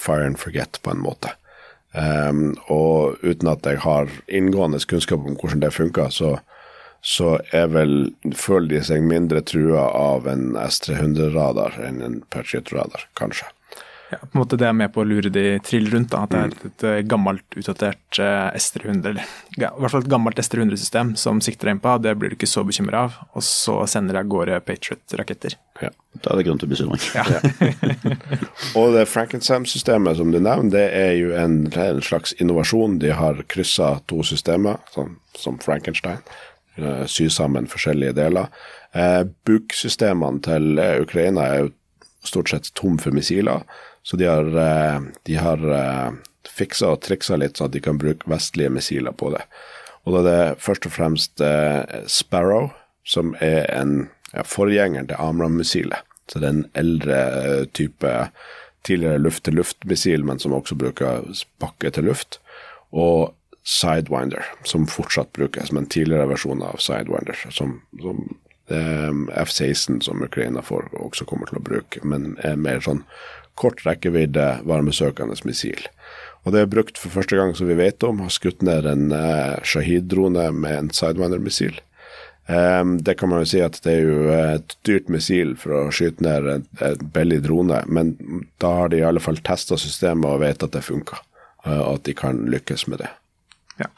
fire 0.00 0.30
and 0.30 0.40
forget, 0.40 0.80
på 0.80 0.94
en 0.94 1.02
måte. 1.04 1.34
Um, 1.92 2.54
og 2.72 3.20
uten 3.22 3.50
at 3.52 3.68
jeg 3.68 3.82
har 3.84 4.08
inngående 4.26 4.80
kunnskap 4.88 5.28
om 5.28 5.36
hvordan 5.38 5.60
det 5.62 5.74
funker, 5.76 6.08
så, 6.10 6.38
så 7.04 7.36
er 7.52 7.68
vel, 7.74 7.94
føler 8.32 8.72
de 8.72 8.80
seg 8.88 9.04
mindre 9.04 9.44
trua 9.44 9.84
av 9.92 10.30
en 10.32 10.56
S300-radar 10.58 11.76
enn 11.84 12.00
en 12.02 12.18
Patriot-radar, 12.32 13.04
kanskje 13.20 13.52
ja, 14.14 14.18
på 14.22 14.38
en 14.38 14.40
måte 14.40 14.56
det 14.60 14.66
er 14.68 14.76
med 14.76 14.92
på 14.94 15.02
å 15.02 15.06
lure 15.08 15.30
de 15.32 15.42
trill 15.64 15.88
rundt. 15.92 16.12
Da, 16.12 16.22
at 16.24 16.32
det 16.32 16.38
er 16.40 16.52
et, 16.52 16.64
et 16.68 16.84
eh, 16.88 17.00
gammelt, 17.10 17.44
utdatert 17.58 18.20
uh, 18.22 18.54
S300, 18.54 19.08
eller 19.10 19.26
ja, 19.58 19.70
i 19.70 19.82
hvert 19.82 19.94
fall 19.94 20.04
et 20.04 20.10
gammelt 20.12 20.40
S300-system 20.40 21.14
som 21.20 21.42
sikter 21.44 21.72
inn 21.72 21.82
på. 21.82 21.96
Det 22.04 22.14
blir 22.20 22.32
du 22.32 22.38
ikke 22.38 22.48
så 22.50 22.62
bekymra 22.66 23.04
av. 23.08 23.18
Og 23.34 23.44
så 23.46 23.76
sender 23.90 24.16
de 24.16 24.22
av 24.22 24.30
gårde 24.30 24.60
Patriot-raketter. 24.68 25.58
Ja, 25.82 25.90
da 26.20 26.32
er 26.32 26.40
det 26.40 26.46
grunn 26.48 26.62
til 26.62 26.70
bekymring. 26.70 27.02
Ja. 27.16 27.26
og 28.78 28.94
det 28.94 29.06
Frankensam-systemet 29.10 30.20
som 30.20 30.30
du 30.30 30.38
nevner, 30.38 30.72
det 30.74 30.86
er 30.94 31.14
jo 31.18 31.34
en, 31.38 31.60
en 31.74 32.02
slags 32.04 32.36
innovasjon. 32.38 33.00
De 33.02 33.14
har 33.18 33.42
kryssa 33.50 33.96
to 34.10 34.22
systemer, 34.26 34.78
som, 34.94 35.18
som 35.38 35.58
Frankenstein. 35.62 36.22
Uh, 36.78 37.04
sy 37.10 37.28
sammen 37.30 37.70
forskjellige 37.70 38.16
deler. 38.18 38.50
Uh, 38.94 39.22
Buk-systemene 39.46 40.42
til 40.46 40.84
Ukraina 41.02 41.48
er 41.50 41.64
jo 41.64 41.74
stort 42.28 42.50
sett 42.52 42.72
tom 42.74 42.98
for 42.98 43.14
missiler. 43.14 43.64
Så 44.02 44.16
de 44.20 44.28
har, 44.28 44.48
eh, 44.58 45.00
de 45.22 45.36
har 45.40 45.68
eh, 45.72 46.10
fiksa 46.48 46.92
og 46.94 47.02
triksa 47.04 47.38
litt 47.40 47.58
sånn 47.58 47.70
at 47.70 47.76
de 47.76 47.84
kan 47.84 48.00
bruke 48.00 48.28
vestlige 48.30 48.72
missiler 48.72 49.16
på 49.16 49.32
det. 49.34 49.44
Og 50.04 50.16
da 50.16 50.20
er 50.20 50.26
det 50.28 50.64
først 50.64 50.88
og 50.88 50.92
fremst 50.92 51.44
eh, 51.44 52.02
Sparrow, 52.10 52.68
som 53.04 53.32
er 53.44 53.64
en 53.72 54.10
ja, 54.34 54.44
forgjenger 54.44 55.08
til 55.08 55.20
Amram-missilet. 55.20 56.04
Så 56.28 56.40
det 56.40 56.48
er 56.48 56.54
en 56.56 56.68
eldre 56.80 57.16
type 57.76 58.12
tidligere 58.84 59.20
luft-til-luft-missil, 59.20 60.24
men 60.24 60.40
som 60.40 60.54
også 60.56 60.76
bruker 60.80 61.24
pakke 61.60 61.90
til 61.92 62.08
luft. 62.08 62.38
Og 62.92 63.34
Sidewinder, 63.64 64.44
som 64.68 64.84
fortsatt 64.88 65.32
brukes, 65.36 65.72
men 65.72 65.88
tidligere 65.88 66.28
versjon 66.34 66.62
av 66.64 66.80
Sidewinder, 66.84 67.38
som, 67.52 67.78
som 68.00 68.26
F-16 68.70 70.00
som 70.06 70.22
Ukraina 70.24 70.62
får, 70.64 70.88
også 70.96 71.26
kommer 71.28 71.50
til 71.50 71.60
å 71.60 71.64
bruke, 71.64 72.00
men 72.06 72.36
er 72.44 72.56
mer 72.56 72.80
sånn 72.84 73.02
kort 73.60 73.84
rekkevidde 73.86 74.46
varmesøkende 74.66 75.36
missil. 75.46 75.84
Og 76.44 76.52
det 76.52 76.62
er 76.62 76.70
brukt 76.70 77.00
for 77.00 77.14
første 77.14 77.38
gang 77.38 77.54
som 77.56 77.68
vi 77.70 77.76
vet 77.78 78.04
om, 78.04 78.20
har 78.24 78.32
skutt 78.32 78.64
ned 78.66 78.88
en 78.88 79.12
eh, 79.16 79.56
Shahid-drone 79.64 80.50
med 80.52 80.78
en 80.78 80.90
Sidewinder-missil. 80.92 81.80
Um, 82.46 82.98
det 83.00 83.14
kan 83.16 83.30
man 83.32 83.40
jo 83.40 83.48
si 83.48 83.60
at 83.64 83.78
det 83.86 83.92
er 83.94 84.02
jo 84.04 84.24
et 84.36 84.74
dyrt 84.84 85.08
missil 85.08 85.54
for 85.56 85.78
å 85.78 85.92
skyte 85.94 86.20
ned 86.26 86.48
en, 86.52 86.66
en 86.84 87.06
billig 87.14 87.38
drone, 87.46 87.78
men 87.88 88.12
da 88.60 88.74
har 88.82 88.92
de 88.92 89.00
i 89.00 89.06
alle 89.08 89.22
fall 89.24 89.40
testa 89.40 89.78
systemet 89.80 90.28
og 90.28 90.42
vet 90.42 90.66
at 90.66 90.74
det 90.76 90.84
funker, 90.84 91.22
uh, 91.64 91.80
og 91.86 91.94
at 91.94 92.04
de 92.10 92.16
kan 92.18 92.44
lykkes 92.52 92.84
med 92.92 93.00
det. 93.00 93.08
Ja. 93.80 93.88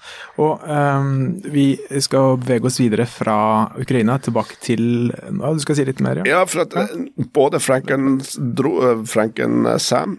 Og 0.41 0.63
um, 0.65 1.11
vi 1.53 1.75
skal 2.01 2.39
bevege 2.41 2.71
oss 2.71 2.79
videre 2.81 3.05
fra 3.11 3.39
Ukraina 3.77 4.17
tilbake 4.25 4.57
til 4.65 5.11
ja, 5.13 5.51
Du 5.53 5.61
skal 5.61 5.77
si 5.77 5.85
litt 5.85 6.01
mer? 6.05 6.23
Ja, 6.23 6.39
ja 6.39 6.47
for 6.49 6.65
at 6.65 6.77
ja. 6.77 6.87
Eh, 6.87 7.27
både 7.37 7.61
Franken, 7.61 8.17
eh, 8.23 9.05
Franken 9.11 9.67
eh, 9.67 9.77
Sam 9.83 10.17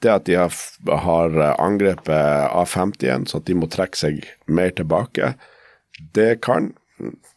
det 0.00 0.10
at 0.12 0.26
de 0.28 0.36
har, 0.38 0.54
har 1.02 1.32
angrepet 1.58 2.52
A50 2.54 3.26
så 3.26 3.40
at 3.40 3.48
de 3.48 3.56
må 3.58 3.66
trekke 3.66 3.98
seg 3.98 4.20
mer 4.46 4.70
tilbake, 4.78 5.34
det 6.14 6.38
kan 6.46 6.72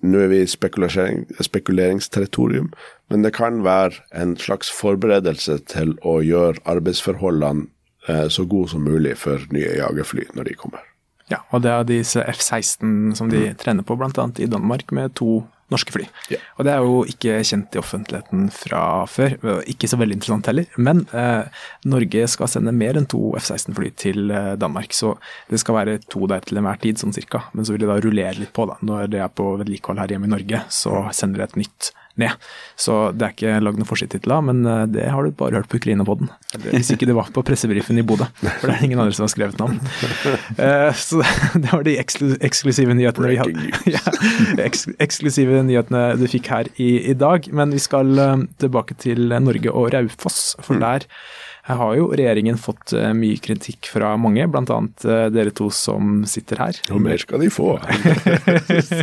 Nå 0.02 0.18
er 0.18 0.32
vi 0.32 0.40
i 0.42 0.48
spekulering, 0.50 1.28
spekuleringsterritorium, 1.38 2.72
men 3.14 3.22
det 3.22 3.36
kan 3.38 3.60
være 3.62 4.00
en 4.18 4.34
slags 4.42 4.72
forberedelse 4.74 5.60
til 5.70 5.94
å 6.02 6.16
gjøre 6.26 6.64
arbeidsforholdene 6.66 7.68
eh, 8.10 8.26
så 8.34 8.48
gode 8.50 8.72
som 8.74 8.82
mulig 8.82 9.14
for 9.22 9.46
nye 9.54 9.76
jagerfly 9.78 10.26
når 10.34 10.50
de 10.50 10.58
kommer. 10.58 10.91
Ja, 11.32 11.42
og 11.52 11.64
det 11.64 11.72
er 11.72 11.88
disse 11.88 12.24
F-16 12.28 13.16
som 13.18 13.32
de 13.32 13.48
mm. 13.50 13.58
trener 13.62 13.88
på, 13.88 13.98
bl.a. 14.00 14.28
i 14.38 14.50
Danmark, 14.52 14.92
med 14.96 15.16
to 15.20 15.42
norske 15.72 15.94
fly. 15.96 16.06
Yeah. 16.28 16.44
Og 16.60 16.68
det 16.68 16.74
er 16.74 16.84
jo 16.84 16.96
ikke 17.08 17.38
kjent 17.48 17.76
i 17.76 17.80
offentligheten 17.80 18.50
fra 18.54 18.82
før, 19.08 19.38
ikke 19.72 19.88
så 19.88 20.00
veldig 20.02 20.18
interessant 20.20 20.50
heller. 20.52 20.68
Men 20.76 21.06
eh, 21.16 21.64
Norge 21.88 22.26
skal 22.34 22.52
sende 22.52 22.74
mer 22.76 23.00
enn 23.00 23.08
to 23.12 23.32
F-16-fly 23.40 23.94
til 24.00 24.34
eh, 24.36 24.54
Danmark, 24.60 24.92
så 24.96 25.14
det 25.52 25.62
skal 25.64 25.80
være 25.80 25.98
to 26.12 26.28
der 26.32 26.44
til 26.44 26.60
enhver 26.60 26.82
tid, 26.84 27.00
sånn 27.00 27.16
cirka. 27.16 27.46
Men 27.56 27.68
så 27.68 27.76
vil 27.76 27.86
de 27.86 27.92
da 27.92 28.00
rullere 28.04 28.36
litt 28.42 28.54
på, 28.56 28.68
da. 28.70 28.78
Når 28.84 29.12
det 29.16 29.24
er 29.24 29.32
på 29.32 29.48
vedlikehold 29.62 30.04
her 30.04 30.16
hjemme 30.16 30.28
i 30.28 30.36
Norge, 30.36 30.64
så 30.74 31.06
sender 31.16 31.44
de 31.44 31.48
et 31.48 31.60
nytt 31.64 31.94
ned. 32.20 32.36
Så 32.80 32.98
det 33.16 33.26
er 33.26 33.36
ikke 33.36 33.60
lagd 33.64 33.80
noen 33.80 33.90
forsidetitler, 33.90 34.44
men 34.48 34.64
eh, 34.68 34.84
det 34.92 35.08
har 35.14 35.24
du 35.24 35.36
bare 35.38 35.60
hørt 35.60 35.70
på 35.72 35.80
Ukraina-poden. 35.82 36.32
Hvis 36.68 36.92
ikke 36.96 37.08
det 37.10 37.16
var 37.18 37.32
på 37.34 37.44
pressebrifen 37.46 38.00
i 38.02 38.06
Bodø, 38.06 38.28
for 38.42 38.68
det 38.68 38.76
er 38.76 38.86
ingen 38.88 39.02
andre 39.02 39.16
som 39.16 39.28
har 39.28 39.34
skrevet 39.34 39.60
navn. 39.62 39.80
Uh, 40.58 40.90
så 41.06 41.22
det 41.62 41.72
var 41.72 41.86
de 41.88 41.98
eksklusive 42.02 42.98
nyhetene 42.98 43.32
vi 43.32 43.40
hadde. 43.42 43.70
ja, 43.96 44.04
eksklusive 45.02 45.64
nyhetene 45.68 46.06
du 46.20 46.28
fikk 46.32 46.52
her 46.54 46.72
i, 46.76 46.92
i 47.14 47.18
dag. 47.18 47.48
Men 47.56 47.76
vi 47.76 47.84
skal 47.84 48.12
uh, 48.20 48.36
tilbake 48.62 48.98
til 49.02 49.32
Norge 49.42 49.72
og 49.72 49.94
Raufoss, 49.96 50.58
for 50.62 50.80
mm. 50.80 50.84
der 50.86 51.08
her 51.68 51.78
har 51.78 51.94
jo 51.94 52.08
regjeringen 52.10 52.58
fått 52.58 52.94
eh, 52.98 53.12
mye 53.14 53.38
kritikk 53.42 53.92
fra 53.94 54.16
mange, 54.18 54.48
bl.a. 54.50 54.78
Eh, 55.06 55.28
dere 55.34 55.54
to 55.54 55.68
som 55.74 56.24
sitter 56.30 56.62
her. 56.64 56.80
Og 56.90 57.02
mer 57.06 57.22
skal 57.22 57.44
de 57.44 57.52
få. 57.54 57.76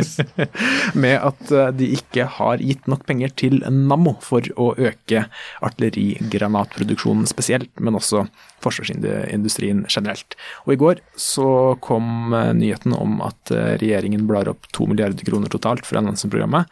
med 1.03 1.15
at 1.15 1.53
eh, 1.55 1.71
de 1.79 1.89
ikke 1.95 2.27
har 2.35 2.63
gitt 2.63 2.89
nok 2.91 3.05
penger 3.07 3.31
til 3.39 3.61
Nammo 3.63 4.17
for 4.25 4.43
å 4.59 4.73
øke 4.75 5.25
artillerigranatproduksjonen 5.63 7.29
spesielt, 7.31 7.71
men 7.79 7.95
også 7.99 8.25
forsvarsindustrien 8.59 9.85
generelt. 9.87 10.35
Og 10.67 10.75
I 10.75 10.81
går 10.81 11.03
så 11.15 11.77
kom 11.83 12.35
nyheten 12.59 12.91
om 12.97 13.21
at 13.23 13.53
regjeringen 13.79 14.27
blar 14.27 14.51
opp 14.51 14.67
to 14.75 14.89
milliarder 14.89 15.23
kroner 15.23 15.51
totalt 15.53 15.87
for 15.87 16.03
Nansen-programmet. 16.03 16.67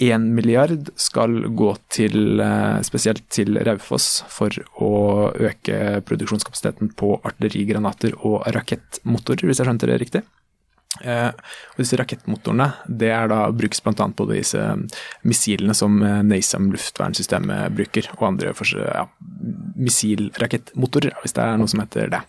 Én 0.00 0.30
milliard 0.32 0.88
skal 0.96 1.34
gå 1.52 1.76
til, 1.92 2.40
eh, 2.40 2.80
spesielt 2.80 3.28
til 3.28 3.58
Raufoss 3.60 4.22
for 4.28 4.48
å 4.80 5.32
øke 5.36 6.00
produksjonskapasiteten 6.08 6.94
på 6.96 7.20
artillerigranater 7.20 8.14
og 8.24 8.46
rakettmotorer, 8.46 9.44
hvis 9.44 9.60
jeg 9.60 9.68
skjønte 9.68 9.86
det 9.90 10.00
riktig. 10.00 10.22
Eh, 11.04 11.28
og 11.28 11.76
disse 11.80 11.96
rakettmotorene 11.96 12.66
det 12.86 13.10
er 13.10 13.28
da 13.28 13.46
brukes 13.52 13.80
bl.a. 13.80 14.06
på 14.12 14.26
disse 14.28 14.60
missilene 15.24 15.74
som 15.76 16.02
eh, 16.04 16.22
NASAM 16.24 16.70
luftvernsystemet 16.72 17.76
bruker, 17.76 18.08
og 18.16 18.26
andre 18.28 18.54
ja, 18.80 19.06
missilrakettmotorer, 19.76 21.18
hvis 21.20 21.36
det 21.36 21.44
er 21.44 21.60
noe 21.60 21.68
som 21.68 21.84
heter 21.84 22.12
det. 22.12 22.22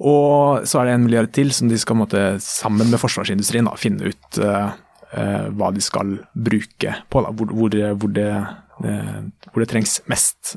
Og 0.00 0.68
så 0.68 0.80
er 0.80 0.88
det 0.88 0.94
en 0.98 1.04
milliard 1.08 1.32
til 1.32 1.52
som 1.56 1.68
de 1.68 1.80
skal 1.80 1.96
måtte, 1.96 2.38
sammen 2.44 2.92
med 2.92 3.00
forsvarsindustrien 3.00 3.68
da, 3.68 3.76
finne 3.80 4.12
ut 4.12 4.40
hva 5.10 5.72
de 5.74 5.82
skal 5.82 6.18
bruke 6.34 6.94
på, 7.10 7.22
da, 7.24 7.32
hvor, 7.34 7.50
hvor, 7.50 7.76
hvor, 7.98 8.12
det, 8.14 8.30
uh, 8.30 9.22
hvor, 9.50 9.62
det, 9.62 9.68
trengs 9.72 10.00
mest. 10.10 10.56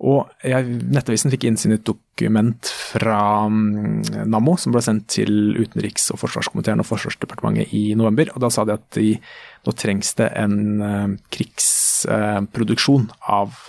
Og 0.00 0.30
jeg, 0.48 0.78
Nettavisen 0.94 1.28
fikk 1.34 1.44
innsyn 1.44 1.74
i 1.74 1.76
et 1.76 1.84
dokument 1.84 2.70
fra 2.72 3.18
um, 3.52 4.00
Nammo 4.32 4.54
som 4.56 4.72
ble 4.72 4.80
sendt 4.84 5.10
til 5.12 5.58
utenriks- 5.60 6.08
og 6.14 6.22
forsvarskomiteen 6.22 6.80
og 6.80 6.88
Forsvarsdepartementet 6.88 7.74
i 7.76 7.90
november. 8.00 8.32
og 8.32 8.40
Da 8.46 8.48
sa 8.54 8.64
de 8.64 8.78
at 8.78 8.86
de, 8.96 9.10
nå 9.68 9.76
trengs 9.76 10.14
det 10.16 10.30
en 10.40 11.18
krigsproduksjon 11.36 13.10
av 13.28 13.60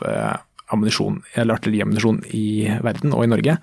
ammunisjon, 0.71 1.21
eller 1.35 1.57
artilleriammunisjon 1.57 2.21
i 2.35 2.45
verden 2.83 3.15
og 3.15 3.25
i 3.25 3.31
Norge. 3.31 3.57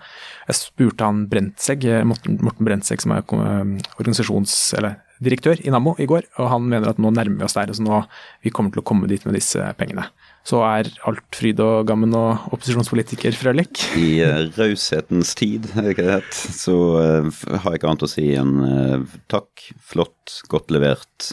Jeg 0.49 0.59
spurte 0.59 1.09
han 1.09 1.25
Brentsegg, 1.31 1.87
Morten, 2.09 2.39
Morten 2.45 2.69
Brentsegg, 2.69 3.03
som 3.05 3.15
er 3.17 3.25
organisasjons- 3.29 4.75
eller 4.79 4.99
direktør 5.25 5.61
i 5.65 5.73
Nammo 5.75 5.95
i 5.99 6.07
går, 6.09 6.29
og 6.39 6.51
han 6.53 6.67
mener 6.71 6.93
at 6.93 7.01
nå 7.03 7.13
nærmer 7.15 7.41
vi 7.41 7.49
oss 7.49 7.59
der. 7.59 7.71
altså 7.73 7.85
nå 7.85 8.03
Vi 8.45 8.55
kommer 8.55 8.75
til 8.75 8.83
å 8.83 8.89
komme 8.89 9.11
dit 9.11 9.25
med 9.27 9.39
disse 9.39 9.63
pengene 9.79 10.09
så 10.49 10.63
er 10.65 10.89
alt 11.09 11.37
fryd 11.37 11.61
og 11.61 11.89
gammen 11.89 12.15
og 12.17 12.49
opposisjonspolitiker 12.55 13.37
Frølich. 13.37 13.85
I 13.99 14.23
uh, 14.25 14.47
raushetens 14.57 15.35
tid, 15.39 15.69
er 15.75 15.85
det 15.85 15.95
ikke 15.95 16.07
det 16.07 16.17
het, 16.21 16.41
så 16.57 16.77
uh, 16.97 17.29
har 17.51 17.75
jeg 17.75 17.81
ikke 17.81 17.91
annet 17.91 18.07
å 18.07 18.11
si 18.11 18.27
enn 18.39 18.55
uh, 18.63 19.17
takk, 19.33 19.67
flott, 19.93 20.39
godt 20.53 20.73
levert 20.75 21.33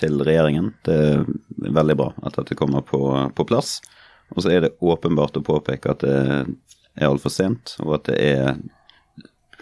til 0.00 0.22
regjeringen. 0.24 0.70
Det 0.88 0.94
er 0.96 1.74
veldig 1.76 1.94
bra 2.00 2.06
at 2.24 2.38
dette 2.38 2.56
kommer 2.56 2.80
på, 2.88 2.98
på 3.36 3.44
plass. 3.44 3.76
Og 4.32 4.40
så 4.40 4.54
er 4.54 4.64
det 4.64 4.70
åpenbart 4.80 5.36
å 5.36 5.42
påpeke 5.44 5.92
at 5.92 6.00
det 6.00 6.14
er 6.16 7.10
altfor 7.10 7.30
sent, 7.30 7.74
og 7.84 7.98
at 7.98 8.08
det 8.08 8.16
er 8.24 8.56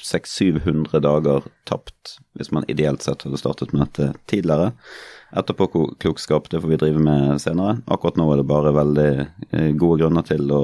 600-700 0.03 1.01
dager 1.05 1.49
tapt 1.69 2.17
hvis 2.38 2.53
man 2.55 2.67
ideelt 2.71 3.05
sett 3.05 3.25
hadde 3.27 3.41
startet 3.41 3.75
med 3.75 3.85
dette 3.85 4.12
tidligere. 4.31 4.73
Etterpåklokskap 5.33 6.51
det 6.53 6.61
får 6.61 6.69
vi 6.69 6.81
drive 6.81 7.03
med 7.03 7.41
senere. 7.41 7.79
Akkurat 7.87 8.19
nå 8.21 8.27
er 8.33 8.43
det 8.43 8.49
bare 8.51 8.75
veldig 8.77 9.11
eh, 9.23 9.71
gode 9.81 10.03
grunner 10.03 10.27
til 10.29 10.51
å, 10.53 10.62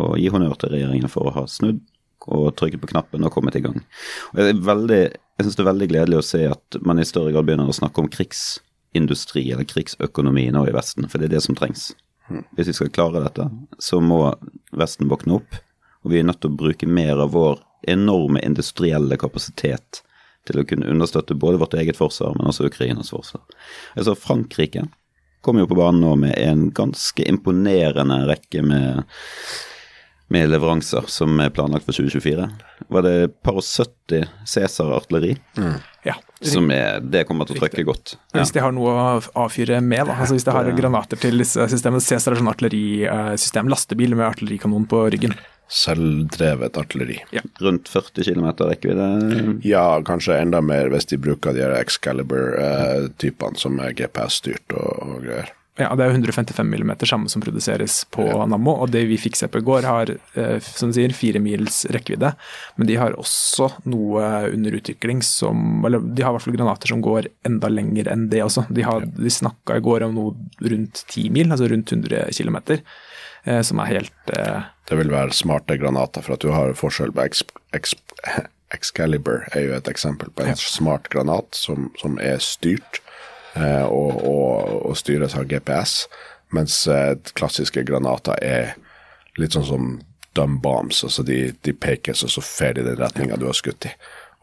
å 0.00 0.06
gi 0.18 0.30
honnør 0.34 0.56
til 0.58 0.74
regjeringen 0.74 1.12
for 1.12 1.30
å 1.30 1.34
ha 1.36 1.44
snudd 1.50 1.82
og 2.24 2.54
trykket 2.58 2.80
på 2.82 2.90
knappen 2.94 3.26
og 3.26 3.34
kommet 3.34 3.58
i 3.58 3.62
gang. 3.64 3.76
Jeg, 4.36 4.56
veldig, 4.64 5.02
jeg 5.12 5.44
synes 5.44 5.58
det 5.58 5.64
er 5.64 5.70
veldig 5.70 5.90
gledelig 5.90 6.20
å 6.20 6.26
se 6.26 6.40
at 6.48 6.78
man 6.86 7.00
i 7.00 7.06
større 7.08 7.34
grad 7.34 7.46
begynner 7.48 7.68
å 7.68 7.76
snakke 7.76 8.00
om 8.00 8.08
krigsindustri 8.10 9.44
eller 9.52 9.68
krigsøkonomi 9.68 10.48
nå 10.54 10.64
i 10.70 10.74
Vesten, 10.74 11.08
for 11.10 11.20
det 11.20 11.28
er 11.28 11.36
det 11.36 11.44
som 11.44 11.58
trengs. 11.58 11.90
Hvis 12.56 12.70
vi 12.72 12.76
skal 12.78 12.92
klare 12.94 13.22
dette, 13.26 13.50
så 13.78 14.00
må 14.00 14.22
Vesten 14.72 15.10
våkne 15.10 15.38
opp, 15.38 15.60
og 16.04 16.12
vi 16.12 16.20
er 16.20 16.26
nødt 16.28 16.40
til 16.42 16.52
å 16.52 16.58
bruke 16.64 16.88
mer 16.88 17.20
av 17.20 17.34
vår 17.36 17.60
enorme 17.90 18.42
industrielle 18.44 19.18
kapasitet 19.20 20.02
til 20.48 20.60
å 20.60 20.66
kunne 20.68 20.90
understøtte 20.92 21.36
både 21.38 21.60
vårt 21.60 21.76
eget 21.78 21.98
forsvar, 21.98 22.34
men 22.38 22.50
også 22.50 22.68
Ukrainas 22.68 23.12
forsvar. 23.14 23.44
Altså 23.96 24.16
Frankrike 24.18 24.86
kom 25.44 25.60
jo 25.60 25.68
på 25.68 25.76
banen 25.76 26.02
nå 26.04 26.14
med 26.20 26.34
en 26.40 26.68
ganske 26.74 27.24
imponerende 27.28 28.22
rekke 28.30 28.62
med, 28.64 29.16
med 30.32 30.52
leveranser 30.52 31.08
som 31.12 31.40
er 31.40 31.52
planlagt 31.52 31.84
for 31.88 31.96
2024. 31.96 32.46
Var 32.92 33.04
det 33.04 33.16
par 33.44 33.60
og 33.60 33.64
70 33.64 34.24
Cæsar-artilleri? 34.48 35.34
Mm. 35.60 35.76
Ja. 36.04 36.16
Som 36.44 36.68
er, 36.72 37.00
det 37.00 37.24
kommer 37.28 37.48
til 37.48 37.56
å 37.56 37.62
trykke 37.62 37.84
godt. 37.88 38.16
Ja. 38.32 38.42
Hvis 38.42 38.52
de 38.56 38.60
har 38.64 38.72
noe 38.76 38.92
å 38.92 39.04
avfyre 39.46 39.80
med, 39.84 40.06
da. 40.08 40.16
Altså 40.16 40.36
hvis 40.36 40.44
de 40.48 40.56
har 40.56 40.68
granater 40.76 41.20
til 41.20 41.40
disse 41.40 41.68
systemene. 41.72 42.04
Cæsar 42.04 42.34
er 42.34 42.40
sånn 42.40 42.52
artillerisystem, 42.52 43.72
lastebil 43.72 44.16
med 44.16 44.28
artillerikanon 44.28 44.88
på 44.88 45.06
ryggen 45.12 45.36
selvdrevet 45.68 46.76
artilleri. 46.76 47.18
Ja. 47.34 47.42
Rundt 47.60 47.88
40 47.88 48.24
km 48.24 48.46
rekkevidde? 48.68 49.58
Ja, 49.66 50.02
kanskje 50.06 50.38
enda 50.38 50.60
mer 50.60 50.90
hvis 50.92 51.08
de 51.10 51.18
bruker 51.20 51.56
de 51.56 51.66
Excalibur-typene 51.80 53.60
som 53.60 53.78
er 53.82 53.96
GPS-styrt 53.96 54.76
og, 54.76 54.90
og, 55.02 55.20
greier. 55.24 55.52
Ja, 55.74 55.88
det 55.98 56.04
er 56.04 56.12
155 56.14 56.68
mm 56.70 56.92
samme 57.02 57.30
som 57.32 57.42
produseres 57.42 58.04
på 58.14 58.28
ja. 58.28 58.44
Nammo, 58.46 58.76
og 58.84 58.92
det 58.94 59.08
vi 59.10 59.16
fikk 59.18 59.34
se 59.34 59.48
på 59.50 59.58
i 59.58 59.64
går 59.66 59.88
har 59.88 60.12
eh, 60.38 60.60
som 60.62 60.92
du 60.92 60.94
sier, 60.94 61.10
fire 61.18 61.40
mils 61.42 61.80
rekkevidde. 61.90 62.30
Men 62.78 62.86
de 62.86 62.98
har 63.00 63.16
også 63.18 63.72
noe 63.90 64.28
under 64.52 64.76
utvikling 64.78 65.24
som 65.26 65.82
Eller 65.82 65.98
de 65.98 66.22
har 66.22 66.30
i 66.30 66.36
hvert 66.36 66.46
fall 66.46 66.54
granater 66.54 66.94
som 66.94 67.02
går 67.02 67.26
enda 67.50 67.72
lenger 67.72 68.12
enn 68.12 68.28
det 68.30 68.44
også. 68.44 68.68
De, 68.70 68.86
har, 68.86 69.02
de 69.02 69.34
snakka 69.34 69.80
i 69.80 69.82
går 69.82 70.06
om 70.06 70.14
noe 70.14 70.70
rundt 70.70 71.02
10 71.08 71.34
mil, 71.34 71.50
altså 71.50 71.66
rundt 71.72 71.90
100 71.90 72.30
km. 72.38 72.60
Eh, 73.44 73.60
som 73.66 73.82
er 73.82 73.90
helt 73.96 74.32
eh, 74.32 74.70
Det 74.88 74.98
vil 75.00 75.12
være 75.12 75.32
smarte 75.32 75.78
granater, 75.80 76.24
for 76.24 76.36
at 76.36 76.44
du 76.44 76.52
har 76.52 76.76
forskjell 76.78 77.14
på 77.14 77.28
Excalibur 78.74 79.44
er 79.54 79.68
jo 79.68 79.74
et 79.76 79.88
eksempel 79.88 80.32
på 80.34 80.42
en 80.42 80.50
ja. 80.50 80.58
smart 80.58 81.06
granat 81.12 81.54
som, 81.54 81.92
som 82.00 82.16
er 82.18 82.40
styrt 82.42 82.98
eh, 83.54 83.84
og, 83.84 84.18
og, 84.18 84.72
og, 84.80 84.96
styres 84.98 85.36
av 85.38 85.46
GPS, 85.46 86.08
mens 86.50 86.80
klassiske 87.38 87.84
granater 87.86 88.40
er 88.42 88.74
litt 89.38 89.54
sånn 89.54 89.68
som 89.68 89.86
dumb 90.34 90.60
bombs, 90.62 91.04
altså 91.06 91.22
de, 91.22 91.52
de 91.62 91.72
peker 91.72 92.16
så, 92.18 92.28
så 92.28 92.42
fer 92.42 92.74
de 92.74 92.84
den 92.86 92.98
retninga 92.98 93.38
du 93.38 93.46
har 93.46 93.56
skutt 93.56 93.86
i. 93.86 93.92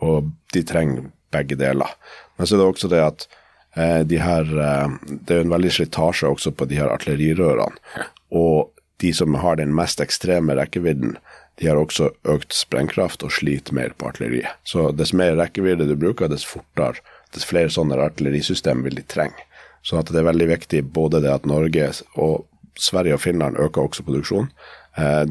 Og 0.02 0.32
de 0.56 0.64
trenger 0.68 1.10
begge 1.32 1.58
deler. 1.60 1.92
Men 2.38 2.48
så 2.48 2.56
er 2.56 2.62
det 2.62 2.70
også 2.72 2.92
det 2.92 3.02
at 3.04 3.28
eh, 3.76 4.02
de 4.08 4.20
her 4.22 4.48
eh, 4.48 4.96
Det 5.12 5.36
er 5.36 5.42
jo 5.42 5.48
en 5.48 5.56
veldig 5.56 5.74
slitasje 5.76 6.32
også 6.32 6.54
på 6.56 6.68
de 6.72 6.80
her 6.80 6.92
artillerirørene. 6.94 8.08
Og 8.32 8.71
de 9.02 9.14
som 9.14 9.36
har 9.42 9.58
den 9.60 9.74
mest 9.76 10.02
ekstreme 10.04 10.56
rekkevidden, 10.58 11.18
de 11.60 11.68
har 11.68 11.78
også 11.78 12.12
økt 12.30 12.56
sprengkraft 12.56 13.24
og 13.26 13.34
sliter 13.36 13.76
mer 13.78 13.94
på 13.98 14.10
artilleriet. 14.10 14.58
Så 14.64 14.90
dess 14.96 15.14
mer 15.14 15.36
rekkevidde 15.38 15.90
du 15.90 15.96
bruker, 16.00 16.32
dess 16.32 16.46
fortere, 16.48 17.04
dess 17.36 17.46
flere 17.48 17.72
sånne 17.74 18.00
artillerisystem 18.02 18.84
vil 18.86 18.98
de 18.98 19.06
trenge. 19.06 19.48
Så 19.86 20.02
det 20.06 20.18
er 20.20 20.28
veldig 20.30 20.48
viktig 20.52 20.84
både 20.94 21.24
det 21.24 21.32
at 21.34 21.48
Norge 21.50 21.90
og 22.22 22.46
Sverige 22.78 23.18
og 23.18 23.24
Finland 23.24 23.58
øker 23.60 23.88
også 23.88 24.06
produksjonen. 24.06 24.52
Eh, 24.98 25.26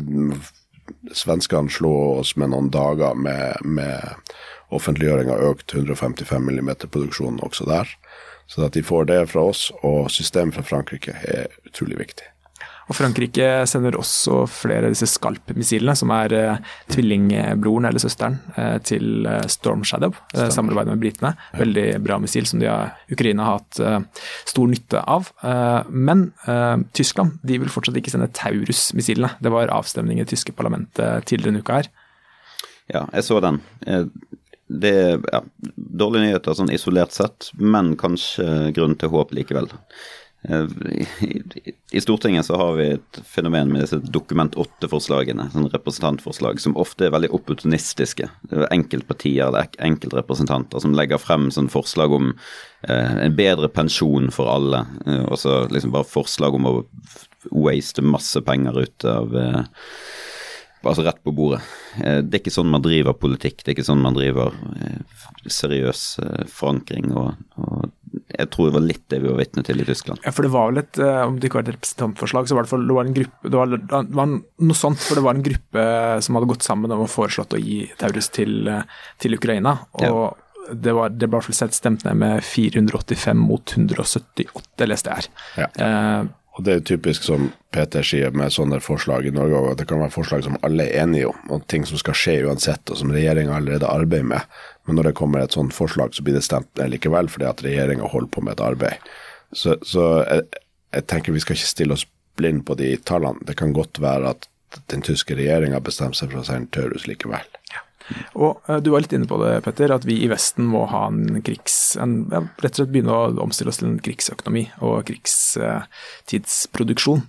svenskene 1.15 1.71
slo 1.71 1.93
oss 2.21 2.35
med 2.37 2.51
noen 2.53 2.71
dager 2.75 3.15
med, 3.15 3.63
med 3.65 4.03
offentliggjøring 4.75 5.31
av 5.31 5.45
økt 5.53 5.75
155 5.75 6.51
mm 6.51 6.75
produksjon 6.91 7.41
også 7.47 7.67
der. 7.71 7.95
Så 8.51 8.67
at 8.67 8.75
de 8.75 8.83
får 8.83 9.07
det 9.07 9.21
fra 9.31 9.47
oss, 9.53 9.69
og 9.87 10.11
systemet 10.11 10.57
fra 10.57 10.67
Frankrike, 10.67 11.15
er 11.23 11.47
utrolig 11.67 12.01
viktig. 12.01 12.30
Og 12.91 12.97
Frankrike 12.99 13.47
sender 13.71 13.95
også 13.95 14.41
flere 14.51 14.89
av 14.89 14.95
disse 14.95 15.07
Skalp-missilene, 15.07 15.95
som 15.95 16.11
er 16.11 16.33
uh, 16.35 16.71
tvillingbroren 16.91 17.87
eller 17.87 18.03
søsteren 18.03 18.41
uh, 18.57 18.81
til 18.83 19.29
uh, 19.29 19.45
Storm 19.51 19.85
Shadow, 19.87 20.17
uh, 20.35 20.49
samarbeidet 20.51 20.97
med 20.97 21.05
britene. 21.05 21.31
Veldig 21.55 21.87
bra 22.03 22.19
missil 22.23 22.49
som 22.51 22.59
de 22.59 22.67
har, 22.67 22.97
Ukraina 23.15 23.47
har 23.47 23.61
hatt 23.61 24.11
stor 24.49 24.69
nytte 24.71 25.01
av. 25.11 25.29
men 25.91 26.23
Tyskland 26.97 27.39
de 27.47 27.59
vil 27.63 27.71
fortsatt 27.73 27.97
ikke 27.99 28.13
sende 28.13 28.31
Taurus-missilene. 28.35 29.33
Det 29.43 29.53
var 29.53 29.73
avstemning 29.75 30.19
i 30.19 30.25
det 30.25 30.31
tyske 30.33 30.55
parlamentet 30.57 31.27
tidligere 31.29 31.51
denne 31.51 31.63
uka 31.65 31.81
her. 31.81 31.91
Ja, 32.91 33.05
jeg 33.15 33.27
så 33.27 33.41
den. 33.45 33.61
Det 34.71 34.93
er 34.95 35.21
ja, 35.33 35.43
dårlige 35.75 36.27
nyheter 36.27 36.57
sånn 36.57 36.73
isolert 36.75 37.15
sett, 37.15 37.51
men 37.59 37.95
kanskje 38.01 38.71
grunn 38.77 38.97
til 38.99 39.13
håp 39.15 39.35
likevel. 39.37 39.71
I 41.91 42.01
Stortinget 42.01 42.47
så 42.47 42.57
har 42.57 42.73
vi 42.79 42.87
et 42.95 43.19
fenomen 43.29 43.73
med 43.73 43.83
disse 43.85 43.99
Dokument 44.01 44.55
8-forslagene, 44.57 45.51
sånn 45.53 45.69
representantforslag, 45.69 46.63
som 46.63 46.79
ofte 46.81 47.07
er 47.07 47.13
veldig 47.13 47.29
opportunistiske. 47.37 48.31
Er 48.49 48.65
enkeltpartier 48.73 49.51
eller 49.51 49.69
enkeltrepresentanter 49.85 50.81
som 50.81 50.97
legger 50.97 51.21
frem 51.21 51.51
sånn 51.53 51.69
forslag 51.73 52.15
om 52.17 52.33
eh, 52.33 53.19
en 53.27 53.37
bedre 53.37 53.69
pensjon 53.69 54.31
for 54.33 54.49
alle, 54.53 54.87
eh, 55.05 55.27
og 55.27 55.37
så 55.43 55.65
liksom 55.69 55.93
bare 55.93 56.09
forslag 56.09 56.57
om 56.57 56.71
å 56.71 56.75
waste 57.51 58.05
masse 58.05 58.41
penger 58.45 58.81
ut 58.81 59.09
av 59.09 59.37
eh, 59.37 59.63
Altså 60.81 61.05
rett 61.05 61.19
på 61.25 61.35
bordet. 61.37 61.61
Eh, 62.01 62.21
det 62.25 62.39
er 62.39 62.43
ikke 62.43 62.55
sånn 62.55 62.71
man 62.73 62.85
driver 62.85 63.17
politikk, 63.19 63.61
det 63.63 63.73
er 63.73 63.79
ikke 63.79 63.89
sånn 63.91 64.05
man 64.05 64.17
driver 64.17 64.55
eh, 64.77 65.01
seriøs 65.51 66.05
forankring 66.49 67.11
og, 67.13 67.35
og 67.61 67.91
jeg 68.11 68.51
tror 68.51 68.69
det 68.69 68.75
var 68.75 68.85
litt 68.85 69.05
det 69.13 69.21
vi 69.23 69.31
var 69.31 69.39
vitne 69.41 69.65
til 69.67 69.83
i 69.83 69.87
Tyskland. 69.87 70.23
Ja, 70.25 70.33
for 70.35 70.47
det 70.47 70.53
var 70.55 70.71
vel 70.71 70.83
et, 70.83 70.99
eh, 70.99 71.23
Om 71.27 71.39
det 71.39 71.49
ikke 71.49 71.61
var 71.61 71.67
et 71.67 71.75
representantforslag, 71.75 72.49
så 72.49 72.57
var 72.57 72.67
det, 72.67 72.71
for, 72.73 72.85
det 72.87 72.97
var 72.97 73.09
en 73.09 73.17
gruppe 73.17 73.51
det 73.51 73.59
var, 73.61 73.73
det 73.77 74.19
var, 74.21 74.37
noe 74.71 74.79
sånt, 74.79 75.03
for 75.05 75.19
det 75.19 75.25
var 75.27 75.39
en 75.39 75.47
gruppe 75.47 75.87
som 76.25 76.39
hadde 76.39 76.51
gått 76.53 76.67
sammen 76.67 76.95
om 76.95 77.05
å 77.05 77.11
foreslått 77.11 77.57
å 77.57 77.63
gi 77.63 77.81
Taurus 78.01 78.31
til, 78.35 78.69
eh, 78.69 78.87
til 79.21 79.39
Ukraina. 79.39 79.77
og 80.01 80.05
ja. 80.07 80.73
det, 80.73 80.95
var, 80.97 81.15
det 81.15 81.31
ble 81.31 81.43
stemt 81.55 82.05
ned 82.07 82.21
med 82.23 82.45
485 82.47 83.39
mot 83.39 83.77
178, 83.77 84.87
leste 84.91 85.11
jeg 85.11 85.23
her. 85.23 85.31
Ja. 85.65 85.71
Eh, 85.87 86.21
Og 86.61 86.65
det 86.67 86.75
er 86.77 86.83
typisk 86.85 87.25
som 87.25 87.47
Peter 87.73 88.05
sier 88.05 88.35
med 88.37 88.53
sånne 88.53 88.83
forslag 88.85 89.25
i 89.25 89.31
Norge, 89.33 89.63
at 89.71 89.79
det 89.81 89.87
kan 89.89 90.03
være 90.03 90.13
forslag 90.13 90.43
som 90.45 90.59
alle 90.67 90.85
er 90.91 91.07
enige 91.07 91.31
om, 91.31 91.39
og 91.49 91.63
ting 91.73 91.87
som 91.89 91.97
skal 91.97 92.19
skje 92.21 92.35
uansett, 92.45 92.83
og 92.93 92.99
som 93.01 93.15
regjeringa 93.15 93.55
allerede 93.57 93.89
arbeider 93.89 94.29
med. 94.35 94.59
Men 94.85 94.99
når 94.99 95.09
det 95.09 95.15
kommer 95.17 95.41
et 95.41 95.57
sånt 95.57 95.73
forslag, 95.73 96.13
så 96.13 96.27
blir 96.27 96.37
det 96.37 96.45
stemt 96.45 96.69
ned 96.77 96.93
likevel, 96.93 97.33
fordi 97.33 97.49
at 97.49 97.65
regjeringa 97.65 98.11
holder 98.13 98.29
på 98.35 98.45
med 98.45 98.59
et 98.59 98.65
arbeid. 98.67 99.09
Så, 99.57 99.79
så 99.89 100.05
jeg, 100.27 100.45
jeg 100.99 101.09
tenker 101.09 101.33
vi 101.33 101.41
skal 101.47 101.57
ikke 101.57 101.73
stille 101.73 101.97
oss 101.97 102.05
blind 102.37 102.67
på 102.69 102.77
de 102.77 102.93
tallene. 103.09 103.41
Det 103.49 103.57
kan 103.57 103.73
godt 103.73 104.03
være 104.05 104.35
at 104.35 104.51
den 104.93 105.01
tyske 105.07 105.41
regjeringa 105.41 105.81
bestemmer 105.81 106.21
seg 106.21 106.29
for 106.35 106.43
å 106.43 106.49
sende 106.51 106.69
Taurus 106.77 107.09
likevel. 107.09 107.49
Og 108.39 108.61
eh, 108.69 108.81
du 108.83 108.89
var 108.93 109.01
litt 109.05 109.15
inne 109.17 109.29
på 109.31 109.39
det, 109.43 109.53
Petter, 109.65 109.89
at 109.95 110.05
vi 110.09 110.17
i 110.25 110.31
Vesten 110.31 110.65
må 110.71 110.81
ha 110.91 111.03
en 111.11 111.41
krigs... 111.47 111.77
En, 112.01 112.13
ja, 112.33 112.41
rett 112.63 112.75
og 112.75 112.79
slett 112.83 112.95
begynne 112.95 113.17
å 113.17 113.19
omstille 113.45 113.71
oss 113.73 113.81
til 113.81 113.91
en 113.91 114.05
krigsøkonomi 114.05 114.65
og 114.87 114.95
krigstidsproduksjon. 115.11 117.23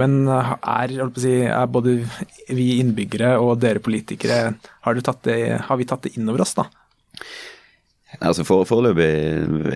Men 0.00 0.10
eh, 0.32 0.50
er, 0.76 0.88
si, 1.20 1.34
er 1.46 1.72
både 1.72 1.90
vi 2.52 2.66
innbyggere 2.80 3.30
og 3.42 3.60
dere 3.64 3.84
politikere 3.84 4.38
har, 4.86 4.92
tatt 5.06 5.22
det, 5.28 5.40
har 5.68 5.76
vi 5.80 5.88
tatt 5.88 6.04
det 6.06 6.14
inn 6.16 6.30
over 6.32 6.40
oss, 6.46 6.54
da? 6.58 6.64
Altså 8.24 8.44
for, 8.46 8.64
Foreløpig 8.68 9.06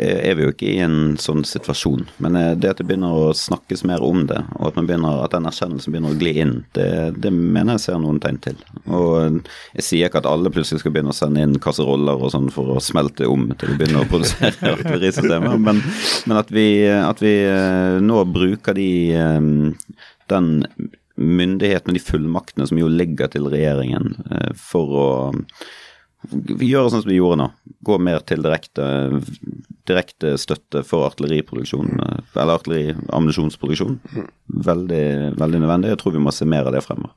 er 0.01 0.37
vi 0.37 0.45
jo 0.45 0.53
ikke 0.53 0.69
i 0.71 0.79
en 0.85 1.17
sånn 1.21 1.43
situasjon. 1.47 2.07
Men 2.25 2.39
eh, 2.39 2.53
det 2.59 2.73
at 2.73 2.81
det 2.81 2.87
begynner 2.89 3.13
å 3.13 3.35
snakkes 3.37 3.85
mer 3.89 4.05
om 4.05 4.25
det, 4.31 4.39
og 4.57 4.71
at, 4.71 4.79
begynner, 4.79 5.23
at 5.25 5.35
den 5.35 5.49
erkjennelsen 5.51 5.93
begynner 5.93 6.15
å 6.15 6.21
gli 6.21 6.35
inn, 6.45 6.55
det, 6.77 6.89
det 7.21 7.33
mener 7.35 7.77
jeg 7.77 7.85
ser 7.87 8.01
noen 8.03 8.21
tegn 8.23 8.41
til. 8.45 8.63
Og 8.89 9.41
Jeg 9.77 9.87
sier 9.87 10.09
ikke 10.09 10.23
at 10.23 10.31
alle 10.31 10.53
plutselig 10.55 10.83
skal 10.83 10.95
begynne 10.95 11.15
å 11.15 11.17
sende 11.17 11.45
inn 11.45 11.59
kasseroller 11.63 12.23
og 12.23 12.33
sånn 12.35 12.49
for 12.55 12.77
å 12.77 12.85
smelte 12.85 13.29
om 13.29 13.51
til 13.61 13.75
å 13.75 13.81
begynne 13.81 14.05
å 14.05 14.09
produsere 14.11 14.73
artillerisystemer, 14.77 15.59
men, 15.61 15.83
men 16.31 16.41
at, 16.41 16.55
vi, 16.55 16.69
at 16.89 17.21
vi 17.25 17.35
eh, 17.45 17.99
nå 18.05 18.25
bruker 18.31 18.77
de 18.79 18.91
eh, 19.19 19.53
den 20.31 20.51
myndigheten 21.21 21.93
og 21.93 21.97
de 21.99 22.01
fullmaktene 22.01 22.65
som 22.71 22.79
jo 22.81 22.89
ligger 22.89 23.29
til 23.29 23.51
regjeringen 23.53 24.15
for 24.57 24.95
å 24.97 25.09
vi 26.29 26.69
gjør 26.69 26.91
sånn 26.93 27.05
som 27.05 27.11
vi 27.11 27.17
gjorde 27.17 27.41
nå. 27.41 27.49
Gå 27.87 27.97
mer 28.03 28.21
til 28.29 28.43
direkte, 28.45 28.85
direkte 29.89 30.35
støtte 30.41 30.83
for 30.87 31.09
artilleriproduksjon, 31.09 31.95
eller 32.35 32.59
artilleriammunisjonsproduksjon. 32.59 33.97
Veldig, 34.69 35.07
veldig 35.41 35.63
nødvendig. 35.63 35.95
Jeg 35.95 36.03
tror 36.03 36.17
vi 36.17 36.23
må 36.27 36.35
se 36.35 36.49
mer 36.49 36.69
av 36.69 36.77
det 36.77 36.85
fremover. 36.85 37.17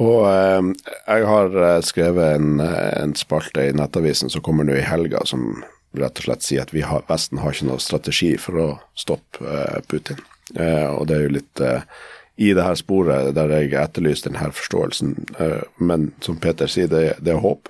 Og 0.00 0.24
eh, 0.30 0.70
jeg 1.08 1.26
har 1.28 1.58
skrevet 1.84 2.38
en, 2.38 2.60
en, 2.60 3.16
spalte 3.18 3.66
i 3.68 3.74
Nettavisen 3.76 4.32
som 4.32 4.44
kommer 4.44 4.64
nå 4.64 4.78
i 4.78 4.86
helga, 4.86 5.24
som 5.28 5.64
rett 5.96 6.22
og 6.22 6.28
slett 6.28 6.46
sier 6.46 6.64
at 6.64 6.72
har, 6.86 7.04
Vesten 7.08 7.40
har 7.42 7.52
ikke 7.52 7.68
noe 7.68 7.82
strategi 7.82 8.30
for 8.40 8.60
å 8.60 8.68
stoppe 8.96 9.44
eh, 9.44 9.80
Putin. 9.90 10.22
Eh, 10.56 10.88
og 10.88 11.08
det 11.10 11.16
er 11.16 11.26
jo 11.26 11.36
litt 11.36 11.64
i 12.40 12.54
det 12.56 12.64
her 12.64 12.78
sporet 12.78 13.34
der 13.36 13.52
jeg 13.52 13.74
etterlyser 13.76 14.30
denne 14.30 14.48
forståelsen. 14.56 15.10
men 15.76 16.06
som 16.24 16.38
Peter 16.40 16.70
sier, 16.70 16.88
det, 16.88 17.18
det 17.20 17.34
er 17.34 17.42
håp. 17.44 17.68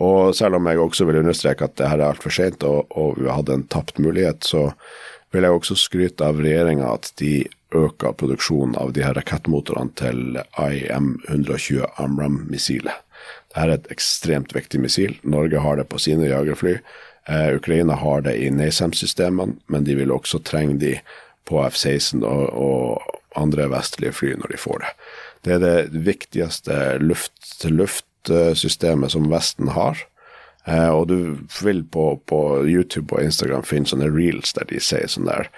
Og 0.00 0.34
selv 0.36 0.56
om 0.56 0.68
jeg 0.68 0.80
også 0.80 1.04
vil 1.08 1.20
understreke 1.20 1.66
at 1.66 1.76
det 1.76 1.88
her 1.90 2.00
er 2.00 2.12
altfor 2.12 2.32
sent 2.32 2.64
og, 2.64 2.86
og 2.96 3.18
vi 3.20 3.28
hadde 3.28 3.58
en 3.58 3.66
tapt 3.68 4.00
mulighet, 4.00 4.44
så 4.48 4.70
vil 5.32 5.44
jeg 5.44 5.56
også 5.56 5.76
skryte 5.76 6.24
av 6.24 6.40
regjeringa 6.40 6.94
at 6.94 7.10
de 7.20 7.44
øker 7.76 8.16
produksjonen 8.20 8.76
av 8.80 8.92
de 8.96 9.04
her 9.04 9.16
rakettmotorene 9.16 9.92
til 9.96 10.38
IM-120 10.60 11.86
Amram-missilet. 12.00 13.00
Dette 13.52 13.64
er 13.64 13.72
et 13.74 13.88
ekstremt 13.92 14.54
viktig 14.56 14.80
missil. 14.80 15.16
Norge 15.22 15.60
har 15.60 15.76
det 15.76 15.88
på 15.92 16.00
sine 16.00 16.28
jagerfly. 16.28 16.78
Eh, 17.28 17.50
Ukraina 17.56 17.96
har 18.00 18.24
det 18.24 18.36
i 18.40 18.50
NASAMS-systemene, 18.50 19.58
men 19.68 19.84
de 19.84 19.96
vil 19.96 20.12
også 20.12 20.40
trenge 20.44 20.78
de 20.80 20.94
på 21.48 21.60
F-16 21.68 22.24
og, 22.24 22.48
og, 22.52 23.18
andre 23.32 23.64
vestlige 23.72 24.12
fly 24.12 24.34
når 24.36 24.52
de 24.52 24.58
får 24.60 24.82
det. 24.82 24.88
Det 25.44 25.52
er 25.54 25.60
det 25.62 26.02
viktigste 26.04 26.74
luft-til-luft 27.00 28.04
systemet 28.54 29.14
som 29.14 29.30
Vesten 29.32 29.72
har. 29.74 29.98
Eh, 30.64 30.88
og 30.88 31.08
du 31.08 31.38
vil 31.62 31.84
på, 31.84 32.16
på, 32.26 32.66
YouTube 32.66 33.14
og 33.14 33.24
Instagram 33.24 33.64
finne 33.66 33.88
sånne 33.90 34.10
reels 34.14 34.54
der 34.54 34.68
de 34.70 34.78
sier 34.78 35.10
sånn 35.10 35.26
der 35.26 35.48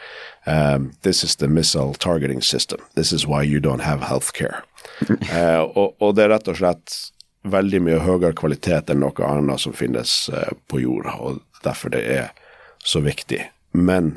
um, 0.48 0.92
This 1.04 1.20
is 1.24 1.36
the 1.36 1.48
missile 1.48 1.92
targeting 2.00 2.40
system. 2.40 2.80
This 2.96 3.12
is 3.12 3.26
why 3.28 3.42
you 3.44 3.60
don't 3.60 3.84
have 3.84 4.08
healthcare. 4.08 4.62
eh, 5.32 5.60
og, 5.60 5.92
og 6.00 6.16
det 6.16 6.24
er 6.24 6.32
rett 6.32 6.48
og 6.48 6.56
slett 6.60 6.96
veldig 7.44 7.82
mye 7.84 8.00
høyere 8.00 8.32
kvalitet 8.32 8.88
enn 8.88 9.02
noe 9.04 9.28
annet 9.28 9.60
som 9.60 9.76
finnes 9.76 10.30
eh, 10.32 10.54
på 10.72 10.80
jorda, 10.80 11.18
og 11.20 11.42
derfor 11.66 11.92
det 11.92 12.00
er 12.08 12.32
så 12.80 13.04
viktig. 13.04 13.42
Men 13.76 14.14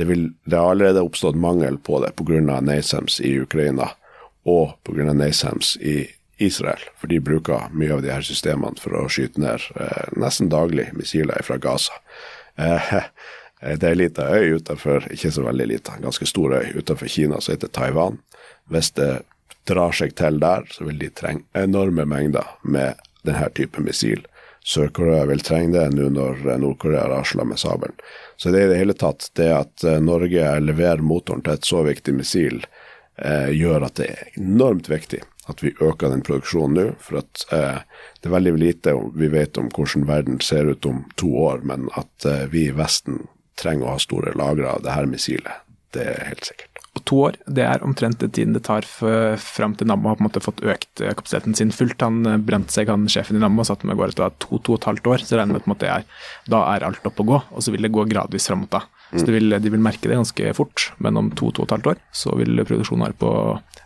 det, 0.00 0.08
vil, 0.08 0.30
det 0.48 0.56
har 0.56 0.72
allerede 0.72 1.04
oppstått 1.04 1.36
mangel 1.36 1.76
på 1.76 2.00
det 2.00 2.14
pga. 2.16 2.40
NASAMS 2.40 3.20
i 3.20 3.34
Ukraina 3.44 3.90
og 4.48 4.78
pga. 4.88 5.12
NASAMS 5.12 5.76
i 5.76 6.06
Israel, 6.46 6.82
for 6.98 7.10
de 7.10 7.20
bruker 7.20 7.70
mye 7.72 7.92
av 7.94 8.02
de 8.02 8.10
her 8.12 8.24
systemene 8.26 8.80
for 8.82 8.96
å 8.98 9.08
skyte 9.12 9.40
ned 9.42 9.68
eh, 9.78 10.08
nesten 10.18 10.50
daglig 10.52 10.90
missiler 10.96 11.42
fra 11.46 11.58
Gaza. 11.62 11.98
Eh, 12.56 12.94
det 13.62 13.86
er 13.86 13.92
ei 13.92 14.00
lita 14.00 14.26
øy 14.34 14.58
utenfor, 14.58 15.06
ikke 15.14 15.30
så 15.30 15.44
veldig 15.46 15.68
lita, 15.70 15.94
ganske 16.02 16.26
stor 16.26 16.56
øy 16.58 16.72
utenfor 16.74 17.10
Kina 17.10 17.40
som 17.40 17.54
heter 17.54 17.70
Taiwan. 17.70 18.18
Hvis 18.72 18.90
det 18.98 19.22
drar 19.70 19.94
seg 19.94 20.16
til 20.18 20.40
der, 20.42 20.66
så 20.74 20.88
vil 20.88 20.98
de 20.98 21.10
trenge 21.14 21.46
enorme 21.54 22.06
mengder 22.08 22.56
med 22.62 22.98
denne 23.22 23.48
type 23.54 23.82
missil. 23.82 24.24
Sør-Korea 24.66 25.26
vil 25.30 25.42
trenge 25.42 25.74
det 25.78 25.94
nå 25.94 26.08
når 26.14 26.42
Nord-Korea 26.62 27.08
rasler 27.10 27.46
med 27.46 27.58
sabelen. 27.58 27.94
Så 28.36 28.50
det 28.50 28.62
er 28.62 28.68
i 28.68 28.72
det 28.72 28.80
hele 28.80 28.94
tatt 28.98 29.30
det 29.38 29.50
at 29.54 29.84
eh, 29.86 30.00
Norge 30.02 30.54
leverer 30.62 31.02
motoren 31.02 31.42
til 31.42 31.54
et 31.54 31.66
så 31.66 31.82
viktig 31.86 32.14
missil, 32.18 32.64
eh, 33.18 33.50
gjør 33.54 33.86
at 33.86 33.98
det 33.98 34.10
er 34.10 34.40
enormt 34.42 34.90
viktig 34.90 35.22
at 35.50 35.62
vi 35.64 35.74
øker 35.74 36.12
den 36.12 36.22
produksjonen 36.26 36.78
nå. 36.78 36.86
For 37.02 37.22
at 37.22 37.46
eh, 37.54 37.82
det 38.20 38.30
er 38.30 38.36
veldig 38.36 38.56
lite 38.60 38.96
vi 39.18 39.30
vet 39.32 39.58
om 39.60 39.70
hvordan 39.72 40.06
verden 40.10 40.40
ser 40.44 40.70
ut 40.70 40.86
om 40.88 41.04
to 41.20 41.32
år, 41.46 41.64
men 41.66 41.88
at 41.98 42.28
eh, 42.28 42.46
vi 42.52 42.68
i 42.68 42.76
Vesten 42.76 43.24
trenger 43.60 43.88
å 43.88 43.96
ha 43.96 44.02
store 44.02 44.36
lagre 44.38 44.70
av 44.70 44.84
det 44.84 44.94
her 44.94 45.08
missilet, 45.10 45.64
det 45.92 46.06
er 46.08 46.30
helt 46.30 46.46
sikkert. 46.48 46.72
Og 46.92 47.04
to 47.08 47.18
år, 47.24 47.36
det 47.48 47.64
er 47.64 47.84
omtrent 47.84 48.20
den 48.20 48.32
tiden 48.36 48.52
det 48.52 48.66
tar 48.66 48.84
fram 48.84 49.74
til 49.78 49.88
Nammo 49.88 50.10
har 50.10 50.18
på 50.18 50.22
en 50.22 50.26
måte 50.26 50.42
fått 50.44 50.60
økt 50.60 51.00
eh, 51.00 51.14
kapasiteten 51.16 51.56
sin 51.56 51.72
fullt. 51.72 52.04
Han 52.04 52.20
eh, 52.28 52.40
brente 52.40 52.74
seg, 52.74 52.90
han 52.92 53.06
sjefen 53.08 53.38
i 53.38 53.40
Nammo, 53.40 53.64
satt 53.64 53.86
med 53.88 53.96
gårde 53.96 54.12
etter 54.12 54.34
to, 54.44 54.60
to 54.60 54.74
og 54.74 54.82
et 54.82 54.88
halvt 54.90 55.08
år. 55.08 55.24
Så 55.24 55.38
regner 55.40 55.56
med 55.56 55.78
at 55.78 55.86
er, 55.88 56.04
da 56.52 56.60
er 56.74 56.84
alt 56.84 57.08
oppe 57.08 57.24
å 57.24 57.30
gå, 57.30 57.38
og 57.48 57.64
så 57.64 57.72
vil 57.72 57.88
det 57.88 57.94
gå 57.96 58.04
gradvis 58.12 58.50
fram 58.50 58.66
mot 58.66 58.74
da. 58.74 58.84
Så 59.12 59.28
vil, 59.28 59.52
de 59.60 59.70
vil 59.72 59.82
merke 59.82 60.08
det 60.08 60.16
ganske 60.16 60.54
fort, 60.56 60.86
men 61.04 61.18
om 61.20 61.26
to, 61.36 61.50
to 61.52 61.64
og 61.64 61.68
et 61.68 61.76
halvt 61.76 61.90
år 61.92 61.98
så 62.16 62.32
vil 62.38 62.62
produksjonen 62.64 63.04
være 63.04 63.18
på 63.20 63.32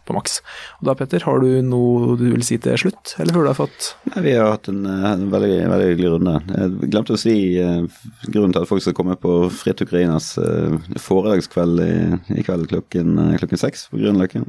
på 0.06 0.16
maks. 0.16 0.38
Og 0.80 0.88
da 0.88 0.94
Petter, 0.98 1.24
har 1.26 1.42
du 1.42 1.48
noe 1.66 2.16
du 2.20 2.26
vil 2.30 2.44
si 2.46 2.58
til 2.62 2.78
slutt, 2.80 3.16
eller 3.20 3.36
har 3.36 3.46
du 3.46 3.50
har 3.50 3.58
fått 3.58 3.88
Nei, 4.12 4.22
Vi 4.28 4.36
har 4.38 4.52
hatt 4.54 4.70
en, 4.72 4.84
eh, 4.86 5.08
en 5.12 5.26
veldig, 5.32 5.54
veldig 5.72 5.90
hyggelig 5.90 6.12
runde. 6.14 6.36
Jeg 6.52 6.90
glemte 6.94 7.16
å 7.16 7.20
si 7.20 7.36
uh, 7.58 7.82
grunnen 8.28 8.54
til 8.54 8.62
at 8.62 8.70
folk 8.70 8.84
skal 8.84 8.96
komme 8.96 9.18
på 9.20 9.34
Fritt 9.54 9.82
Ukrainas 9.84 10.32
uh, 10.38 10.76
foredragskveld 11.02 11.82
i, 11.84 11.92
i, 12.38 12.46
kveld 12.46 12.68
klokken, 12.72 13.16
uh, 13.18 13.34
klokken 13.40 13.62
seks 13.62 13.88
på 13.90 14.00
Grünerløkken. 14.02 14.46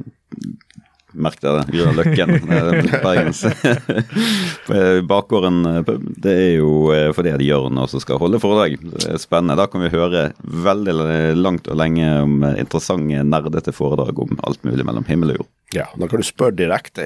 Merk 1.16 1.40
jeg 1.40 1.56
det, 1.56 1.72
Grüner 1.72 1.94
Løkken, 1.96 2.32
Bergens. 3.06 3.44
Bakgården 5.12 5.62
det 6.20 6.34
er 6.34 6.50
jo 6.58 6.90
fordi 7.16 7.32
det 7.32 7.38
er 7.38 7.46
Jørn 7.46 7.80
også 7.80 8.02
skal 8.04 8.20
holde 8.20 8.40
foredrag. 8.42 8.76
Det 8.82 9.06
er 9.14 9.22
spennende. 9.22 9.56
Da 9.56 9.68
kan 9.70 9.84
vi 9.84 9.92
høre 9.94 10.28
veldig 10.42 10.96
langt 11.38 11.70
og 11.72 11.78
lenge 11.80 12.10
om 12.24 12.42
interessante, 12.52 13.22
nerdete 13.24 13.72
foredrag 13.72 14.20
om 14.20 14.36
alt 14.44 14.64
mulig 14.68 14.84
mellom 14.84 15.06
himmel 15.08 15.32
og 15.34 15.40
jord. 15.42 15.50
Ja, 15.74 15.84
da 16.00 16.08
kan 16.08 16.20
du 16.20 16.24
spørre 16.24 16.56
direkte. 16.56 17.04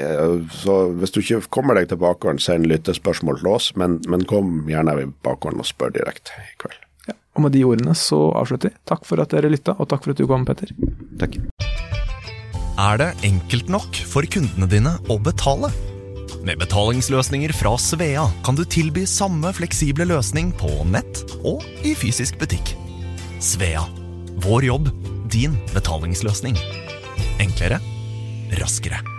Så 0.55 0.77
hvis 0.99 1.15
du 1.15 1.21
ikke 1.23 1.43
kommer 1.55 1.79
deg 1.79 1.91
til 1.91 1.99
bakgården, 2.03 2.39
send 2.43 2.69
lyttespørsmål 2.71 3.41
til 3.43 3.51
oss, 3.55 3.73
men, 3.79 3.99
men 4.11 4.27
kom 4.31 4.63
gjerne 4.71 4.95
i 5.03 5.11
bakgården 5.27 5.63
og 5.63 5.69
spør 5.69 5.95
direkte 5.95 6.39
i 6.43 6.55
kveld. 6.63 6.79
Ja, 7.11 7.19
og 7.35 7.47
med 7.47 7.57
de 7.57 7.65
ordene 7.67 7.97
så 7.99 8.29
avslutter 8.39 8.71
vi. 8.71 8.79
Takk 8.87 9.07
for 9.09 9.23
at 9.23 9.35
dere 9.35 9.51
lytta, 9.51 9.75
og 9.79 9.91
takk 9.91 10.07
for 10.07 10.15
at 10.15 10.23
du 10.23 10.29
kom, 10.31 10.47
Petter. 10.47 10.75
Takk. 11.23 11.39
Er 12.81 12.97
det 12.97 13.11
enkelt 13.29 13.69
nok 13.69 13.99
for 14.09 14.25
kundene 14.25 14.69
dine 14.71 14.95
å 15.13 15.19
betale? 15.21 15.69
Med 16.43 16.59
betalingsløsninger 16.59 17.53
fra 17.55 17.75
Svea 17.79 18.25
kan 18.47 18.57
du 18.57 18.65
tilby 18.65 19.05
samme 19.07 19.53
fleksible 19.55 20.09
løsning 20.09 20.51
på 20.57 20.71
nett 20.89 21.23
og 21.45 21.63
i 21.85 21.93
fysisk 21.99 22.41
butikk. 22.41 22.75
Svea 23.45 23.85
vår 24.43 24.65
jobb, 24.71 24.89
din 25.31 25.55
betalingsløsning. 25.77 26.57
Enklere, 27.43 27.79
raskere. 28.59 29.12